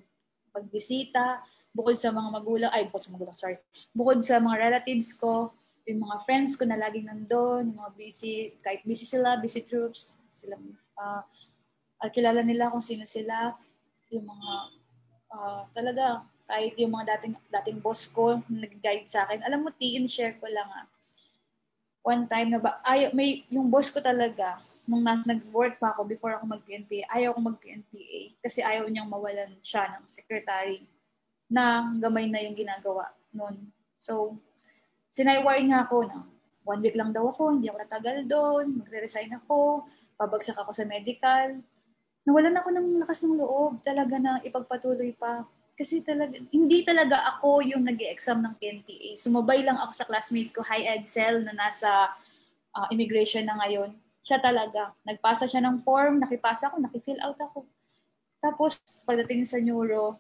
pagbisita, 0.52 1.40
bukod 1.72 1.94
sa 1.94 2.10
mga 2.10 2.28
magulang, 2.30 2.70
ay 2.74 2.86
bukod 2.90 3.02
sa 3.06 3.12
magulang, 3.14 3.36
sorry, 3.38 3.56
bukod 3.94 4.18
sa 4.22 4.42
mga 4.42 4.70
relatives 4.70 5.14
ko, 5.16 5.54
yung 5.86 6.06
mga 6.06 6.22
friends 6.22 6.54
ko 6.54 6.62
na 6.68 6.78
laging 6.78 7.08
nandun, 7.08 7.72
yung 7.72 7.78
mga 7.80 7.92
busy, 7.96 8.54
kahit 8.62 8.84
busy 8.86 9.06
sila, 9.06 9.38
busy 9.40 9.62
troops, 9.64 10.18
sila, 10.30 10.54
uh, 10.98 11.22
at 12.00 12.10
kilala 12.14 12.44
nila 12.44 12.70
kung 12.70 12.82
sino 12.82 13.06
sila, 13.06 13.54
yung 14.10 14.26
mga, 14.26 14.50
uh, 15.30 15.62
talaga, 15.74 16.26
kahit 16.50 16.74
yung 16.78 16.90
mga 16.90 17.06
dating, 17.16 17.34
dating 17.46 17.78
boss 17.78 18.10
ko, 18.10 18.42
nag-guide 18.50 19.06
sa 19.06 19.22
akin. 19.26 19.46
Alam 19.46 19.66
mo, 19.66 19.68
tiin, 19.70 20.10
share 20.10 20.34
ko 20.42 20.50
lang 20.50 20.66
ah. 20.66 20.86
One 22.02 22.26
time 22.26 22.50
na 22.50 22.58
ba, 22.58 22.82
ay, 22.82 23.14
may, 23.14 23.46
yung 23.52 23.70
boss 23.70 23.92
ko 23.92 24.02
talaga, 24.02 24.58
nung 24.88 25.04
nas, 25.04 25.26
nag-work 25.28 25.76
pa 25.76 25.92
ako 25.92 26.08
before 26.08 26.36
ako 26.36 26.56
mag-PNPA, 26.56 27.08
ayaw 27.12 27.36
ko 27.36 27.40
mag-PNPA 27.52 28.20
kasi 28.40 28.64
ayaw 28.64 28.88
niyang 28.88 29.10
mawalan 29.10 29.52
siya 29.60 29.98
ng 29.98 30.04
secretary 30.08 30.84
na 31.50 31.90
gamay 31.98 32.30
na 32.30 32.40
yung 32.40 32.56
ginagawa 32.56 33.10
noon. 33.34 33.68
So, 34.00 34.38
sinaywari 35.10 35.66
niya 35.66 35.84
ako 35.84 36.06
na 36.06 36.24
one 36.64 36.80
week 36.80 36.96
lang 36.96 37.10
daw 37.10 37.28
ako, 37.28 37.58
hindi 37.58 37.66
ako 37.68 37.78
natagal 37.82 38.16
doon, 38.30 38.64
magre-resign 38.80 39.34
ako, 39.44 39.84
pabagsak 40.14 40.56
ako 40.56 40.70
sa 40.70 40.86
medical. 40.86 41.58
Nawalan 42.24 42.56
ako 42.60 42.68
ng 42.70 42.88
lakas 43.02 43.26
ng 43.26 43.34
loob 43.36 43.82
talaga 43.82 44.16
na 44.20 44.38
ipagpatuloy 44.44 45.16
pa. 45.16 45.44
Kasi 45.74 46.04
talaga, 46.04 46.36
hindi 46.52 46.84
talaga 46.84 47.24
ako 47.36 47.64
yung 47.64 47.88
nag 47.88 47.96
exam 48.04 48.44
ng 48.44 48.52
PNPA. 48.60 49.16
Sumabay 49.16 49.64
lang 49.64 49.80
ako 49.80 49.92
sa 49.96 50.04
classmate 50.04 50.52
ko, 50.52 50.60
High 50.60 51.00
Ed 51.00 51.04
Cell, 51.08 51.40
na 51.40 51.56
nasa 51.56 52.12
uh, 52.76 52.86
immigration 52.92 53.48
na 53.48 53.56
ngayon 53.64 53.96
siya 54.24 54.38
talaga. 54.40 54.92
Nagpasa 55.04 55.48
siya 55.48 55.64
ng 55.64 55.84
form, 55.84 56.20
nakipasa 56.20 56.68
ako, 56.68 56.80
nakifill 56.80 57.20
out 57.24 57.38
ako. 57.40 57.64
Tapos, 58.40 58.80
pagdating 59.04 59.44
sa 59.44 59.60
neuro, 59.60 60.16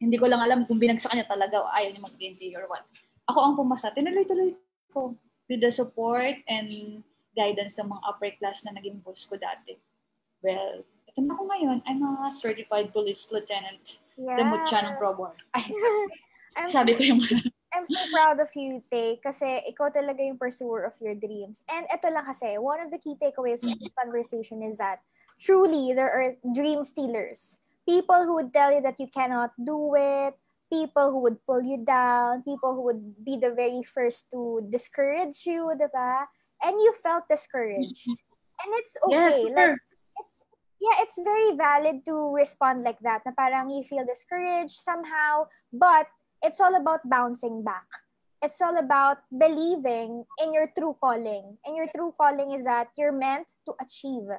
hindi 0.00 0.16
ko 0.16 0.26
lang 0.26 0.42
alam 0.42 0.64
kung 0.66 0.80
binagsak 0.80 1.12
niya 1.14 1.28
talaga 1.28 1.62
o 1.62 1.70
ayaw 1.70 1.92
niya 1.92 2.02
mag-PNP 2.02 2.40
or 2.56 2.66
what. 2.66 2.82
Ako 3.30 3.38
ang 3.38 3.54
pumasa. 3.54 3.94
Tinuloy-tuloy 3.94 4.56
ko 4.90 5.14
with 5.46 5.60
the 5.62 5.70
support 5.70 6.34
and 6.50 7.02
guidance 7.36 7.78
ng 7.78 7.90
mga 7.90 8.02
upper 8.02 8.30
class 8.40 8.66
na 8.66 8.74
naging 8.74 8.98
boss 9.04 9.28
ko 9.28 9.38
dati. 9.38 9.78
Well, 10.42 10.82
ito 11.06 11.18
na 11.20 11.36
ako 11.36 11.42
ngayon. 11.46 11.78
I'm 11.86 12.02
a 12.02 12.32
certified 12.32 12.90
police 12.90 13.28
lieutenant. 13.30 14.02
Yeah. 14.18 14.40
Demutya 14.40 14.88
ng 14.88 14.94
Probor. 14.98 15.36
Ay, 15.54 15.70
sabi 16.74 16.96
ko 16.96 17.02
yung 17.06 17.20
I'm 17.70 17.86
so 17.86 18.00
proud 18.10 18.40
of 18.40 18.50
you, 18.58 18.82
Tay, 18.90 19.22
kasi 19.22 19.62
ikaw 19.70 19.94
talaga 19.94 20.26
yung 20.26 20.38
pursuer 20.38 20.90
of 20.90 20.98
your 20.98 21.14
dreams. 21.14 21.62
And 21.70 21.86
ito 21.86 22.10
lang 22.10 22.26
kasi, 22.26 22.58
one 22.58 22.82
of 22.82 22.90
the 22.90 22.98
key 22.98 23.14
takeaways 23.14 23.62
from 23.62 23.78
this 23.78 23.94
mm-hmm. 23.94 24.02
conversation 24.02 24.62
is 24.66 24.74
that 24.82 25.00
truly 25.38 25.94
there 25.94 26.10
are 26.10 26.34
dream 26.50 26.82
stealers. 26.82 27.62
People 27.86 28.26
who 28.26 28.34
would 28.42 28.52
tell 28.52 28.74
you 28.74 28.82
that 28.82 28.98
you 28.98 29.06
cannot 29.06 29.54
do 29.54 29.94
it, 29.94 30.34
people 30.66 31.10
who 31.10 31.22
would 31.22 31.38
pull 31.46 31.62
you 31.62 31.78
down, 31.78 32.42
people 32.42 32.74
who 32.74 32.82
would 32.90 33.24
be 33.24 33.38
the 33.38 33.54
very 33.54 33.82
first 33.82 34.26
to 34.34 34.66
discourage 34.70 35.46
you, 35.46 35.70
diba? 35.78 36.26
And 36.62 36.74
you 36.74 36.94
felt 37.02 37.30
discouraged. 37.30 38.06
Mm-hmm. 38.06 38.60
And 38.60 38.70
it's 38.82 38.94
okay. 39.06 39.14
Yes, 39.14 39.34
like, 39.54 39.78
it's, 40.20 40.36
yeah, 40.82 40.96
it's 41.00 41.18
very 41.22 41.56
valid 41.56 42.04
to 42.04 42.34
respond 42.34 42.82
like 42.82 42.98
that, 43.00 43.22
na 43.24 43.32
parang 43.32 43.70
you 43.70 43.82
feel 43.82 44.04
discouraged 44.04 44.74
somehow, 44.74 45.46
but 45.72 46.06
it's 46.42 46.60
all 46.60 46.74
about 46.74 47.00
bouncing 47.08 47.62
back. 47.62 47.86
It's 48.42 48.60
all 48.60 48.78
about 48.78 49.20
believing 49.28 50.24
in 50.42 50.54
your 50.54 50.72
true 50.72 50.96
calling. 51.00 51.58
And 51.64 51.76
your 51.76 51.88
true 51.94 52.14
calling 52.16 52.52
is 52.52 52.64
that 52.64 52.88
you're 52.96 53.12
meant 53.12 53.46
to 53.68 53.76
achieve. 53.80 54.32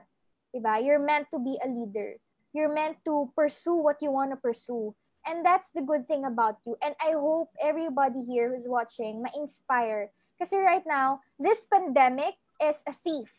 Diba? 0.53 0.83
You're 0.83 0.99
meant 0.99 1.29
to 1.31 1.39
be 1.39 1.57
a 1.63 1.69
leader. 1.69 2.17
You're 2.53 2.73
meant 2.73 2.97
to 3.05 3.31
pursue 3.35 3.77
what 3.77 4.01
you 4.01 4.11
want 4.11 4.31
to 4.31 4.37
pursue. 4.37 4.95
And 5.25 5.45
that's 5.45 5.69
the 5.69 5.85
good 5.85 6.07
thing 6.07 6.25
about 6.25 6.57
you. 6.65 6.75
And 6.81 6.95
I 6.99 7.13
hope 7.13 7.53
everybody 7.61 8.25
here 8.25 8.49
who's 8.49 8.67
watching 8.67 9.21
ma-inspire. 9.21 10.09
Because 10.33 10.51
right 10.51 10.83
now, 10.85 11.21
this 11.37 11.63
pandemic 11.69 12.41
is 12.57 12.81
a 12.89 12.91
thief. 12.91 13.31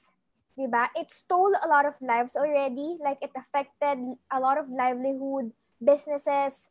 Diba? 0.56 0.88
It 0.94 1.10
stole 1.10 1.52
a 1.58 1.66
lot 1.66 1.86
of 1.86 1.98
lives 2.00 2.36
already. 2.36 2.98
Like 3.02 3.18
it 3.20 3.34
affected 3.34 3.98
a 4.30 4.38
lot 4.38 4.58
of 4.58 4.70
livelihood, 4.70 5.50
businesses. 5.82 6.70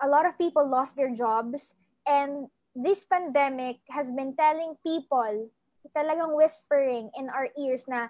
A 0.00 0.08
lot 0.08 0.24
of 0.24 0.38
people 0.40 0.64
lost 0.64 0.96
their 0.96 1.12
jobs. 1.12 1.74
And 2.08 2.48
this 2.72 3.04
pandemic 3.04 3.84
has 3.92 4.08
been 4.08 4.32
telling 4.32 4.80
people, 4.80 5.50
talagang 5.92 6.38
whispering 6.38 7.10
in 7.18 7.28
our 7.28 7.50
ears 7.58 7.84
na 7.90 8.08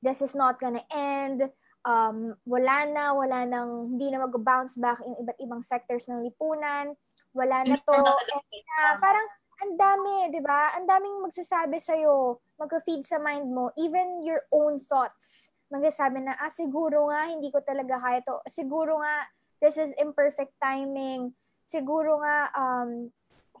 this 0.00 0.22
is 0.22 0.32
not 0.32 0.56
gonna 0.56 0.84
end, 0.88 1.50
um, 1.84 2.32
wala 2.48 2.88
na, 2.88 3.12
wala 3.12 3.44
nang, 3.44 3.94
hindi 3.94 4.08
na 4.10 4.24
mag-bounce 4.24 4.74
back 4.80 5.00
yung 5.04 5.20
iba't 5.20 5.38
ibang 5.40 5.62
sectors 5.62 6.08
ng 6.08 6.24
lipunan, 6.24 6.96
wala 7.36 7.56
na 7.64 7.76
to. 7.76 7.92
And, 7.92 8.64
uh, 8.80 8.94
parang, 9.00 9.26
ang 9.62 9.72
dami, 9.78 10.34
di 10.34 10.42
ba? 10.42 10.74
Ang 10.74 10.88
daming 10.88 11.22
magsasabi 11.22 11.78
sa'yo, 11.78 12.40
mag-feed 12.58 13.06
sa 13.06 13.22
mind 13.22 13.46
mo, 13.48 13.70
even 13.78 14.24
your 14.26 14.42
own 14.50 14.80
thoughts. 14.80 15.52
Magsasabi 15.70 16.24
na, 16.24 16.34
ah, 16.40 16.50
siguro 16.50 17.08
nga, 17.12 17.30
hindi 17.30 17.48
ko 17.52 17.62
talaga 17.62 18.00
kaya 18.00 18.20
to. 18.24 18.40
Siguro 18.50 18.98
nga, 18.98 19.24
this 19.64 19.80
is 19.80 19.96
imperfect 19.96 20.52
timing. 20.60 21.32
Siguro 21.64 22.20
nga, 22.20 22.52
um, 22.52 23.08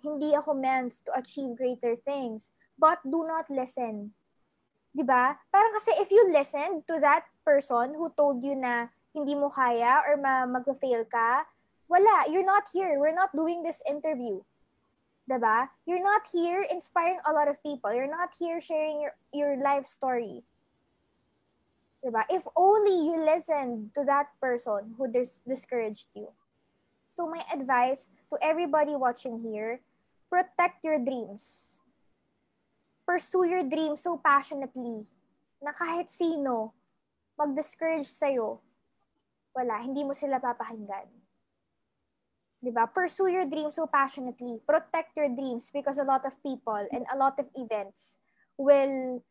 hindi 0.04 0.36
ako 0.36 0.52
meant 0.52 1.00
to 1.08 1.10
achieve 1.16 1.56
greater 1.56 1.96
things. 2.04 2.52
But 2.76 3.00
do 3.08 3.24
not 3.24 3.48
listen. 3.48 4.12
ba? 4.92 5.40
Parang 5.48 5.72
kasi 5.72 5.96
if 5.96 6.12
you 6.12 6.28
listen 6.28 6.84
to 6.84 7.00
that 7.00 7.24
person 7.40 7.96
who 7.96 8.12
told 8.12 8.44
you 8.44 8.52
na 8.52 8.92
hindi 9.16 9.32
mo 9.32 9.48
kaya 9.48 10.04
or 10.04 10.20
ma- 10.20 10.44
mag-fail 10.44 11.08
ka, 11.08 11.48
wala, 11.88 12.28
you're 12.28 12.44
not 12.44 12.68
here. 12.68 13.00
We're 13.00 13.16
not 13.16 13.32
doing 13.32 13.64
this 13.64 13.80
interview. 13.88 14.44
'di 15.24 15.40
ba? 15.40 15.68
You're 15.88 16.04
not 16.04 16.28
here 16.28 16.60
inspiring 16.68 17.20
a 17.24 17.32
lot 17.32 17.48
of 17.48 17.60
people. 17.64 17.92
You're 17.92 18.10
not 18.10 18.36
here 18.36 18.60
sharing 18.60 19.00
your 19.00 19.14
your 19.32 19.56
life 19.56 19.88
story. 19.88 20.44
'Di 22.04 22.12
ba? 22.12 22.28
If 22.28 22.44
only 22.52 23.08
you 23.08 23.16
listen 23.24 23.88
to 23.96 24.04
that 24.04 24.28
person 24.36 24.92
who 25.00 25.08
dis- 25.08 25.40
discouraged 25.48 26.12
you. 26.12 26.28
So 27.08 27.24
my 27.24 27.40
advice 27.48 28.12
to 28.28 28.36
everybody 28.44 28.92
watching 28.92 29.40
here, 29.40 29.80
protect 30.28 30.84
your 30.84 31.00
dreams. 31.00 31.80
Pursue 33.08 33.48
your 33.48 33.64
dreams 33.64 34.04
so 34.04 34.20
passionately 34.20 35.08
na 35.64 35.72
kahit 35.72 36.12
sino 36.12 36.76
mag-discourage 37.40 38.04
sa'yo, 38.04 38.60
wala, 39.56 39.80
hindi 39.80 40.04
mo 40.04 40.12
sila 40.12 40.36
papakinggan. 40.36 41.08
'di 42.60 42.68
ba? 42.72 42.84
Pursue 42.84 43.32
your 43.32 43.48
dreams 43.48 43.80
so 43.80 43.88
passionately. 43.88 44.60
Protect 44.64 45.12
your 45.16 45.32
dreams 45.32 45.72
because 45.72 45.96
a 45.96 46.04
lot 46.04 46.24
of 46.28 46.36
people 46.44 46.84
and 46.92 47.04
a 47.08 47.16
lot 47.16 47.36
of 47.40 47.48
events 47.56 48.20
will 48.60 49.24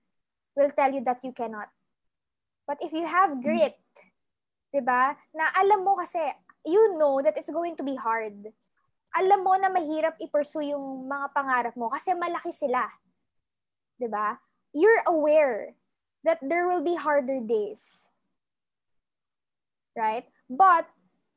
will 0.58 0.74
tell 0.74 0.90
you 0.90 1.02
that 1.06 1.22
you 1.22 1.34
cannot. 1.34 1.70
But 2.64 2.80
if 2.80 2.96
you 2.96 3.04
have 3.04 3.44
grit, 3.44 3.76
'di 4.72 4.82
ba? 4.82 5.16
Na 5.36 5.52
alam 5.56 5.84
mo 5.84 6.00
kasi 6.00 6.20
you 6.64 6.96
know 6.96 7.20
that 7.20 7.36
it's 7.36 7.52
going 7.52 7.76
to 7.76 7.84
be 7.84 7.96
hard. 8.00 8.52
Alam 9.14 9.46
mo 9.46 9.54
na 9.60 9.70
mahirap 9.70 10.18
i-pursue 10.18 10.74
yung 10.74 11.06
mga 11.06 11.28
pangarap 11.36 11.76
mo 11.78 11.92
kasi 11.92 12.16
malaki 12.16 12.56
sila. 12.56 12.88
'Di 14.00 14.08
ba? 14.08 14.40
You're 14.74 15.06
aware 15.06 15.78
that 16.26 16.42
there 16.42 16.66
will 16.66 16.82
be 16.82 16.96
harder 16.96 17.44
days. 17.44 18.08
Right? 19.94 20.26
But 20.50 20.90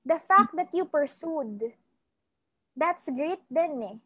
the 0.07 0.17
fact 0.17 0.57
that 0.57 0.73
you 0.73 0.89
pursued 0.89 1.77
that's 2.77 3.09
great 3.09 3.41
din 3.49 3.83
eh. 3.83 3.97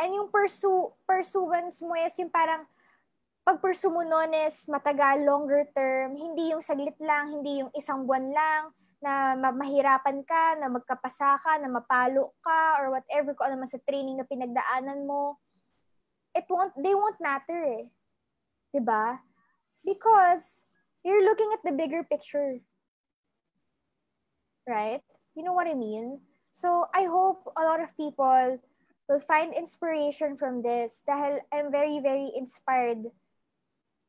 And 0.00 0.10
yung 0.16 0.28
pursue, 0.32 0.90
pursuance 1.06 1.78
mo 1.84 1.94
is 1.94 2.16
yung 2.18 2.32
parang 2.32 2.66
pag 3.44 3.60
pursue 3.60 3.92
mo 3.92 4.00
nun 4.00 4.32
is 4.32 4.64
matagal, 4.72 5.20
longer 5.20 5.68
term, 5.76 6.16
hindi 6.16 6.56
yung 6.56 6.64
saglit 6.64 6.96
lang, 6.96 7.28
hindi 7.28 7.60
yung 7.60 7.68
isang 7.76 8.08
buwan 8.08 8.32
lang, 8.32 8.72
na 9.04 9.36
mahirapan 9.36 10.24
ka, 10.24 10.56
na 10.56 10.72
magkapasa 10.72 11.36
ka, 11.44 11.60
na 11.60 11.68
mapalo 11.68 12.32
ka, 12.40 12.80
or 12.80 12.96
whatever 12.96 13.36
ko 13.36 13.44
ano 13.44 13.60
sa 13.68 13.76
training 13.84 14.16
na 14.16 14.24
pinagdaanan 14.24 15.04
mo. 15.04 15.36
It 16.32 16.48
won't, 16.48 16.72
they 16.80 16.96
won't 16.96 17.20
matter 17.20 17.60
eh. 17.68 17.84
ba? 17.84 18.72
Diba? 18.72 19.06
Because 19.84 20.64
you're 21.04 21.28
looking 21.28 21.52
at 21.52 21.60
the 21.68 21.76
bigger 21.76 22.00
picture. 22.00 22.64
Right? 24.64 25.04
You 25.36 25.44
know 25.44 25.52
what 25.52 25.68
I 25.68 25.76
mean? 25.76 26.24
So 26.56 26.88
I 26.96 27.04
hope 27.04 27.44
a 27.60 27.64
lot 27.68 27.84
of 27.84 27.92
people 28.00 28.56
will 29.04 29.20
find 29.20 29.52
inspiration 29.52 30.40
from 30.40 30.64
this 30.64 31.04
dahil 31.04 31.44
I'm 31.52 31.68
very, 31.68 32.00
very 32.00 32.32
inspired 32.32 33.12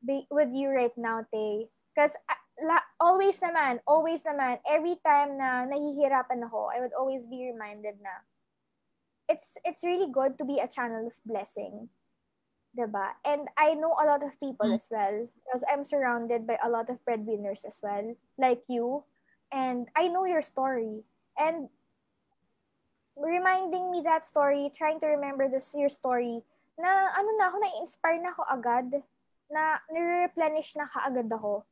be- 0.06 0.30
with 0.30 0.54
you 0.54 0.70
right 0.70 0.94
now, 0.96 1.26
Tay. 1.34 1.66
Because 1.94 2.14
uh, 2.30 2.40
la- 2.62 2.88
always 3.00 3.40
naman, 3.40 3.80
always 3.86 4.22
naman, 4.22 4.62
every 4.68 4.96
time 5.02 5.36
na 5.36 5.66
nahihirapan 5.66 6.46
ako, 6.46 6.70
I 6.70 6.80
would 6.80 6.94
always 6.94 7.26
be 7.26 7.50
reminded 7.50 7.98
na 8.00 8.22
it's 9.26 9.58
it's 9.66 9.82
really 9.82 10.10
good 10.10 10.38
to 10.38 10.44
be 10.46 10.62
a 10.62 10.70
channel 10.70 11.10
of 11.10 11.16
blessing. 11.26 11.90
Diba? 12.76 13.16
And 13.24 13.48
I 13.56 13.74
know 13.74 13.96
a 13.96 14.06
lot 14.06 14.22
of 14.22 14.38
people 14.38 14.68
mm. 14.68 14.76
as 14.76 14.86
well 14.92 15.26
because 15.32 15.64
I'm 15.64 15.82
surrounded 15.82 16.46
by 16.46 16.60
a 16.62 16.68
lot 16.68 16.92
of 16.92 17.02
breadwinners 17.04 17.64
as 17.64 17.80
well, 17.82 18.14
like 18.38 18.62
you. 18.68 19.04
And 19.50 19.88
I 19.96 20.08
know 20.08 20.28
your 20.28 20.42
story. 20.42 21.00
And 21.40 21.72
reminding 23.16 23.90
me 23.90 24.04
that 24.04 24.26
story, 24.28 24.70
trying 24.76 25.00
to 25.00 25.08
remember 25.08 25.48
this 25.48 25.72
your 25.72 25.88
story, 25.88 26.44
na 26.76 27.08
ano 27.16 27.30
na 27.40 27.48
ako, 27.48 27.56
na-inspire 27.64 28.20
na 28.20 28.36
ako 28.36 28.42
agad, 28.44 28.88
na 29.50 29.80
nire-replenish 29.90 30.74
na 30.76 30.86
kaagad 30.86 31.30
ako. 31.30 31.62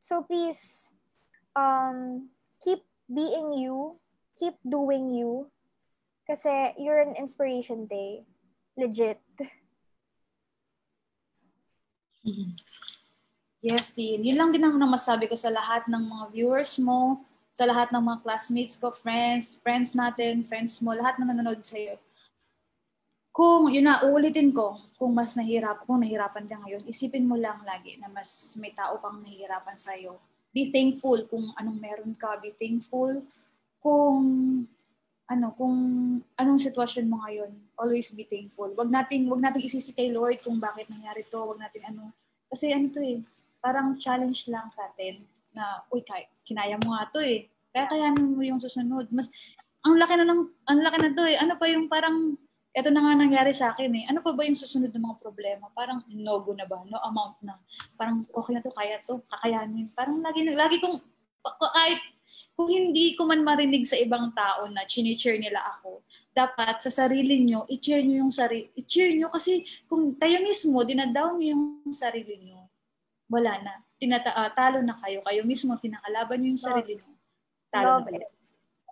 So 0.00 0.22
please, 0.24 0.90
um, 1.54 2.30
keep 2.62 2.82
being 3.06 3.52
you, 3.54 3.98
keep 4.38 4.56
doing 4.64 5.10
you, 5.10 5.50
kasi 6.26 6.74
you're 6.78 7.02
an 7.02 7.18
inspiration 7.18 7.86
day. 7.90 8.22
Legit. 8.78 9.20
Yes, 13.60 13.92
Dean. 13.92 14.24
Yun 14.24 14.40
lang 14.40 14.50
din 14.56 14.64
ang 14.64 14.80
masabi 14.88 15.28
ko 15.28 15.36
sa 15.36 15.52
lahat 15.52 15.84
ng 15.84 16.00
mga 16.00 16.24
viewers 16.32 16.80
mo, 16.80 17.20
sa 17.52 17.68
lahat 17.68 17.92
ng 17.92 18.00
mga 18.00 18.24
classmates 18.24 18.72
ko, 18.72 18.88
friends, 18.88 19.60
friends 19.60 19.92
natin, 19.92 20.48
friends 20.48 20.80
mo, 20.80 20.96
lahat 20.96 21.20
na 21.20 21.28
nanonood 21.28 21.60
sa 21.60 21.76
iyo. 21.76 22.00
Kung, 23.40 23.72
yun 23.72 23.88
na, 23.88 24.04
uulitin 24.04 24.52
ko, 24.52 24.76
kung 25.00 25.16
mas 25.16 25.32
nahirap, 25.32 25.88
kung 25.88 26.04
nahirapan 26.04 26.44
ka 26.44 26.60
ngayon, 26.60 26.84
isipin 26.84 27.24
mo 27.24 27.40
lang 27.40 27.56
lagi 27.64 27.96
na 27.96 28.12
mas 28.12 28.52
may 28.60 28.68
tao 28.76 29.00
pang 29.00 29.16
nahihirapan 29.24 29.80
sa 29.80 29.96
iyo. 29.96 30.20
Be 30.52 30.68
thankful 30.68 31.24
kung 31.24 31.48
anong 31.56 31.80
meron 31.80 32.12
ka. 32.20 32.36
Be 32.36 32.52
thankful 32.52 33.24
kung 33.80 34.20
ano, 35.24 35.46
kung 35.56 35.76
anong 36.36 36.60
sitwasyon 36.60 37.08
mo 37.08 37.24
ngayon. 37.24 37.48
Always 37.80 38.12
be 38.12 38.28
thankful. 38.28 38.76
Wag 38.76 38.92
nating 38.92 39.24
wag 39.32 39.40
nating 39.40 39.64
isisi 39.64 39.96
kay 39.96 40.12
Lord 40.12 40.44
kung 40.44 40.60
bakit 40.60 40.92
nangyari 40.92 41.24
to. 41.24 41.40
Wag 41.40 41.64
natin 41.64 41.96
ano. 41.96 42.12
Kasi 42.44 42.76
ano 42.76 42.92
to 42.92 43.00
eh, 43.00 43.24
parang 43.64 43.96
challenge 43.96 44.52
lang 44.52 44.68
sa 44.68 44.84
atin 44.92 45.16
na, 45.56 45.80
uy, 45.88 46.04
kaya, 46.04 46.28
kinaya 46.44 46.76
mo 46.84 46.92
nga 46.92 47.08
to 47.08 47.24
eh. 47.24 47.48
Kaya 47.72 47.88
kayanin 47.88 48.36
mo 48.36 48.44
yung 48.44 48.60
susunod. 48.60 49.08
Mas, 49.08 49.32
ang 49.80 49.96
laki 49.96 50.12
na 50.20 50.28
lang, 50.28 50.44
ang 50.68 50.80
laki 50.84 50.98
na 51.00 51.10
to 51.16 51.24
eh. 51.24 51.40
Ano 51.40 51.56
pa 51.56 51.64
yung 51.72 51.88
parang, 51.88 52.36
eto 52.70 52.88
na 52.90 53.02
nga 53.02 53.14
nangyari 53.18 53.50
sa 53.50 53.74
akin 53.74 53.90
eh. 53.94 54.04
Ano 54.06 54.22
pa 54.22 54.30
ba 54.34 54.46
yung 54.46 54.58
susunod 54.58 54.94
ng 54.94 55.02
mga 55.02 55.18
problema? 55.18 55.66
Parang 55.74 56.02
no-go 56.10 56.54
na 56.54 56.66
ba? 56.66 56.82
No 56.86 56.98
amount 57.02 57.42
na. 57.42 57.58
Parang 57.98 58.22
okay 58.30 58.52
na 58.54 58.62
to, 58.62 58.70
kaya 58.70 59.02
to, 59.02 59.18
kakayanin. 59.26 59.90
Parang 59.92 60.22
lagi, 60.22 60.46
lagi 60.46 60.78
kong, 60.78 61.02
kahit 61.42 62.00
kung 62.54 62.70
hindi 62.70 63.18
ko 63.18 63.26
man 63.26 63.42
marinig 63.42 63.88
sa 63.88 63.98
ibang 63.98 64.30
tao 64.36 64.70
na 64.70 64.86
chinicheer 64.86 65.40
nila 65.42 65.58
ako, 65.78 66.06
dapat 66.30 66.78
sa 66.78 66.94
sarili 66.94 67.42
nyo, 67.42 67.66
i-cheer 67.66 68.06
nyo 68.06 68.22
yung 68.22 68.34
sarili, 68.34 68.70
i-cheer 68.78 69.18
nyo 69.18 69.34
kasi 69.34 69.66
kung 69.90 70.14
tayo 70.14 70.38
mismo, 70.46 70.78
dinadown 70.86 71.42
nyo 71.42 71.46
yung 71.58 71.66
sarili 71.90 72.38
nyo, 72.38 72.70
wala 73.26 73.58
na 73.62 73.74
tinata 74.00 74.32
uh, 74.32 74.50
talo 74.56 74.80
na 74.80 74.96
kayo. 75.04 75.20
Kayo 75.20 75.44
mismo 75.44 75.76
pinakalaban 75.76 76.40
niyo 76.40 76.56
yung 76.56 76.64
sarili 76.64 76.92
niyo. 76.96 77.12
Talo 77.68 78.00
love 78.00 78.08
na 78.08 78.16
it. 78.16 78.32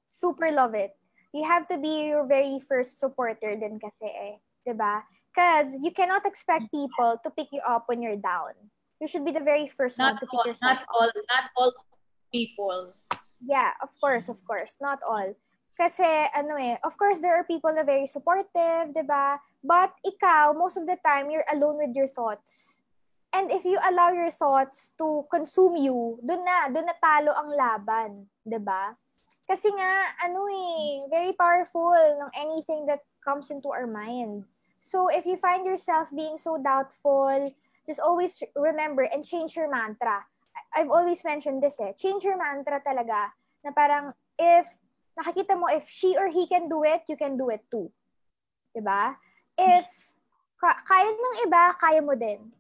Super 0.05 0.49
love 0.53 0.76
it. 0.76 0.93
You 1.39 1.47
have 1.47 1.70
to 1.70 1.78
be 1.78 2.11
your 2.11 2.26
very 2.26 2.59
first 2.59 2.99
supporter 2.99 3.55
din 3.55 3.78
kasi 3.78 4.11
eh. 4.11 4.43
ba? 4.74 5.07
Because 5.30 5.78
you 5.78 5.95
cannot 5.95 6.26
expect 6.26 6.66
people 6.74 7.14
to 7.22 7.30
pick 7.30 7.55
you 7.55 7.62
up 7.62 7.86
when 7.86 8.03
you're 8.03 8.18
down. 8.18 8.59
You 8.99 9.07
should 9.07 9.22
be 9.22 9.30
the 9.30 9.45
very 9.45 9.70
first 9.70 10.03
not 10.03 10.18
one 10.18 10.20
to 10.20 10.26
pick 10.26 10.34
all, 10.34 10.47
yourself 10.51 10.82
Not 10.82 10.91
all, 10.91 11.11
not 11.30 11.45
all 11.55 11.70
people. 12.34 12.93
Yeah, 13.39 13.70
of 13.78 13.95
course, 14.03 14.26
of 14.26 14.43
course. 14.43 14.74
Not 14.82 14.99
all. 15.07 15.39
Kasi, 15.78 16.03
ano 16.34 16.59
eh, 16.59 16.74
of 16.82 16.99
course, 16.99 17.22
there 17.22 17.39
are 17.39 17.47
people 17.47 17.70
na 17.70 17.86
very 17.86 18.11
supportive, 18.11 18.91
di 18.91 19.07
ba? 19.07 19.39
But 19.62 19.95
ikaw, 20.03 20.59
most 20.59 20.74
of 20.74 20.91
the 20.91 20.99
time, 21.07 21.30
you're 21.30 21.47
alone 21.55 21.78
with 21.78 21.95
your 21.95 22.11
thoughts. 22.11 22.82
And 23.30 23.55
if 23.55 23.62
you 23.62 23.78
allow 23.78 24.11
your 24.11 24.34
thoughts 24.34 24.91
to 24.99 25.22
consume 25.30 25.78
you, 25.78 26.18
doon 26.18 26.43
na, 26.43 26.66
doon 26.66 26.91
na 26.91 26.97
talo 26.99 27.30
ang 27.30 27.51
laban, 27.53 28.11
'di 28.43 28.59
ba? 28.59 28.97
Kasi 29.49 29.72
nga 29.72 29.92
ano 30.28 30.44
eh, 30.44 31.09
very 31.09 31.32
powerful 31.32 31.96
ng 31.96 32.30
anything 32.36 32.84
that 32.84 33.01
comes 33.24 33.49
into 33.49 33.72
our 33.72 33.88
mind. 33.88 34.44
So 34.76 35.09
if 35.09 35.24
you 35.24 35.40
find 35.40 35.64
yourself 35.64 36.12
being 36.12 36.36
so 36.36 36.61
doubtful, 36.61 37.51
just 37.88 38.05
always 38.05 38.36
remember 38.53 39.09
and 39.09 39.24
change 39.24 39.57
your 39.57 39.72
mantra. 39.72 40.20
I've 40.76 40.92
always 40.92 41.24
mentioned 41.24 41.64
this 41.64 41.80
eh. 41.80 41.96
Change 41.96 42.28
your 42.28 42.36
mantra 42.36 42.84
talaga 42.84 43.32
na 43.64 43.72
parang 43.72 44.12
if 44.36 44.68
nakikita 45.16 45.57
mo 45.57 45.66
if 45.72 45.88
she 45.88 46.12
or 46.14 46.28
he 46.28 46.44
can 46.46 46.68
do 46.68 46.84
it, 46.84 47.09
you 47.09 47.16
can 47.16 47.40
do 47.40 47.49
it 47.49 47.64
too. 47.72 47.88
'Di 48.76 48.84
ba? 48.84 49.16
If 49.57 49.88
ka- 50.61 50.84
kaya 50.84 51.09
ng 51.09 51.38
iba, 51.49 51.72
kaya 51.80 52.05
mo 52.05 52.14
din. 52.14 52.53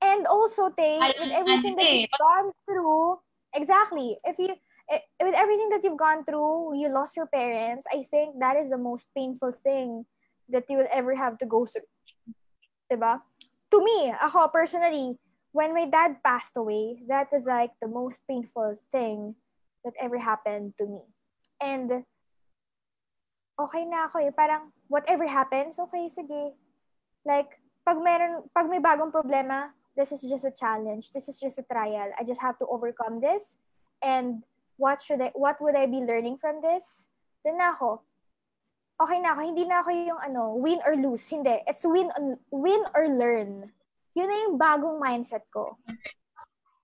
And 0.00 0.24
also, 0.26 0.72
Tay, 0.72 0.96
with 0.96 1.28
everything 1.28 1.76
that 1.76 1.92
you've 1.92 2.16
gone 2.16 2.56
through, 2.64 3.20
exactly, 3.52 4.16
if 4.24 4.40
you, 4.40 4.56
eh, 4.90 5.00
with 5.22 5.34
everything 5.34 5.70
that 5.70 5.84
you've 5.84 5.98
gone 5.98 6.24
through, 6.24 6.76
you 6.76 6.88
lost 6.88 7.16
your 7.16 7.26
parents, 7.26 7.86
I 7.90 8.04
think 8.04 8.38
that 8.40 8.56
is 8.56 8.70
the 8.70 8.78
most 8.78 9.08
painful 9.16 9.52
thing 9.52 10.04
that 10.48 10.66
you 10.68 10.78
will 10.78 10.90
ever 10.92 11.14
have 11.14 11.38
to 11.38 11.46
go 11.46 11.66
through. 11.66 11.86
Diba? 12.90 13.22
To 13.70 13.78
me, 13.78 14.10
ako 14.10 14.48
personally, 14.50 15.14
when 15.52 15.74
my 15.74 15.86
dad 15.86 16.18
passed 16.22 16.56
away, 16.56 17.02
that 17.06 17.30
was 17.32 17.46
like 17.46 17.70
the 17.80 17.88
most 17.88 18.26
painful 18.26 18.74
thing 18.90 19.34
that 19.84 19.94
ever 20.00 20.18
happened 20.18 20.74
to 20.78 20.86
me. 20.86 21.02
And 21.62 22.02
okay 23.60 23.84
na 23.86 24.10
ako 24.10 24.26
eh. 24.26 24.34
Parang 24.34 24.74
whatever 24.88 25.26
happens, 25.26 25.78
okay, 25.78 26.10
sige. 26.10 26.54
Like, 27.22 27.62
pag 27.84 28.00
meron, 28.02 28.48
pag 28.54 28.66
may 28.66 28.80
bagong 28.80 29.12
problema, 29.12 29.70
this 29.94 30.10
is 30.10 30.22
just 30.24 30.48
a 30.48 30.54
challenge. 30.54 31.12
This 31.12 31.28
is 31.28 31.38
just 31.38 31.58
a 31.58 31.66
trial. 31.66 32.10
I 32.18 32.24
just 32.24 32.40
have 32.40 32.58
to 32.58 32.66
overcome 32.66 33.20
this. 33.20 33.56
And 34.02 34.42
what 34.80 35.04
should 35.04 35.20
I, 35.20 35.28
what 35.36 35.60
would 35.60 35.76
I 35.76 35.84
be 35.84 36.00
learning 36.00 36.40
from 36.40 36.64
this? 36.64 37.04
Doon 37.44 37.60
na 37.60 37.76
ako. 37.76 38.00
Okay 38.96 39.20
na 39.20 39.36
ako. 39.36 39.40
Hindi 39.44 39.64
na 39.68 39.84
ako 39.84 39.90
yung 39.92 40.20
ano, 40.24 40.56
win 40.56 40.80
or 40.88 40.96
lose. 40.96 41.28
Hindi. 41.28 41.60
It's 41.68 41.84
win, 41.84 42.08
win 42.48 42.82
or 42.96 43.04
learn. 43.04 43.68
Yun 44.16 44.28
na 44.28 44.36
yung 44.48 44.56
bagong 44.56 44.96
mindset 44.96 45.44
ko. 45.52 45.76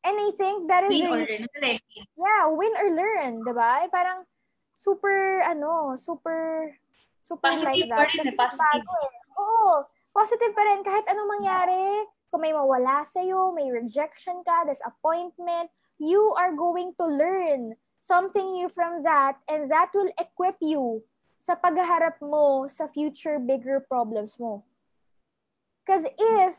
And 0.05 0.17
I 0.21 0.31
think 0.37 0.69
that 0.69 0.85
is... 0.85 0.93
Win 0.93 1.09
or 1.09 1.25
learn. 1.25 1.81
Yeah, 1.97 2.45
win 2.53 2.75
or 2.77 2.89
learn. 2.93 3.33
Diba? 3.41 3.89
Parang 3.89 4.29
super, 4.77 5.41
ano, 5.43 5.97
super, 5.97 6.73
super 7.25 7.49
positive 7.49 7.89
like 7.89 7.89
that. 7.89 7.97
pa 7.97 8.05
rin, 8.13 8.29
eh, 8.29 8.37
positive. 8.37 8.85
Bago, 8.85 8.93
eh. 9.09 9.13
Oo, 9.41 9.73
positive 10.13 10.53
pa 10.53 10.63
rin. 10.69 10.81
Kahit 10.85 11.05
anong 11.09 11.41
mangyari, 11.41 11.85
kung 12.29 12.45
may 12.45 12.53
mawala 12.53 13.05
sa'yo, 13.05 13.57
may 13.57 13.73
rejection 13.73 14.45
ka, 14.45 14.69
disappointment, 14.69 15.73
you 15.97 16.21
are 16.37 16.53
going 16.53 16.93
to 17.01 17.05
learn 17.05 17.77
something 18.01 18.53
new 18.53 18.69
from 18.69 19.03
that 19.03 19.39
and 19.49 19.71
that 19.71 19.91
will 19.95 20.11
equip 20.21 20.57
you 20.61 21.03
sa 21.37 21.55
pagharap 21.55 22.19
mo 22.25 22.67
sa 22.67 22.89
future 22.89 23.39
bigger 23.39 23.81
problems 23.85 24.41
mo. 24.41 24.65
Because 25.85 26.09
if 26.19 26.59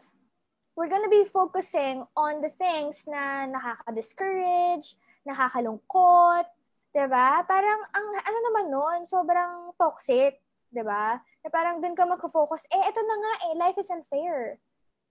we're 0.78 0.88
gonna 0.88 1.12
be 1.12 1.26
focusing 1.26 2.06
on 2.16 2.40
the 2.40 2.54
things 2.54 3.04
na 3.10 3.50
nakaka-discourage, 3.50 4.96
nakakalungkot, 5.26 6.46
'di 6.94 7.06
ba? 7.10 7.44
Parang 7.44 7.82
ang 7.92 8.08
ano 8.24 8.38
naman 8.48 8.66
noon, 8.72 9.00
sobrang 9.04 9.74
toxic, 9.76 10.40
'di 10.72 10.84
ba? 10.86 11.20
Na 11.20 11.50
parang 11.50 11.82
doon 11.82 11.98
ka 11.98 12.06
magfo-focus, 12.08 12.70
eh 12.72 12.84
ito 12.88 13.02
na 13.04 13.16
nga 13.18 13.34
eh, 13.50 13.54
life 13.58 13.78
is 13.82 13.92
unfair. 13.92 14.62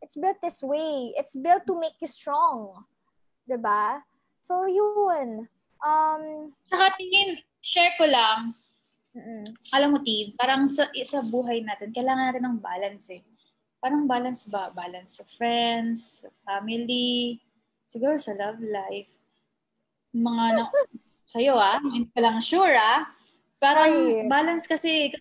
It's 0.00 0.16
built 0.16 0.38
this 0.40 0.62
way. 0.62 1.12
It's 1.18 1.34
built 1.34 1.66
to 1.68 1.74
make 1.76 1.98
you 2.00 2.08
strong. 2.08 2.86
'Di 3.44 3.58
ba? 3.60 4.00
So 4.40 4.70
yun. 4.70 5.50
Um 5.86 6.50
Saka 6.66 6.98
tingin, 6.98 7.38
share 7.62 7.94
ko 7.94 8.10
lang. 8.10 8.58
mm 9.14 9.70
Alam 9.70 9.96
mo, 9.96 9.98
Tin, 10.02 10.34
parang 10.34 10.66
sa, 10.66 10.90
sa 10.90 11.22
buhay 11.22 11.62
natin, 11.62 11.94
kailangan 11.94 12.34
natin 12.34 12.44
ng 12.50 12.58
balance 12.58 13.06
eh. 13.14 13.22
Parang 13.78 14.02
balance 14.10 14.50
ba? 14.50 14.74
Balance 14.74 15.22
sa 15.22 15.24
friends, 15.38 16.26
sa 16.26 16.28
family, 16.42 17.38
siguro 17.86 18.18
sa 18.18 18.34
love 18.34 18.58
life. 18.58 19.06
Mga 20.10 20.44
na, 20.58 20.64
sa'yo 21.28 21.54
ah, 21.54 21.78
hindi 21.78 22.10
ka 22.10 22.18
lang 22.18 22.42
sure 22.42 22.74
ah. 22.74 23.06
Parang 23.62 23.94
Ay. 23.94 24.26
balance 24.26 24.66
kasi, 24.66 25.14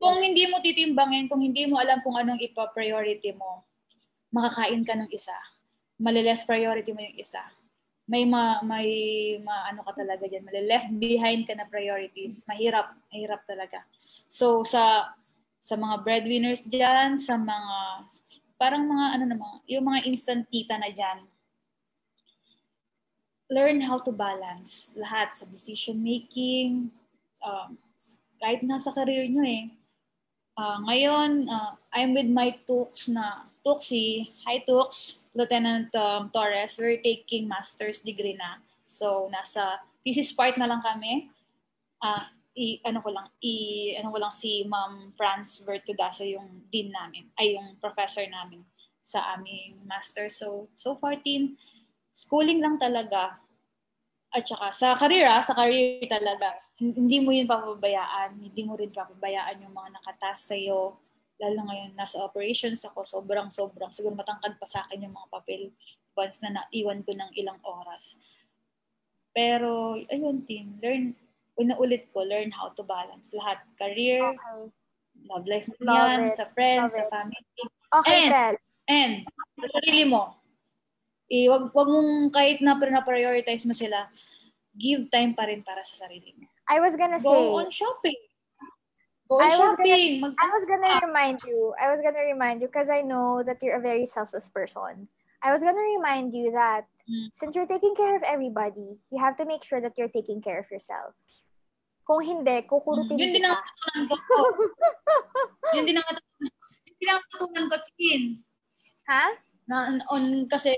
kung 0.00 0.18
hindi 0.18 0.50
mo 0.50 0.58
titimbangin, 0.58 1.30
kung 1.30 1.38
hindi 1.38 1.70
mo 1.70 1.78
alam 1.78 2.02
kung 2.02 2.18
anong 2.18 2.42
ipa-priority 2.42 3.30
mo, 3.38 3.62
makakain 4.34 4.82
ka 4.82 4.98
ng 4.98 5.10
isa. 5.14 5.36
Maliless 6.00 6.42
priority 6.42 6.90
mo 6.90 7.04
yung 7.04 7.18
isa. 7.20 7.44
May 8.10 8.26
ma, 8.26 8.58
may 8.66 8.90
ma, 9.38 9.70
ano 9.70 9.86
ka 9.86 9.94
talaga 9.94 10.26
diyan, 10.26 10.42
mali 10.42 10.66
left 10.66 10.90
behind 10.98 11.46
ka 11.46 11.54
na 11.54 11.70
priorities. 11.70 12.42
Mahirap, 12.50 12.90
mahirap 13.06 13.46
talaga. 13.46 13.86
So 14.26 14.66
sa 14.66 15.14
sa 15.62 15.78
mga 15.78 16.02
breadwinners 16.02 16.66
diyan, 16.66 17.22
sa 17.22 17.38
mga 17.38 17.76
parang 18.58 18.82
mga 18.90 19.06
ano 19.14 19.24
naman, 19.30 19.62
yung 19.70 19.86
mga 19.86 20.10
instant 20.10 20.42
tita 20.50 20.74
na 20.74 20.90
diyan. 20.90 21.22
Learn 23.50 23.78
how 23.86 24.02
to 24.02 24.10
balance 24.10 24.90
lahat 24.98 25.30
sa 25.30 25.46
decision 25.46 26.02
making, 26.02 26.90
um, 27.46 27.78
kahit 28.42 28.66
nasa 28.66 28.90
career 28.90 29.30
nyo 29.30 29.46
eh. 29.46 29.70
Uh, 30.58 30.78
ngayon, 30.86 31.46
uh, 31.46 31.72
I'm 31.94 32.12
with 32.12 32.28
my 32.28 32.52
Tux 32.66 33.08
na 33.08 33.48
Tuxi. 33.64 34.28
Hi 34.44 34.60
Tux, 34.66 35.20
Lieutenant 35.34 35.90
um, 35.94 36.30
Torres. 36.34 36.74
We're 36.78 36.98
taking 37.02 37.46
master's 37.46 38.02
degree 38.02 38.34
na. 38.34 38.58
So, 38.82 39.30
nasa 39.30 39.78
thesis 40.02 40.34
part 40.34 40.58
na 40.58 40.66
lang 40.66 40.82
kami. 40.82 41.30
Uh, 42.02 42.24
i, 42.58 42.82
ano 42.82 42.98
ko 43.00 43.14
lang, 43.14 43.30
i, 43.44 43.54
ano 43.94 44.10
ko 44.10 44.18
lang 44.18 44.34
si 44.34 44.66
Ma'am 44.66 45.14
Franz 45.14 45.62
Vertudaso 45.62 46.26
yung 46.26 46.66
dean 46.72 46.90
namin, 46.90 47.30
ay 47.38 47.54
yung 47.54 47.78
professor 47.78 48.24
namin 48.26 48.66
sa 48.98 49.36
aming 49.38 49.78
master. 49.86 50.26
So, 50.28 50.68
so 50.74 50.98
far, 50.98 51.16
teen, 51.22 51.56
schooling 52.10 52.58
lang 52.58 52.76
talaga. 52.76 53.38
At 54.30 54.46
saka 54.46 54.70
sa 54.70 54.94
career, 54.94 55.26
ah, 55.26 55.42
sa 55.42 55.54
career 55.54 56.06
talaga. 56.06 56.54
Hindi 56.78 57.18
mo 57.18 57.34
yun 57.34 57.50
papabayaan. 57.50 58.38
Hindi 58.38 58.62
mo 58.62 58.78
rin 58.78 58.94
papabayaan 58.94 59.62
yung 59.66 59.74
mga 59.74 59.90
nakatas 59.98 60.50
sa'yo. 60.50 60.94
Lalo 61.40 61.64
ngayon, 61.66 61.96
nasa 61.96 62.20
operations 62.20 62.84
ako, 62.84 63.08
sobrang, 63.08 63.48
sobrang, 63.48 63.88
siguro 63.88 64.12
matangkad 64.12 64.60
pa 64.60 64.68
sa 64.68 64.84
akin 64.84 65.08
yung 65.08 65.16
mga 65.16 65.28
papel 65.32 65.72
once 66.12 66.44
na 66.44 66.52
naiwan 66.52 67.00
ko 67.00 67.16
ng 67.16 67.32
ilang 67.32 67.56
oras. 67.64 68.20
Pero, 69.32 69.96
ayun, 69.96 70.44
team, 70.44 70.76
learn, 70.84 71.16
una-ulit 71.56 72.12
ko, 72.12 72.20
learn 72.20 72.52
how 72.52 72.68
to 72.76 72.84
balance 72.84 73.32
lahat. 73.32 73.64
Career, 73.80 74.20
Okay. 74.20 74.68
love 75.32 75.46
life 75.48 75.64
mo 75.68 75.74
Love 75.80 75.96
yan, 75.96 76.18
it. 76.28 76.36
sa 76.36 76.44
friends, 76.52 76.92
Love 76.92 76.96
sa 77.00 77.04
family. 77.08 77.40
Okay, 77.90 78.20
And- 78.20 78.32
Tel. 78.32 78.54
And, 78.90 79.12
sa 79.64 79.66
sarili 79.80 80.04
mo, 80.04 80.34
eh, 81.30 81.46
wag, 81.46 81.70
wag 81.72 81.88
mong 81.88 82.34
kahit 82.34 82.58
na 82.60 82.74
na-prioritize 82.76 83.64
mo 83.64 83.72
sila, 83.72 84.10
give 84.76 85.06
time 85.08 85.32
pa 85.32 85.46
rin 85.46 85.62
para 85.62 85.80
sa 85.86 86.04
sarili 86.04 86.34
mo. 86.36 86.44
I 86.68 86.82
was 86.82 86.98
gonna 86.98 87.22
Go 87.22 87.32
say, 87.32 87.44
on 87.54 87.68
shopping. 87.70 88.18
I 89.38 89.54
was. 89.54 89.76
Mag- 89.78 90.34
I 90.42 90.48
was 90.50 90.64
gonna 90.66 90.98
remind 91.06 91.38
you. 91.46 91.74
I 91.78 91.94
was 91.94 92.02
gonna 92.02 92.26
remind 92.26 92.60
you 92.62 92.66
because 92.66 92.90
I 92.90 93.02
know 93.02 93.42
that 93.46 93.62
you're 93.62 93.78
a 93.78 93.80
very 93.82 94.06
selfless 94.06 94.48
person. 94.50 95.06
I 95.42 95.54
was 95.54 95.62
gonna 95.62 95.86
remind 95.96 96.34
you 96.34 96.50
that 96.52 96.90
Mm. 97.10 97.26
since 97.34 97.58
you're 97.58 97.66
taking 97.66 97.94
care 97.98 98.14
of 98.14 98.22
everybody, 98.22 99.02
you 99.10 99.18
have 99.18 99.34
to 99.34 99.44
make 99.44 99.66
sure 99.66 99.82
that 99.82 99.98
you're 99.98 100.12
taking 100.14 100.38
care 100.38 100.62
of 100.62 100.70
yourself. 100.70 101.10
Kung 102.06 102.22
hindi, 102.22 102.62
kukurutin 102.70 103.18
yun 103.22 103.34
din 103.34 103.42
ang 103.46 103.58
natutunan 103.58 104.02
ko. 104.14 104.38
yun 105.74 105.84
din 105.90 105.98
ang 105.98 106.06
yun 106.86 106.94
din 107.02 107.08
ang 107.10 107.18
natutunan 107.18 107.64
ko, 107.66 107.76
Tin. 107.98 108.22
Ha? 109.10 109.26
Na, 109.66 109.90
on, 110.14 110.46
kasi, 110.46 110.70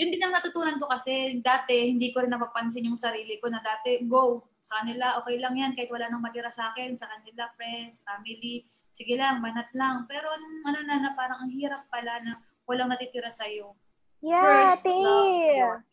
yun 0.00 0.08
din 0.08 0.24
ang 0.24 0.32
natutunan 0.32 0.80
ko 0.80 0.88
kasi 0.88 1.40
dati, 1.44 1.92
hindi 1.92 2.16
ko 2.16 2.24
rin 2.24 2.32
napapansin 2.32 2.88
yung 2.88 2.96
sarili 2.96 3.36
ko 3.36 3.52
na 3.52 3.60
dati, 3.60 4.08
go, 4.08 4.40
sa 4.64 4.80
kanila, 4.80 5.20
okay 5.20 5.36
lang 5.36 5.52
yan, 5.60 5.76
kahit 5.76 5.92
wala 5.92 6.08
nang 6.08 6.24
matira 6.24 6.48
sa 6.48 6.72
akin, 6.72 6.96
sa 6.96 7.04
kanila, 7.04 7.52
friends, 7.52 8.00
family, 8.00 8.64
sige 8.88 9.12
lang, 9.12 9.44
banat 9.44 9.68
lang. 9.76 10.08
Pero 10.08 10.32
ano 10.64 10.78
na, 10.88 11.04
na 11.04 11.12
parang 11.12 11.44
ang 11.44 11.52
hirap 11.52 11.84
pala 11.92 12.16
na 12.24 12.40
walang 12.64 12.88
natitira 12.88 13.28
sa'yo. 13.28 13.76
Yeah, 14.24 14.72
First 14.72 14.88
love. 14.88 15.84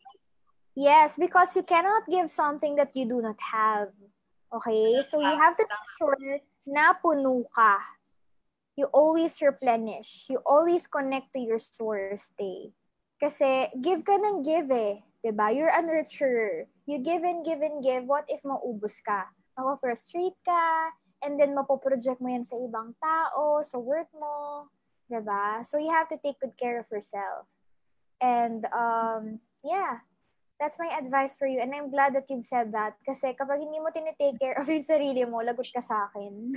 Yes, 0.72 1.20
because 1.20 1.52
you 1.52 1.68
cannot 1.68 2.08
give 2.08 2.32
something 2.32 2.72
that 2.80 2.96
you 2.96 3.04
do 3.04 3.20
not 3.20 3.36
have. 3.44 3.92
Okay? 4.48 5.04
So 5.04 5.20
you 5.20 5.36
have 5.36 5.52
to 5.60 5.68
make 5.68 5.88
sure 6.00 6.40
na 6.64 6.96
puno 6.96 7.44
ka. 7.52 7.76
You 8.72 8.88
always 8.88 9.36
replenish. 9.44 10.32
You 10.32 10.40
always 10.48 10.88
connect 10.88 11.36
to 11.36 11.44
your 11.44 11.60
source, 11.60 12.32
te. 12.40 12.72
Kasi 13.20 13.68
give 13.84 14.00
ka 14.00 14.16
ng 14.16 14.40
give 14.40 14.72
eh. 14.72 15.04
'Di 15.22 15.32
ba? 15.32 15.54
You're 15.54 15.70
a 15.70 15.80
nurturer. 15.80 16.66
You 16.84 16.98
give 16.98 17.22
and 17.22 17.46
give 17.46 17.62
and 17.62 17.78
give. 17.78 18.04
What 18.04 18.26
if 18.26 18.42
maubos 18.42 18.98
ka? 19.06 19.30
Mapaprustrate 19.54 20.36
ka, 20.42 20.90
and 21.22 21.38
then 21.38 21.54
mapoproject 21.54 22.18
mo 22.18 22.28
yan 22.28 22.42
sa 22.42 22.58
ibang 22.58 22.92
tao, 22.98 23.62
sa 23.62 23.78
work 23.78 24.10
mo. 24.12 24.66
'di 25.06 25.22
ba? 25.22 25.62
So 25.62 25.78
you 25.78 25.94
have 25.94 26.10
to 26.10 26.18
take 26.18 26.42
good 26.42 26.58
care 26.58 26.82
of 26.82 26.90
yourself. 26.90 27.46
And 28.18 28.66
um, 28.74 29.38
yeah, 29.62 30.02
that's 30.62 30.78
my 30.78 30.90
advice 30.94 31.34
for 31.34 31.46
you. 31.46 31.58
And 31.58 31.74
I'm 31.74 31.90
glad 31.90 32.14
that 32.14 32.30
you've 32.30 32.46
said 32.46 32.70
that. 32.74 32.94
Kasi 33.02 33.34
kapag 33.34 33.58
hindi 33.62 33.82
mo 33.82 33.90
tinitake 33.90 34.38
care 34.38 34.54
of 34.54 34.70
yung 34.70 34.86
sarili 34.86 35.26
mo, 35.26 35.42
lagot 35.42 35.66
ka 35.70 35.82
sa 35.82 36.06
akin. 36.06 36.54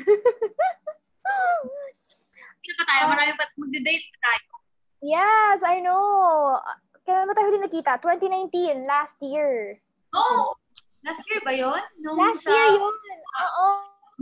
Hindi 2.61 2.71
pa 2.79 2.83
tayo, 2.85 3.03
marami 3.09 3.33
pa 3.33 3.45
magde-date 3.57 4.05
tayo. 4.21 4.45
Yes, 5.01 5.61
I 5.65 5.81
know. 5.81 6.57
Kailan 7.05 7.29
ba 7.29 7.37
tayo 7.37 7.53
din 7.53 7.61
nakita? 7.61 8.01
2019, 8.01 8.81
last 8.89 9.13
year. 9.21 9.77
Oh! 10.09 10.57
Last 11.05 11.21
year 11.29 11.37
ba 11.45 11.53
yun? 11.53 11.77
Nung 12.01 12.17
Last 12.17 12.41
sa, 12.41 12.49
year 12.49 12.81
yun. 12.81 12.89
Oo. 12.89 13.67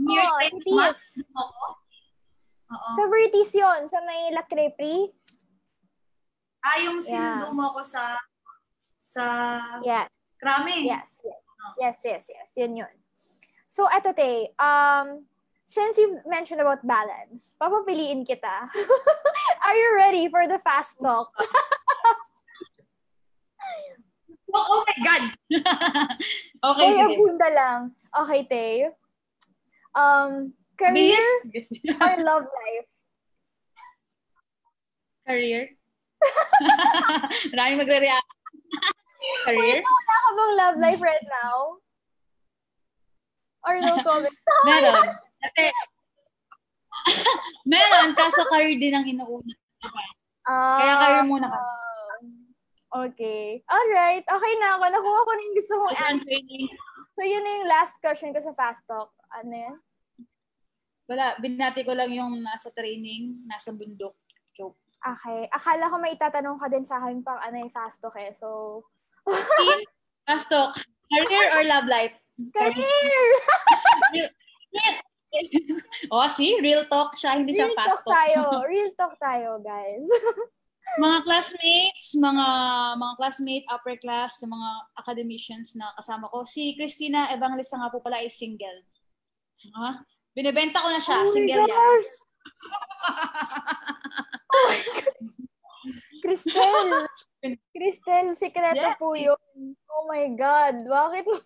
Oo, 0.04 0.20
sa 0.20 0.36
Christmas. 0.52 0.98
Oo. 1.32 1.66
Sa 2.92 3.02
Vertis 3.08 3.50
yun, 3.56 3.80
sa 3.88 4.04
may 4.04 4.28
La 4.36 4.44
Crepri. 4.44 5.08
Ah, 6.60 6.76
yung 6.84 7.00
Yeah. 7.00 7.40
sinundo 7.40 7.56
mo 7.56 7.72
ko 7.72 7.80
sa 7.80 8.20
sa 9.00 9.24
Yes, 9.80 10.08
Krame. 10.36 10.84
yes, 10.84 11.08
yes. 11.24 11.40
Yes, 11.80 11.98
yes, 12.04 12.24
yes. 12.28 12.48
Yun 12.56 12.84
yun. 12.84 12.94
So, 13.64 13.88
eto, 13.88 14.12
Tay. 14.12 14.52
Um, 14.60 15.24
since 15.64 15.96
you 15.96 16.20
mentioned 16.28 16.60
about 16.60 16.84
balance, 16.84 17.56
papapiliin 17.56 18.28
kita. 18.28 18.68
Are 19.64 19.76
you 19.76 19.88
ready 19.96 20.28
for 20.28 20.44
the 20.44 20.60
fast 20.60 21.00
talk? 21.00 21.32
Oh, 24.54 24.62
oh 24.62 24.80
my 24.86 24.98
God! 25.02 25.22
okay, 26.70 26.86
Ay, 26.86 26.94
sige. 26.94 27.14
abunda 27.18 27.48
lang. 27.50 27.78
Okay, 28.14 28.40
Tay. 28.46 28.74
Um, 29.94 30.54
career 30.78 31.18
Bilis? 31.50 31.66
or 31.98 32.14
love 32.22 32.46
life? 32.46 32.88
Career? 35.26 35.74
Maraming 37.50 37.78
magre-react. 37.82 38.30
Career? 39.48 39.80
Wait, 39.80 39.86
wala 39.86 40.14
ka 40.14 40.30
bang 40.30 40.52
love 40.54 40.76
life 40.78 41.00
right 41.02 41.26
now? 41.26 41.58
Or 43.64 43.74
no 43.80 43.96
comment? 44.04 44.36
Meron. 44.68 45.08
Kasi, 45.40 45.64
meron, 47.64 48.12
kaso 48.12 48.44
career 48.52 48.76
din 48.76 48.92
ang 48.92 49.08
inuuna. 49.08 49.54
Ah, 50.44 50.76
Kaya 50.78 50.92
career 51.00 51.24
muna 51.24 51.48
ka. 51.48 51.58
Okay. 52.94 53.58
Alright. 53.66 54.22
Okay 54.22 54.52
na 54.62 54.78
ako. 54.78 54.84
Nakuha 54.86 55.20
ko 55.26 55.30
na 55.34 55.42
yung 55.42 55.56
gusto 55.58 55.74
kong 55.82 55.98
answer. 55.98 56.40
So, 57.14 57.22
yun 57.26 57.42
na 57.42 57.50
yung 57.58 57.66
last 57.66 57.94
question 57.98 58.30
ko 58.30 58.38
sa 58.38 58.54
Fast 58.54 58.86
Talk. 58.86 59.10
Ano 59.34 59.50
yun? 59.50 59.76
wala, 61.04 61.36
binati 61.36 61.84
ko 61.84 61.92
lang 61.92 62.08
yung 62.12 62.40
nasa 62.40 62.72
training, 62.72 63.44
nasa 63.44 63.76
bundok. 63.76 64.16
Joke. 64.54 64.78
Okay. 65.02 65.50
Akala 65.50 65.90
ko 65.90 65.98
may 65.98 66.14
itatanong 66.14 66.56
ka 66.56 66.70
din 66.70 66.86
sa 66.86 67.02
akin 67.02 67.20
pang 67.20 67.36
ano 67.42 67.58
yung 67.60 67.74
Fast 67.74 68.00
Talk 68.00 68.16
eh. 68.16 68.32
So, 68.38 68.80
Team, 69.26 69.82
Pastok, 70.24 70.78
career 71.10 71.48
or 71.58 71.64
love 71.68 71.88
life? 71.90 72.14
career! 72.54 73.26
oh, 76.12 76.28
see? 76.32 76.58
Real 76.60 76.84
talk 76.86 77.16
siya, 77.16 77.36
hindi 77.40 77.52
siya 77.52 77.68
Real 77.70 77.78
fast 77.78 78.02
talk 78.04 78.14
tayo. 78.14 78.40
Real 78.68 78.90
talk 78.96 79.14
tayo, 79.20 79.60
guys. 79.60 80.06
mga 80.94 81.18
classmates, 81.26 82.14
mga 82.14 82.46
mga 82.96 83.14
classmate, 83.18 83.66
upper 83.72 83.96
class, 83.98 84.38
sa 84.38 84.46
mga 84.46 84.68
academicians 85.00 85.74
na 85.74 85.90
kasama 85.98 86.30
ko. 86.30 86.44
Si 86.46 86.76
Christina 86.78 87.32
Evangelista 87.34 87.80
nga 87.80 87.90
po 87.90 87.98
pala 87.98 88.22
ay 88.22 88.30
single. 88.30 88.84
Ha? 89.74 89.98
Binebenta 90.34 90.82
ko 90.82 90.88
na 90.90 91.00
siya, 91.02 91.24
Oh 91.24 91.32
single 91.32 91.64
yan. 91.64 91.70
gosh! 91.70 92.10
Cristel! 96.24 96.88
Cristel, 97.76 98.32
sikreto 98.32 98.80
Yes, 98.80 98.96
po 98.96 99.12
yun. 99.12 99.36
Oh 99.92 100.04
my 100.08 100.24
God. 100.32 100.88
Bakit 100.88 101.24
mo? 101.28 101.36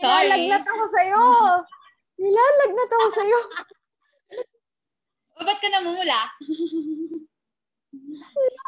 Sorry. 0.00 0.32
Nilalagnat 0.32 0.64
ako 0.64 0.84
sa'yo. 0.88 1.22
Nilalagnat 2.16 2.90
ako 2.90 3.06
sa'yo. 3.12 3.38
O, 5.40 5.44
ba't 5.48 5.56
ka 5.56 5.68
namumula? 5.72 6.20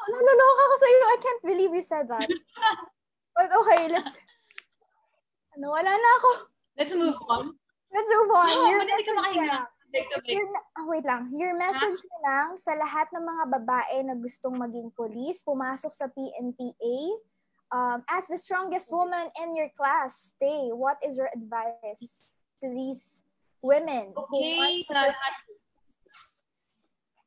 Naloloka 0.09 0.63
ako 0.65 0.77
sa'yo. 0.81 1.05
I 1.05 1.19
can't 1.21 1.45
believe 1.45 1.73
you 1.77 1.85
said 1.85 2.09
that. 2.09 2.25
But 3.37 3.53
okay, 3.53 3.93
let's... 3.93 4.17
Ano, 5.53 5.77
wala 5.77 5.93
na 5.93 6.11
ako. 6.17 6.31
Let's 6.81 6.97
move 6.97 7.21
on. 7.29 7.53
Let's 7.93 8.09
move 8.09 8.33
on. 8.33 8.49
No, 8.49 8.65
Your 8.73 8.81
hindi 8.81 8.89
ka 8.89 8.97
message 8.97 9.13
makahinga? 9.21 9.61
Your, 10.33 10.49
ah, 10.81 10.87
wait 10.89 11.05
lang. 11.05 11.23
Your 11.37 11.53
message 11.61 12.01
na 12.01 12.19
lang 12.25 12.49
sa 12.57 12.73
lahat 12.73 13.13
ng 13.13 13.21
mga 13.21 13.45
babae 13.61 13.97
na 14.09 14.17
gustong 14.17 14.57
maging 14.57 14.89
police, 14.97 15.45
pumasok 15.45 15.93
sa 15.93 16.09
PNPA, 16.09 16.97
um, 17.69 18.01
as 18.09 18.33
the 18.33 18.41
strongest 18.41 18.89
woman 18.89 19.29
in 19.45 19.53
your 19.53 19.69
class, 19.77 20.33
stay. 20.33 20.73
What 20.73 20.97
is 21.05 21.21
your 21.21 21.29
advice 21.29 22.25
to 22.65 22.73
these 22.73 23.21
women 23.61 24.17
Okay, 24.17 24.81
sa 24.83 25.07
lahat 25.07 25.35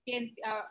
Yan, 0.05 0.29
uh, 0.45 0.65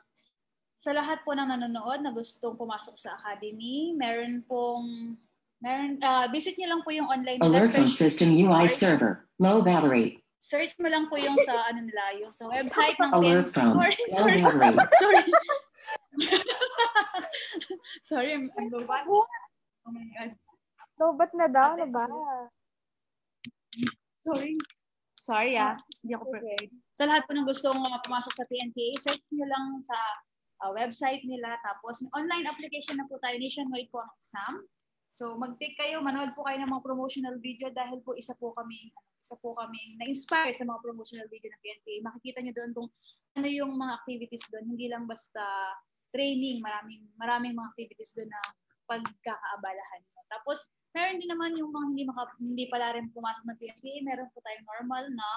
sa 0.78 0.90
lahat 0.94 1.26
po 1.26 1.34
ng 1.34 1.48
nanonood 1.48 2.06
na 2.06 2.14
gustong 2.14 2.54
pumasok 2.54 2.94
sa 2.94 3.18
academy, 3.18 3.90
meron 3.96 4.46
pong 4.46 5.18
meron 5.58 5.96
uh, 6.04 6.28
visit 6.30 6.54
niyo 6.54 6.70
lang 6.70 6.82
po 6.86 6.94
yung 6.94 7.08
online. 7.10 7.40
Alert 7.42 7.74
from 7.74 7.90
Search, 7.90 7.98
system 7.98 8.30
UI 8.36 8.70
server. 8.70 9.26
Low 9.42 9.64
battery. 9.64 10.22
search 10.44 10.76
mo 10.76 10.92
lang 10.92 11.08
po 11.08 11.16
yung 11.16 11.40
sa 11.40 11.72
ano 11.72 11.80
nila, 11.80 12.20
yung 12.20 12.28
sa 12.28 12.44
website 12.52 13.00
ng 13.00 13.10
Alert 13.16 13.48
from 13.48 13.80
Sorry, 13.80 13.96
low 14.12 14.28
sorry. 14.28 14.38
battery. 14.60 14.92
sorry. 15.00 15.24
sorry, 18.12 18.30
I'm, 18.36 18.52
lobat. 18.68 19.08
Oh 19.08 19.24
my 19.88 20.04
God. 20.12 20.30
Lobat 21.00 21.30
na 21.32 21.48
daw, 21.48 21.74
Ate, 21.74 21.88
ano 21.88 21.96
ba? 21.96 22.04
Sorry. 24.20 24.52
Sorry 25.16 25.52
ah. 25.56 25.74
Hindi 26.04 26.12
ako 26.12 26.24
prepared. 26.28 26.70
Sa 26.94 27.10
lahat 27.10 27.26
po 27.26 27.34
ng 27.34 27.46
gustong 27.46 27.78
uh, 27.78 27.98
pumasok 28.06 28.32
sa 28.38 28.46
PNPA, 28.46 28.94
search 29.02 29.24
nyo 29.34 29.46
lang 29.50 29.66
sa 29.82 29.98
uh, 30.66 30.70
website 30.74 31.22
nila. 31.26 31.58
Tapos 31.62 31.98
may 32.02 32.10
online 32.14 32.46
application 32.46 32.98
na 32.98 33.06
po 33.10 33.18
tayo. 33.18 33.34
Nationwide 33.38 33.90
po 33.90 34.02
ang 34.02 34.12
exam. 34.18 34.54
So 35.10 35.38
mag-take 35.38 35.78
kayo, 35.78 36.02
manood 36.02 36.34
po 36.34 36.42
kayo 36.46 36.58
ng 36.62 36.70
mga 36.70 36.82
promotional 36.82 37.38
video 37.38 37.70
dahil 37.70 38.02
po 38.02 38.18
isa 38.18 38.34
po 38.34 38.50
kami 38.54 38.90
isa 39.24 39.40
po 39.40 39.56
kami 39.56 39.96
na-inspire 39.96 40.52
sa 40.52 40.68
mga 40.68 40.84
promotional 40.84 41.24
video 41.32 41.48
ng 41.48 41.62
PNPA. 41.64 41.94
Makikita 42.12 42.38
nyo 42.44 42.52
doon 42.52 42.70
kung 42.76 42.88
ano 43.40 43.48
yung 43.48 43.72
mga 43.72 43.92
activities 44.04 44.44
doon. 44.52 44.64
Hindi 44.76 44.92
lang 44.92 45.08
basta 45.08 45.40
training. 46.12 46.60
Maraming, 46.60 47.02
maraming 47.16 47.56
mga 47.56 47.72
activities 47.72 48.12
doon 48.12 48.28
na 48.28 48.40
pagkakaabalahan 48.84 50.02
mo. 50.12 50.20
Tapos, 50.28 50.68
meron 50.94 51.18
din 51.18 51.30
naman 51.30 51.58
yung 51.58 51.74
mga 51.74 51.86
hindi, 51.90 52.02
maka, 52.06 52.22
hindi 52.38 52.64
pala 52.70 52.94
rin 52.94 53.10
pumasok 53.10 53.44
ng 53.50 53.58
PNPA. 53.58 53.94
Meron 54.06 54.30
po 54.30 54.38
tayong 54.46 54.66
normal 54.70 55.04
na 55.10 55.28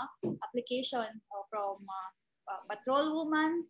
application 0.45 1.09
uh, 1.33 1.43
from 1.49 1.81
uh, 1.81 2.09
uh, 2.45 2.61
patrol 2.69 3.17
woman. 3.17 3.65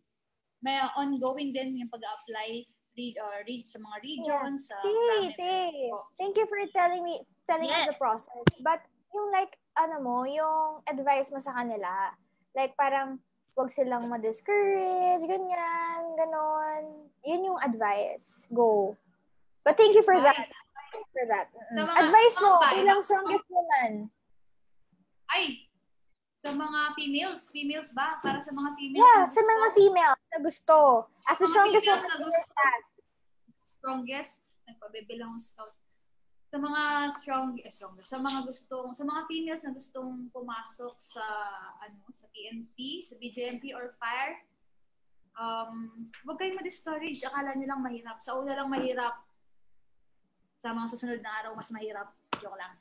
May 0.60 0.76
uh, 0.76 0.92
ongoing 1.00 1.56
din 1.56 1.80
yung 1.80 1.88
pag-apply 1.88 2.68
read, 2.92 3.14
uh, 3.16 3.40
read 3.48 3.64
sa 3.64 3.80
mga 3.80 3.96
regions. 4.04 4.68
Tay, 4.68 4.92
marami- 4.92 5.36
Tay, 5.40 5.72
po. 5.88 5.98
thank 6.20 6.34
you 6.36 6.44
for 6.44 6.60
telling 6.76 7.02
me, 7.02 7.24
telling 7.48 7.72
us 7.72 7.88
Yes. 7.88 7.90
the 7.90 7.96
process. 7.96 8.44
But 8.60 8.84
yung 9.16 9.32
like, 9.32 9.56
ano 9.80 10.04
mo, 10.04 10.28
yung 10.28 10.84
advice 10.84 11.32
mo 11.32 11.40
sa 11.40 11.56
kanila, 11.56 12.12
like 12.52 12.76
parang, 12.76 13.16
wag 13.58 13.74
silang 13.74 14.06
ma-discourage, 14.06 15.26
ganyan, 15.26 16.02
ganon. 16.14 17.10
Yun 17.26 17.48
yung 17.50 17.58
advice. 17.58 18.46
Go. 18.54 18.94
But 19.66 19.74
thank 19.74 19.98
you 19.98 20.06
for 20.06 20.14
that. 20.14 20.46
Thanks 20.98 21.14
for 21.14 21.26
that. 21.30 21.46
Sa 21.70 21.80
mga- 21.80 21.98
advice 22.02 22.36
mo, 22.36 22.50
mga 22.58 22.74
bilang 22.74 22.98
mga- 22.98 23.06
strongest 23.06 23.46
woman. 23.48 23.92
Ay! 25.28 25.44
Sa 26.34 26.50
mga 26.50 26.80
females, 26.94 27.40
females 27.50 27.90
ba? 27.92 28.18
Para 28.18 28.38
sa 28.38 28.50
mga 28.50 28.70
females 28.74 29.02
Yeah, 29.02 29.22
sa 29.26 29.40
mga 29.40 29.66
females 29.74 30.22
na 30.28 30.38
gusto. 30.38 30.76
As 31.24 31.38
Mga 31.38 31.46
strongest 31.46 31.86
woman 31.86 32.08
na 32.08 32.18
gusto. 32.18 32.42
class. 32.48 32.86
strongest, 33.60 34.34
nagpabibilang 34.64 35.36
ng 35.36 35.44
scout. 35.44 35.76
Sa 36.48 36.56
mga 36.56 36.82
strong, 37.12 37.48
eh, 37.60 37.68
strongest, 37.68 38.08
sa 38.08 38.16
mga 38.16 38.40
gustong, 38.42 38.88
sa 38.90 39.04
mga 39.04 39.28
females 39.28 39.60
na 39.60 39.70
gustong 39.70 40.32
pumasok 40.32 40.96
sa, 40.96 41.20
ano, 41.78 42.00
sa 42.08 42.24
PNP, 42.32 43.04
sa 43.04 43.20
BJMP 43.20 43.76
or 43.76 43.92
FIRE, 44.00 44.40
um, 45.36 46.08
huwag 46.24 46.40
kayong 46.40 46.56
ma-discourage. 46.56 47.20
Akala 47.20 47.52
nyo 47.52 47.68
lang 47.68 47.84
mahirap. 47.84 48.24
Sa 48.24 48.40
una 48.40 48.56
lang 48.56 48.72
mahirap. 48.72 49.27
Sa 50.58 50.74
mga 50.74 50.90
susunod 50.90 51.20
na 51.22 51.30
araw, 51.38 51.54
mas 51.54 51.70
mahirap. 51.70 52.10
Joke 52.42 52.58
lang. 52.58 52.74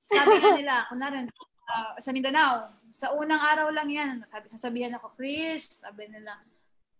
Sabi 0.00 0.40
nga 0.40 0.50
nila, 0.56 0.74
kunwari, 0.88 1.28
uh, 1.68 1.92
sa 2.00 2.16
Mindanao, 2.16 2.72
sa 2.88 3.12
unang 3.12 3.44
araw 3.44 3.68
lang 3.68 3.92
yan, 3.92 4.24
sabi, 4.24 4.48
sasabihan 4.48 4.96
ako, 4.96 5.12
Chris, 5.20 5.84
sabi 5.84 6.08
nila, 6.08 6.40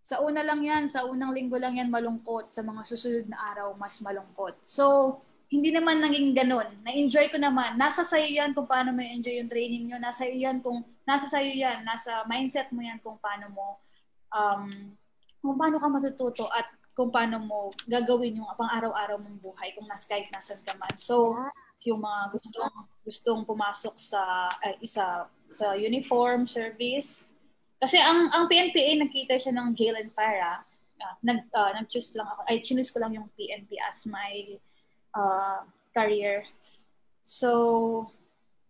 sa 0.04 0.20
una 0.20 0.44
lang 0.44 0.60
yan, 0.60 0.84
sa 0.92 1.08
unang 1.08 1.32
linggo 1.32 1.56
lang 1.56 1.80
yan 1.80 1.88
malungkot. 1.88 2.52
Sa 2.52 2.60
mga 2.60 2.84
susunod 2.84 3.26
na 3.32 3.40
araw, 3.52 3.72
mas 3.80 3.96
malungkot. 4.04 4.60
So, 4.60 5.16
hindi 5.48 5.72
naman 5.72 6.04
naging 6.04 6.36
ganun. 6.36 6.68
Na-enjoy 6.84 7.32
ko 7.32 7.40
naman. 7.40 7.80
Nasa 7.80 8.04
sayo 8.04 8.28
yan 8.28 8.52
kung 8.52 8.68
paano 8.68 8.94
mo 8.94 9.02
enjoy 9.02 9.40
yung 9.40 9.50
training 9.50 9.88
nyo. 9.88 9.98
Nasa 9.98 10.28
iyo 10.28 10.46
yan 10.46 10.62
kung, 10.62 10.84
nasa 11.02 11.26
sayo 11.26 11.50
yan. 11.50 11.82
Nasa 11.82 12.22
mindset 12.28 12.70
mo 12.70 12.84
yan 12.84 13.02
kung 13.02 13.18
paano 13.18 13.50
mo, 13.50 13.82
um, 14.30 14.94
kung 15.42 15.56
paano 15.58 15.82
ka 15.82 15.88
matututo 15.90 16.46
at 16.52 16.70
kung 17.00 17.08
paano 17.08 17.40
mo 17.40 17.72
gagawin 17.88 18.36
yung 18.36 18.48
pang 18.60 18.68
araw-araw 18.68 19.16
mong 19.16 19.40
buhay 19.40 19.72
kung 19.72 19.88
nas 19.88 20.04
kahit 20.04 20.28
nasan 20.28 20.60
ka 20.60 20.76
man. 20.76 20.92
So, 21.00 21.32
yung 21.88 22.04
mga 22.04 22.36
gustong 22.36 22.76
gustong 23.08 23.40
pumasok 23.48 23.96
sa 23.96 24.52
ay, 24.60 24.76
isa 24.84 25.24
sa 25.48 25.72
uniform 25.72 26.44
service 26.44 27.24
kasi 27.80 27.96
ang 27.96 28.28
ang 28.36 28.44
PNPA 28.52 29.00
nakita 29.00 29.40
siya 29.40 29.56
ng 29.56 29.72
jail 29.72 29.96
and 29.96 30.12
fire 30.12 30.44
ah. 30.44 30.60
ah, 31.00 31.16
nag, 31.24 31.48
ah, 31.56 31.72
nag-choose 31.80 32.12
lang 32.20 32.28
ako, 32.28 32.44
ay, 32.44 32.60
choose 32.60 32.92
ko 32.92 33.00
lang 33.00 33.16
yung 33.16 33.32
PNP 33.32 33.80
as 33.80 34.04
my 34.04 34.60
uh, 35.16 35.64
career. 35.96 36.44
So, 37.24 38.04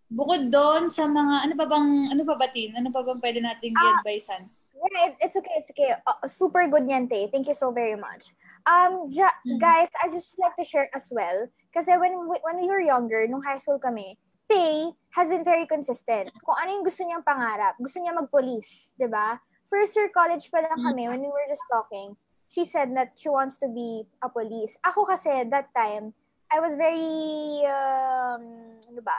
bukod 0.07 0.47
doon 0.47 0.95
sa 0.95 1.11
mga, 1.11 1.51
ano 1.51 1.55
pa 1.59 1.67
bang, 1.67 1.89
ano 2.15 2.23
pa 2.23 2.35
ba, 2.39 2.47
Tin? 2.55 2.71
Ano 2.79 2.95
pa 2.95 3.03
bang 3.03 3.19
pwede 3.19 3.43
nating 3.43 3.75
Ah, 3.75 3.83
i-advisean? 3.83 4.47
Yeah, 4.81 5.13
it, 5.13 5.15
it's 5.21 5.37
okay, 5.37 5.55
it's 5.61 5.69
okay. 5.71 5.93
Uh, 6.09 6.25
super 6.25 6.65
good 6.69 6.89
niyan, 6.89 7.11
Tay. 7.13 7.29
Thank 7.29 7.49
you 7.49 7.55
so 7.55 7.69
very 7.71 7.97
much. 8.01 8.33
Um, 8.65 9.13
ja- 9.13 9.37
Mhm. 9.45 9.61
guys, 9.61 9.93
I 10.01 10.09
just 10.09 10.41
like 10.41 10.57
to 10.57 10.65
share 10.65 10.89
as 10.97 11.13
well. 11.13 11.53
Kasi 11.69 11.93
when 12.01 12.17
we, 12.25 12.41
when 12.41 12.57
we 12.57 12.67
were 12.67 12.81
younger, 12.81 13.29
nung 13.29 13.45
high 13.45 13.61
school 13.61 13.77
kami, 13.79 14.17
Tay 14.49 14.91
has 15.15 15.29
been 15.29 15.45
very 15.45 15.69
consistent. 15.69 16.33
Kung 16.43 16.57
ano 16.59 16.81
yung 16.81 16.85
gusto 16.89 17.05
niyang 17.05 17.23
pangarap, 17.23 17.77
gusto 17.77 18.01
niya 18.01 18.17
mag-police, 18.17 18.97
di 18.97 19.07
ba? 19.07 19.37
First 19.71 19.95
year 19.95 20.09
college 20.11 20.51
pa 20.51 20.65
lang 20.65 20.81
kami, 20.83 21.07
when 21.07 21.23
we 21.23 21.31
were 21.31 21.47
just 21.47 21.63
talking, 21.71 22.17
she 22.51 22.67
said 22.67 22.91
that 22.99 23.15
she 23.15 23.31
wants 23.31 23.61
to 23.63 23.71
be 23.71 24.03
a 24.25 24.27
police. 24.27 24.75
Ako 24.83 25.07
kasi, 25.07 25.47
that 25.47 25.71
time, 25.77 26.11
I 26.51 26.59
was 26.59 26.75
very, 26.75 27.63
um, 27.71 28.43
ano 28.91 29.01
ba? 29.07 29.15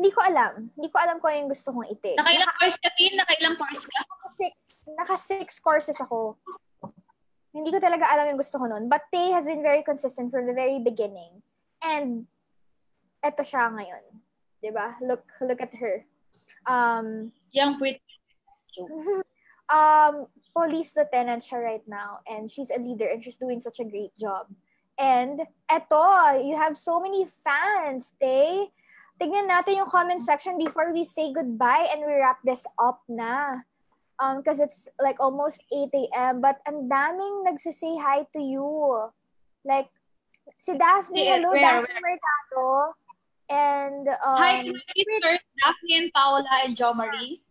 Hindi 0.00 0.16
ko 0.16 0.24
alam. 0.24 0.72
Hindi 0.72 0.88
ko 0.88 0.96
alam 0.96 1.20
kung 1.20 1.28
ano 1.28 1.44
yung 1.44 1.52
gusto 1.52 1.76
kong 1.76 1.92
i-take. 1.92 2.16
Nakailang 2.16 2.48
course 2.56 2.78
ka, 2.80 2.88
Tin? 2.96 3.12
Nakailang 3.20 3.56
course 3.60 3.84
ka? 3.84 4.00
six, 4.40 4.54
naka 4.96 5.16
six 5.20 5.48
courses 5.60 5.98
ako. 6.00 6.40
Hindi 7.52 7.68
ko 7.68 7.76
talaga 7.76 8.08
alam 8.08 8.32
yung 8.32 8.40
gusto 8.40 8.56
ko 8.56 8.64
nun. 8.64 8.88
But 8.88 9.12
Tay 9.12 9.28
has 9.36 9.44
been 9.44 9.60
very 9.60 9.84
consistent 9.84 10.32
from 10.32 10.48
the 10.48 10.56
very 10.56 10.80
beginning. 10.80 11.44
And, 11.84 12.24
eto 13.20 13.44
siya 13.44 13.68
ngayon. 13.68 14.04
ba? 14.72 14.96
Look, 15.04 15.28
look 15.44 15.60
at 15.60 15.76
her. 15.76 16.08
Um, 16.64 17.36
Young 17.52 17.76
pretty. 17.76 18.00
um, 19.68 20.32
police 20.56 20.96
lieutenant 20.96 21.44
siya 21.44 21.60
right 21.60 21.84
now. 21.84 22.24
And 22.24 22.48
she's 22.48 22.72
a 22.72 22.80
leader 22.80 23.12
and 23.12 23.20
she's 23.20 23.36
doing 23.36 23.60
such 23.60 23.84
a 23.84 23.84
great 23.84 24.16
job. 24.16 24.48
And, 24.96 25.44
eto, 25.68 26.40
you 26.40 26.56
have 26.56 26.72
so 26.80 27.04
many 27.04 27.28
fans, 27.28 28.16
Tay. 28.16 28.72
Tignan 29.20 29.52
natin 29.52 29.84
yung 29.84 29.90
comment 29.92 30.24
section 30.24 30.56
before 30.56 30.96
we 30.96 31.04
say 31.04 31.28
goodbye 31.28 31.84
and 31.92 32.00
we 32.08 32.16
wrap 32.16 32.40
this 32.40 32.64
up 32.80 33.04
na. 33.04 33.60
Um, 34.16 34.40
because 34.40 34.60
it's 34.60 34.88
like 34.96 35.20
almost 35.20 35.60
8 35.68 35.92
a.m. 35.92 36.40
But 36.40 36.64
ang 36.64 36.88
daming 36.88 37.44
nagsisay 37.44 38.00
hi 38.00 38.24
to 38.32 38.40
you. 38.40 38.64
Like, 39.64 39.92
si 40.56 40.72
Daphne, 40.72 41.20
Yeah, 41.20 41.36
hello, 41.36 41.52
where, 41.52 41.60
Daphne 41.60 42.00
Mercado. 42.00 42.96
And, 43.52 44.08
um, 44.08 44.36
Hi 44.40 44.64
my 44.64 44.80
sisters, 44.96 45.40
Daphne 45.60 45.92
and 46.00 46.08
Paola 46.16 46.64
and 46.64 46.76
Jo 46.76 46.92
Marie. 46.96 47.44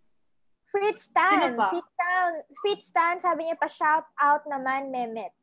Fritz 0.74 1.10
Tan. 1.14 1.54
Fritz 1.54 1.94
Tan, 1.98 2.30
Fritz 2.62 2.88
Tan, 2.94 3.18
sabi 3.22 3.50
niya 3.50 3.58
pa, 3.58 3.66
shout 3.70 4.06
out 4.18 4.46
naman, 4.46 4.94
Mehmet. 4.94 5.34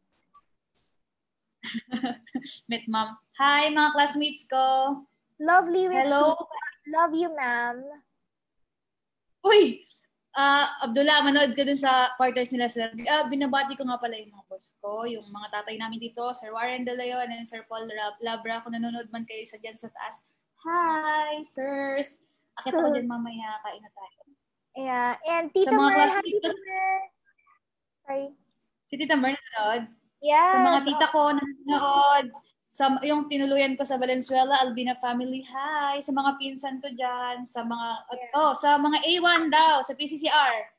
Met 2.71 2.87
ma'am. 2.87 3.19
Hi, 3.39 3.71
mga 3.71 3.91
classmates 3.95 4.47
ko. 4.47 4.63
Lovely 5.37 5.89
with 5.89 6.09
Hello. 6.09 6.33
Love 6.89 7.13
you, 7.13 7.29
ma'am. 7.35 7.83
Uy! 9.45 9.85
Ah, 10.37 10.85
Abdullah, 10.85 11.25
manood 11.25 11.57
ka 11.57 11.65
dun 11.65 11.81
sa 11.81 12.13
quarters 12.21 12.53
nila, 12.53 12.69
sir. 12.69 12.93
Ah, 13.09 13.25
binabati 13.25 13.73
ko 13.73 13.89
nga 13.89 13.97
pala 13.97 14.21
yung 14.21 14.29
mga 14.33 14.45
boss 14.53 14.77
ko, 14.85 15.09
yung 15.09 15.25
mga 15.33 15.49
tatay 15.61 15.81
namin 15.81 15.97
dito, 15.97 16.29
Sir 16.37 16.53
Warren 16.53 16.85
De 16.85 16.93
Leon 16.93 17.33
and 17.33 17.49
Sir 17.49 17.65
Paul 17.65 17.89
Lab- 17.89 18.21
Labra. 18.21 18.61
Kung 18.61 18.77
nanonood 18.77 19.09
man 19.09 19.25
kayo 19.25 19.41
sa 19.49 19.57
dyan 19.57 19.77
sa 19.81 19.89
taas. 19.89 20.21
Hi, 20.61 21.41
sirs! 21.41 22.21
Akit 22.57 22.73
ako 22.73 22.93
dyan 22.93 23.09
mamaya, 23.09 23.61
kain 23.65 23.81
na 23.81 23.93
tayo. 23.93 24.21
Yeah. 24.77 25.13
And 25.25 25.49
Tita 25.57 25.73
Mer, 25.73 26.21
hi, 26.21 26.21
Tita 26.21 26.53
Mer. 26.53 26.97
Sorry. 28.05 28.27
Si 28.89 28.95
Tita 29.01 29.17
Mer 29.17 29.33
nanonood. 29.37 29.83
Yes. 30.21 30.53
Sa 30.53 30.61
mga 30.65 30.81
tita 30.85 31.07
ko 31.13 31.23
na 31.33 31.41
nanonood. 31.45 32.27
Sa, 32.77 32.93
yung 33.01 33.25
tinuluyan 33.25 33.73
ko 33.73 33.89
sa 33.89 33.97
Valenzuela, 33.97 34.61
Albina 34.61 34.93
family, 35.01 35.41
hi. 35.49 35.97
Sa 36.05 36.13
mga 36.13 36.37
pinsan 36.37 36.77
ko 36.77 36.93
dyan. 36.93 37.49
Sa 37.49 37.65
mga, 37.65 38.05
Yeah. 38.13 38.37
oh, 38.37 38.53
sa 38.53 38.77
mga 38.77 39.01
A1 39.01 39.49
daw, 39.49 39.81
sa 39.81 39.97
PCCR. 39.97 40.77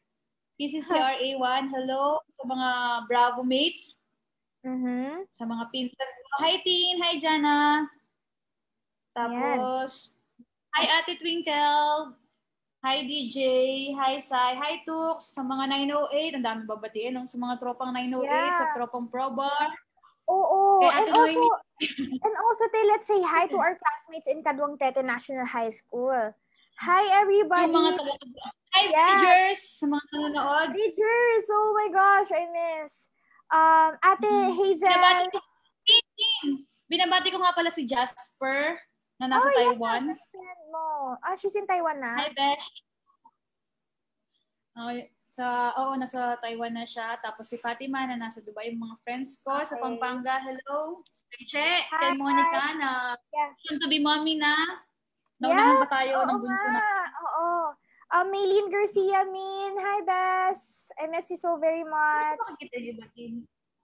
PCCR 0.61 1.17
A1, 1.17 1.63
hello. 1.73 2.21
Sa 2.29 2.45
mga 2.45 2.69
Bravo 3.09 3.41
mates. 3.41 3.97
Mm-hmm. 4.61 5.25
Sa 5.33 5.49
mga 5.49 5.63
pinsan 5.73 6.09
ko. 6.21 6.21
Hi, 6.45 6.61
Tin. 6.61 7.01
Hi, 7.01 7.17
Jana. 7.17 7.89
Tapos, 9.17 10.13
hi, 10.77 10.85
Ate 11.01 11.17
Twinkle. 11.17 12.13
Hi, 12.85 13.01
DJ. 13.09 13.39
Hi, 13.97 14.21
Sai. 14.21 14.53
Hi, 14.53 14.85
Tux. 14.85 15.33
Sa 15.33 15.41
mga 15.41 15.65
908, 15.89 16.37
ang 16.37 16.45
dami 16.45 16.61
babatiin. 16.69 17.17
No? 17.17 17.25
Sa 17.25 17.41
mga 17.41 17.57
tropang 17.57 17.89
908, 17.89 18.21
Yeah. 18.29 18.53
sa 18.53 18.65
tropang 18.77 19.09
Pro 19.09 19.33
Bar. 19.33 19.86
Oo. 20.27 20.83
Kay 20.83 20.91
And 20.91 21.07
also, 21.15 21.41
and 22.23 22.35
also, 22.35 22.63
let's 22.91 23.07
say 23.07 23.19
hi 23.23 23.47
to 23.47 23.57
our 23.57 23.75
classmates 23.79 24.27
in 24.27 24.43
Kadwang 24.43 24.75
Tete 24.75 24.99
National 25.03 25.47
High 25.47 25.71
School. 25.71 26.35
Hi, 26.83 27.03
everybody. 27.23 27.71
Yung 27.71 27.79
mga 27.79 27.91
taga 27.97 28.13
Hi, 28.77 28.83
Yes. 28.93 29.09
Pagers! 29.09 29.61
Sa 29.81 29.85
mga 29.89 30.05
nanonood. 30.13 30.69
Teachers! 30.77 31.45
Oh 31.49 31.73
my 31.73 31.89
gosh, 31.89 32.29
I 32.29 32.43
miss. 32.45 33.09
Um, 33.49 33.91
Ate 34.03 34.29
Mhm. 34.29 34.53
Hazel. 34.53 34.91
Binabati 34.91 35.27
ko. 35.33 35.39
Binabati 36.87 37.27
ko 37.33 37.37
nga 37.41 37.55
pala 37.57 37.71
si 37.73 37.89
Jasper 37.89 38.77
na 39.17 39.25
nasa 39.25 39.49
oh, 39.49 39.53
yeah, 39.55 39.73
Taiwan. 39.73 40.01
best 40.13 40.27
friend 40.29 40.61
mo. 40.69 41.17
Ah, 41.25 41.33
she's 41.33 41.57
in 41.57 41.65
Taiwan 41.65 41.97
na? 41.97 42.21
Hi, 42.21 42.29
Besh. 42.35 42.67
Oh, 44.77 44.93
sa, 45.27 45.75
oo, 45.75 45.91
nasa 45.93 46.39
Taiwan 46.39 46.71
na 46.71 46.87
siya. 46.87 47.19
Tapos 47.19 47.45
si 47.45 47.59
Fatima 47.59 48.07
na 48.07 48.15
nasa 48.15 48.39
Dubai. 48.39 48.71
Yung 48.71 48.79
mga 48.81 48.95
friends 49.03 49.43
ko 49.43 49.59
sa 49.59 49.75
Okay. 49.75 49.83
Pampanga. 49.83 50.39
Hello. 50.39 51.03
Che, 51.43 51.83
Hi. 51.83 51.99
kay 52.01 52.11
Monica 52.15 52.63
na 52.73 52.89
Yeah. 53.29 53.51
soon 53.61 53.77
to 53.77 53.87
be 53.87 53.99
mommy 53.99 54.39
na. 54.39 54.55
Naunahan 55.37 55.83
pa 55.83 55.89
tayo 55.93 56.23
Oo 56.23 56.25
ng 56.25 56.39
bunso 56.41 56.67
na. 56.67 56.81
Oo. 57.21 57.47
Um, 58.07 58.25
Maylene 58.31 58.71
Garcia, 58.71 59.27
Min. 59.27 59.75
Hi, 59.77 59.99
Bess. 60.01 60.87
I 60.95 61.05
miss 61.05 61.27
you 61.27 61.35
so 61.35 61.59
very 61.59 61.83
much. 61.83 62.39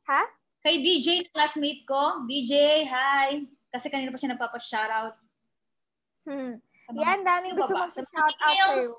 Ha? 0.08 0.22
Kay 0.64 0.80
DJ, 0.80 1.28
classmate 1.30 1.84
ko. 1.84 2.24
DJ, 2.24 2.88
hi. 2.88 3.44
Kasi 3.68 3.92
kanina 3.92 4.10
pa 4.10 4.18
siya 4.18 4.32
nagpapa-shoutout. 4.32 5.20
Hmm. 6.24 6.56
Sa 6.84 6.92
Yan, 6.96 7.20
daming 7.22 7.52
gusto 7.54 7.76
ba 7.76 7.78
ba? 7.78 7.82
mong 7.84 7.92
Sa 7.92 8.00
mga 8.00 8.08
shout 8.08 8.24
out 8.24 8.36
emails. 8.48 8.72
sa'yo. 8.80 8.92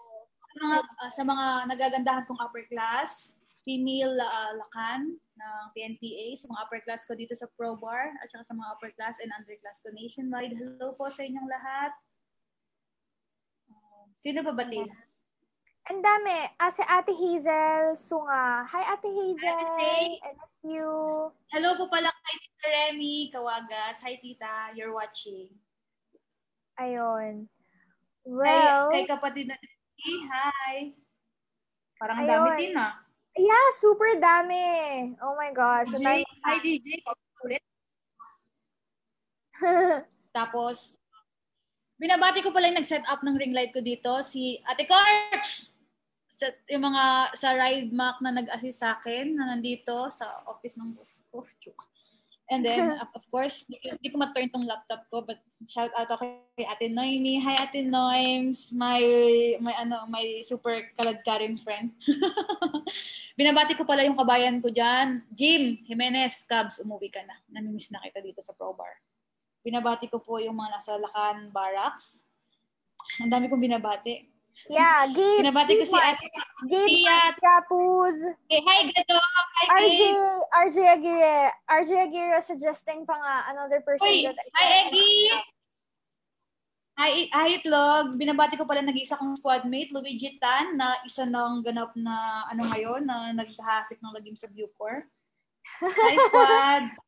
Sa 0.55 0.63
mga, 0.63 0.79
ah, 1.03 1.11
sa 1.11 1.23
mga 1.27 1.47
nagagandahan 1.67 2.25
kong 2.31 2.39
upper 2.39 2.63
class, 2.71 3.35
female 3.67 4.15
ah, 4.23 4.55
lakan 4.55 5.19
ng 5.19 5.63
PNPA, 5.75 6.39
sa 6.39 6.47
mga 6.47 6.63
upper 6.63 6.81
class 6.87 7.03
ko 7.03 7.19
dito 7.19 7.35
sa 7.35 7.51
Pro 7.59 7.75
Bar, 7.75 8.15
at 8.23 8.31
saka 8.31 8.47
sa 8.47 8.55
mga 8.55 8.71
upper 8.71 8.95
class 8.95 9.19
and 9.19 9.35
underclass 9.35 9.83
ko 9.83 9.91
nationwide. 9.91 10.55
Hello 10.55 10.95
po 10.95 11.11
sa 11.11 11.27
inyong 11.27 11.51
lahat. 11.51 11.91
Um, 13.67 14.15
Sino 14.23 14.47
ba 14.47 14.55
ba, 14.55 14.63
Tin? 14.71 14.87
Ang 15.91 16.01
dami. 16.01 16.39
Ah, 16.57 16.73
si 16.73 16.81
Ate 16.87 17.13
Hazel 17.13 17.93
Sunga. 17.99 18.65
Hi, 18.65 18.95
Ate 18.95 19.11
Hazel. 19.11 19.53
Ate 19.53 19.67
Faye. 19.77 20.17
I 20.23 20.33
miss 20.33 20.57
you. 20.65 20.89
Hello 21.53 21.77
po 21.77 21.93
pala 21.93 22.09
kay 22.09 22.37
Tita 22.41 22.67
Remy 22.73 23.29
Kawagas. 23.29 24.01
Hi, 24.01 24.17
Tita. 24.17 24.73
You're 24.73 24.97
watching. 24.97 25.53
Ayun. 26.81 27.53
Kay, 28.25 28.33
Well, 28.33 28.89
kay 28.97 29.05
kapatid 29.05 29.53
na 29.53 29.61
hi. 30.03 30.93
Parang 31.99 32.23
ang 32.23 32.29
Ayun. 32.29 32.35
dami 32.35 32.51
din 32.61 32.75
ah. 32.77 32.95
yeah, 33.39 33.69
super 33.79 34.19
dami. 34.19 34.65
Oh 35.23 35.35
my 35.39 35.51
gosh. 35.55 35.91
DJ, 35.95 36.23
hi. 36.45 36.57
DJ. 36.61 37.03
Ulit. 37.45 37.63
Tapos, 40.37 40.99
binabati 41.99 42.43
ko 42.43 42.51
pala 42.51 42.69
yung 42.71 42.79
nag-set 42.83 43.07
up 43.07 43.23
ng 43.23 43.39
ring 43.39 43.55
light 43.55 43.71
ko 43.71 43.81
dito, 43.81 44.21
si 44.27 44.59
Ate 44.67 44.85
Carbs! 44.85 45.71
Sa, 46.35 46.51
yung 46.67 46.91
mga 46.91 47.31
sa 47.39 47.55
ride 47.55 47.95
Mac 47.95 48.19
na 48.19 48.35
nag-assist 48.35 48.83
sa 48.83 48.99
akin, 48.99 49.39
na 49.39 49.55
nandito 49.55 50.11
sa 50.11 50.43
office 50.51 50.75
ng 50.75 50.99
boss 50.99 51.23
ko. 51.31 51.47
Joke. 51.63 51.94
And 52.53 52.61
then, 52.61 53.01
of 53.17 53.25
course, 53.33 53.65
di, 53.65 53.81
ko- 53.81 53.97
di 53.97 54.13
ko 54.13 54.21
ma-turn 54.21 54.53
tong 54.53 54.69
laptop 54.69 55.09
ko, 55.09 55.25
but 55.25 55.41
shout 55.65 55.89
out 55.97 56.13
ako 56.13 56.45
kay 56.61 56.69
Ate 56.69 56.93
Noemi. 56.93 57.41
Hi, 57.41 57.57
Ate 57.57 57.81
Noims, 57.81 58.69
my, 58.77 59.01
my, 59.65 59.75
ano, 59.81 60.05
my 60.13 60.45
super 60.45 60.93
kaladkaring 60.93 61.57
friend. 61.65 61.97
Binabati 63.39 63.73
ko 63.73 63.89
pala 63.89 64.05
yung 64.05 64.19
kabayan 64.19 64.61
ko 64.61 64.69
dyan. 64.69 65.25
Jim, 65.33 65.81
Jimenez, 65.89 66.45
Cubs, 66.45 66.85
umuwi 66.85 67.09
ka 67.09 67.25
na. 67.25 67.41
Namimiss 67.49 67.89
na 67.89 68.05
kita 68.05 68.21
dito 68.21 68.45
sa 68.45 68.53
Pro 68.53 68.77
Bar. 68.77 68.93
Binabati 69.65 70.13
ko 70.13 70.21
po 70.21 70.37
yung 70.37 70.61
mga 70.61 70.77
nasa 70.77 71.01
Lakan 71.01 71.49
Barracks. 71.49 72.29
Ang 73.25 73.33
dami 73.33 73.49
kong 73.49 73.65
binabati. 73.65 74.34
Yeah, 74.71 75.07
Gabe. 75.11 75.45
Binabati 75.45 75.81
ko 75.81 75.85
si 75.85 75.99
Ate 75.99 76.27
Gabe. 76.69 77.37
Capuz. 77.41 78.19
Hey, 78.49 78.61
hi, 78.65 78.81
Gato! 78.91 79.19
Hi, 79.19 79.85
RJ, 79.85 79.99
Gabe! 79.99 80.25
RJ 80.55 80.77
Aguirre. 80.99 81.39
RJ 81.67 81.91
Aguirre 82.09 82.41
suggesting 82.41 83.05
pa 83.05 83.15
nga 83.19 83.35
another 83.53 83.81
person 83.83 84.07
Uy, 84.07 84.29
that 84.29 84.39
hi, 84.57 84.67
Eggy! 84.89 85.31
Hi, 86.95 87.27
hi, 87.27 87.59
Itlog. 87.59 88.15
Binabati 88.15 88.55
ko 88.55 88.63
pala 88.63 88.79
nag-isa 88.79 89.19
kong 89.19 89.35
squadmate, 89.35 89.91
Luigi 89.91 90.39
Tan, 90.39 90.79
na 90.79 90.95
isa 91.03 91.27
ng 91.27 91.59
ganap 91.67 91.91
na 91.99 92.47
ano 92.47 92.71
ngayon, 92.71 93.03
na 93.03 93.35
naghahasik 93.35 93.99
ng 93.99 94.15
lagim 94.15 94.39
sa 94.39 94.47
Bucor. 94.47 95.03
Hi, 95.83 96.15
squad. 96.31 96.85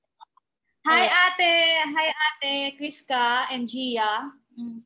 Hi, 0.86 1.06
ate. 1.06 1.54
Hi, 1.82 2.08
ate. 2.14 2.78
Kriska 2.78 3.50
and 3.50 3.66
Gia. 3.66 4.30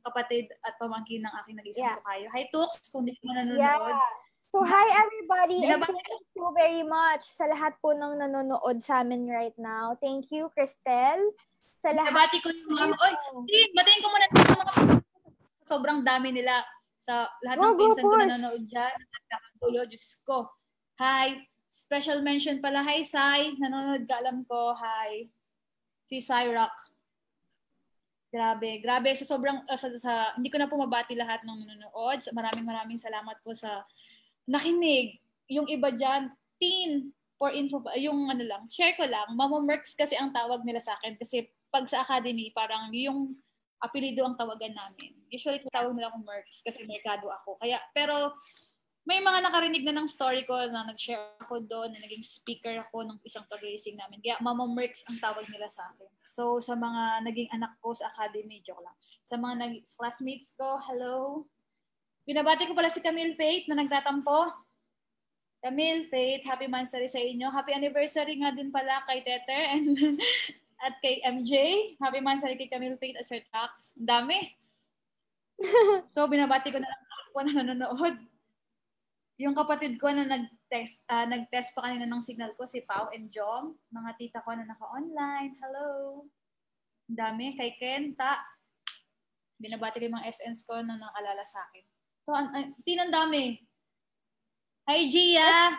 Kapatid 0.02 0.50
at 0.66 0.74
pamangkin 0.82 1.22
ng 1.22 1.32
aking 1.42 1.56
nag-isang 1.56 1.94
Yeah. 1.94 2.02
kayo. 2.02 2.26
Hi, 2.34 2.42
Tux, 2.50 2.70
kung 2.90 3.06
di 3.06 3.14
mo 3.22 3.30
nanonood. 3.30 3.62
Yeah. 3.62 4.02
So, 4.50 4.66
hi 4.66 4.82
everybody 4.98 5.62
and 5.62 5.78
thank 5.78 6.26
you 6.34 6.46
very 6.58 6.82
much 6.82 7.22
sa 7.22 7.46
lahat 7.46 7.78
po 7.78 7.94
ng 7.94 8.18
nanonood 8.18 8.82
sa 8.82 9.06
amin 9.06 9.22
right 9.30 9.54
now. 9.54 9.94
Thank 10.02 10.34
you, 10.34 10.50
Cristel. 10.50 11.22
Sa 11.78 11.94
lahat. 11.94 12.10
Nabati 12.10 12.42
ko 12.42 12.50
yung 12.50 12.66
mga, 12.74 12.98
oy, 12.98 13.14
Tin, 13.46 13.70
batiin 13.78 14.00
ko 14.02 14.08
muna 14.10 14.26
yung 14.26 14.58
mga 14.58 14.74
sobrang 15.62 16.00
dami 16.02 16.34
nila 16.34 16.66
sa 16.98 17.30
lahat 17.46 17.62
ng 17.62 17.78
pinsan 17.78 18.02
ko 18.02 18.10
push. 18.10 18.26
nanonood 18.26 18.62
dyan. 18.66 18.94
Nagkakagulo, 18.98 19.80
Diyos 19.86 20.06
ko. 20.26 20.38
Hi. 20.98 21.38
Special 21.70 22.18
mention 22.26 22.58
pala. 22.58 22.82
Hi, 22.82 23.06
Sai. 23.06 23.54
Nanonood 23.54 24.02
ka, 24.10 24.18
alam 24.18 24.42
ko. 24.50 24.74
Hi. 24.74 25.30
Si 26.02 26.18
Sai 26.18 26.50
Rock. 26.50 26.74
Grabe. 28.30 28.78
Grabe. 28.78 29.10
Sa 29.18 29.26
sobrang, 29.26 29.66
uh, 29.66 29.78
sa, 29.78 29.90
sa, 29.98 30.12
hindi 30.38 30.54
ko 30.54 30.58
na 30.62 30.70
po 30.70 30.78
mabati 30.78 31.18
lahat 31.18 31.42
ng 31.42 31.66
nanonood. 31.66 32.22
Maraming 32.30 32.66
maraming 32.66 33.00
salamat 33.02 33.36
po 33.42 33.50
sa 33.58 33.82
nakinig. 34.46 35.18
Yung 35.50 35.66
iba 35.66 35.90
dyan, 35.90 36.30
teen, 36.62 37.10
for 37.40 37.50
info, 37.50 37.82
yung 37.96 38.28
ano 38.28 38.44
lang, 38.44 38.68
share 38.68 38.92
ko 38.94 39.08
lang, 39.08 39.32
Mama 39.32 39.64
Mercs 39.64 39.96
kasi 39.96 40.12
ang 40.12 40.28
tawag 40.30 40.60
nila 40.62 40.78
sa 40.78 40.94
akin. 41.00 41.16
Kasi 41.16 41.48
pag 41.72 41.88
sa 41.88 42.04
academy, 42.04 42.52
parang 42.52 42.92
yung 42.92 43.34
apelido 43.80 44.22
ang 44.28 44.36
tawagan 44.36 44.76
namin. 44.76 45.16
Usually, 45.32 45.64
tawag 45.72 45.96
nila 45.96 46.12
akong 46.12 46.28
Mercs 46.28 46.60
kasi 46.60 46.84
merkado 46.84 47.32
ako. 47.32 47.56
Kaya, 47.56 47.80
pero, 47.96 48.36
may 49.08 49.16
mga 49.16 49.40
nakarinig 49.40 49.80
na 49.88 49.96
ng 49.96 50.08
story 50.08 50.44
ko 50.44 50.52
na 50.68 50.84
nag-share 50.84 51.40
ako 51.40 51.64
doon, 51.64 51.96
na 51.96 52.04
naging 52.04 52.20
speaker 52.20 52.84
ako 52.84 53.00
ng 53.08 53.16
isang 53.24 53.48
pag-racing 53.48 53.96
namin. 53.96 54.20
Kaya 54.20 54.36
Mama 54.44 54.68
Mercs 54.68 55.02
ang 55.08 55.16
tawag 55.16 55.48
nila 55.48 55.72
sa 55.72 55.88
akin. 55.88 56.10
So, 56.20 56.60
sa 56.60 56.76
mga 56.76 57.24
naging 57.24 57.48
anak 57.56 57.80
ko 57.80 57.96
sa 57.96 58.12
academy, 58.12 58.60
joke 58.60 58.84
lang. 58.84 58.92
Sa 59.24 59.40
mga 59.40 59.54
nag- 59.56 59.84
classmates 59.96 60.52
ko, 60.52 60.76
hello. 60.84 61.48
Binabati 62.28 62.68
ko 62.68 62.76
pala 62.76 62.92
si 62.92 63.00
Camille 63.00 63.34
Faith 63.40 63.66
na 63.72 63.80
nagtatampo. 63.80 64.52
Camille 65.64 66.08
Faith, 66.12 66.44
happy 66.44 66.68
anniversary 66.68 67.08
sa 67.08 67.20
inyo. 67.20 67.48
Happy 67.48 67.72
anniversary 67.72 68.36
nga 68.36 68.52
din 68.52 68.68
pala 68.68 69.00
kay 69.08 69.24
Teter 69.24 69.62
and 69.76 69.96
at 70.86 70.94
kay 71.00 71.24
MJ. 71.24 71.52
Happy 72.00 72.20
anniversary 72.20 72.56
kay 72.60 72.68
Camille 72.68 73.00
Faith 73.00 73.16
at 73.16 73.24
Sir 73.24 73.40
Tax. 73.48 73.96
Ang 73.96 74.08
dami. 74.08 74.38
so, 76.12 76.28
binabati 76.28 76.68
ko 76.68 76.80
na 76.80 76.88
lang 76.88 77.02
ako 77.30 77.38
na 77.42 77.52
nanonood. 77.64 78.16
Yung 79.40 79.56
kapatid 79.56 79.96
ko 79.96 80.12
na 80.12 80.28
nag-test, 80.28 81.00
ah, 81.08 81.24
nag-test 81.24 81.72
pa 81.72 81.88
kanina 81.88 82.04
ng 82.04 82.20
signal 82.20 82.52
ko, 82.60 82.68
si 82.68 82.84
Pau 82.84 83.08
and 83.08 83.32
Jom. 83.32 83.72
Mga 83.88 84.10
tita 84.20 84.44
ko 84.44 84.52
na 84.52 84.68
naka-online. 84.68 85.56
Hello. 85.56 85.88
Ang 87.08 87.16
dami. 87.16 87.56
Kay 87.56 87.80
Kenta. 87.80 88.36
Binabati 89.56 89.96
ko 89.96 90.12
yung 90.12 90.20
mga 90.20 90.28
SNs 90.28 90.60
ko 90.68 90.76
na 90.84 91.00
nakalala 91.00 91.40
sa 91.48 91.64
akin. 91.64 91.84
So, 92.20 92.36
an- 92.36 92.52
an- 92.52 92.76
tinang 92.84 93.08
dami. 93.08 93.56
Hi, 94.84 95.08
Gia! 95.08 95.72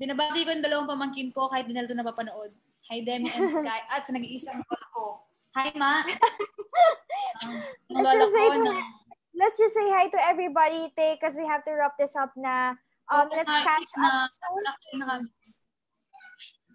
Binabati 0.00 0.48
ko 0.48 0.56
yung 0.56 0.64
dalawang 0.64 0.88
pamangkin 0.88 1.36
ko 1.36 1.52
kahit 1.52 1.68
di 1.68 1.76
na 1.76 1.84
ito 1.84 1.92
napapanood. 1.92 2.56
Hi, 2.88 3.04
Demi 3.04 3.28
and 3.28 3.52
Sky. 3.52 3.80
At 3.92 4.08
sa 4.08 4.16
nag-iisang 4.16 4.56
lola 4.56 4.86
ko. 4.96 5.28
Hi, 5.52 5.68
Ma! 5.76 6.00
Um, 7.44 7.60
ang 7.92 8.00
lola 8.00 8.24
ko 8.24 8.56
na... 8.56 9.01
Let's 9.32 9.56
just 9.56 9.72
say 9.74 9.88
hi 9.88 10.08
to 10.12 10.20
everybody, 10.28 10.92
Tay, 10.96 11.16
because 11.16 11.34
we 11.36 11.46
have 11.48 11.64
to 11.64 11.72
wrap 11.72 11.96
this 11.98 12.12
up 12.16 12.32
na. 12.36 12.76
Um, 13.08 13.28
let's 13.32 13.48
na- 13.48 13.64
catch 13.64 13.88
na- 13.96 14.28
up 14.28 14.30
soon. 14.36 14.62
na- 15.00 15.06
na- 15.06 15.30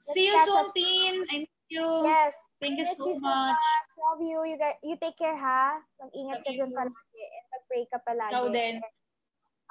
See 0.07 0.27
you 0.31 0.37
soon. 0.41 0.65
Tin! 0.73 1.15
I 1.29 1.35
miss 1.45 1.67
you! 1.69 1.87
Yes. 2.05 2.33
Thank 2.61 2.79
you 2.79 2.85
so 2.87 3.11
you 3.11 3.15
so 3.17 3.21
much. 3.21 3.59
Love 3.99 4.21
you. 4.23 4.39
You, 4.45 4.57
guys, 4.57 4.77
you 4.81 4.95
take 4.97 5.17
care, 5.19 5.37
ha? 5.37 5.77
Mag-ingat 6.01 6.41
ka 6.41 6.49
dyan 6.49 6.71
palagi. 6.73 7.21
And 7.21 7.45
mag-pray 7.53 7.83
ka 7.91 7.97
palagi. 8.01 8.33
Ikaw 8.33 8.45
din. 8.49 8.75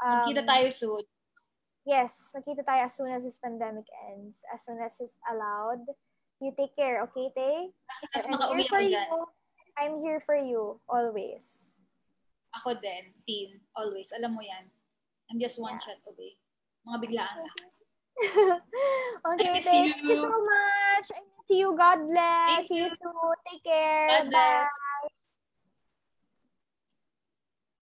Um, 0.04 0.26
Kita 0.30 0.42
tayo 0.46 0.66
soon. 0.70 1.04
Yes, 1.86 2.34
magkita 2.34 2.62
tayo 2.66 2.84
as 2.86 2.94
soon 2.94 3.10
as 3.14 3.22
this 3.26 3.38
pandemic 3.40 3.86
ends. 4.12 4.42
As 4.52 4.62
soon 4.66 4.78
as 4.82 4.94
it's 5.02 5.18
allowed. 5.30 5.82
You 6.38 6.52
take 6.52 6.76
care, 6.76 7.00
okay, 7.08 7.32
Tay? 7.32 7.72
As 7.90 7.96
soon 8.04 8.12
as 8.12 8.22
I'm 8.28 8.32
makauwi 8.36 8.60
here 8.60 8.68
ako 8.68 8.68
for 8.68 8.82
dyan. 8.84 8.92
you. 9.08 9.18
I'm 9.80 9.94
here 10.04 10.20
for 10.20 10.36
you, 10.36 10.62
always. 10.86 11.65
Ako 12.60 12.76
din, 12.80 13.12
Tin. 13.28 13.60
Always. 13.76 14.12
Alam 14.16 14.36
mo 14.36 14.42
yan. 14.42 14.66
I'm 15.28 15.38
just 15.42 15.58
one 15.60 15.76
Yeah. 15.76 15.82
shot 15.82 16.00
away. 16.08 16.38
Mga 16.86 16.98
biglaan 17.02 17.36
lang. 17.42 17.58
okay, 19.36 19.60
thank 19.60 19.92
you 20.00 20.16
you. 20.16 20.22
so 20.24 20.32
much. 20.32 21.06
I 21.12 21.20
miss 21.20 21.48
you. 21.52 21.68
God 21.76 21.98
bless. 22.08 22.64
Thank 22.64 22.68
See 22.70 22.78
you 22.80 22.88
you. 22.88 22.96
soon. 22.96 23.36
Take 23.44 23.64
care. 23.66 24.08
God 24.24 24.30
bless. 24.30 24.70
Bye. 24.70 24.85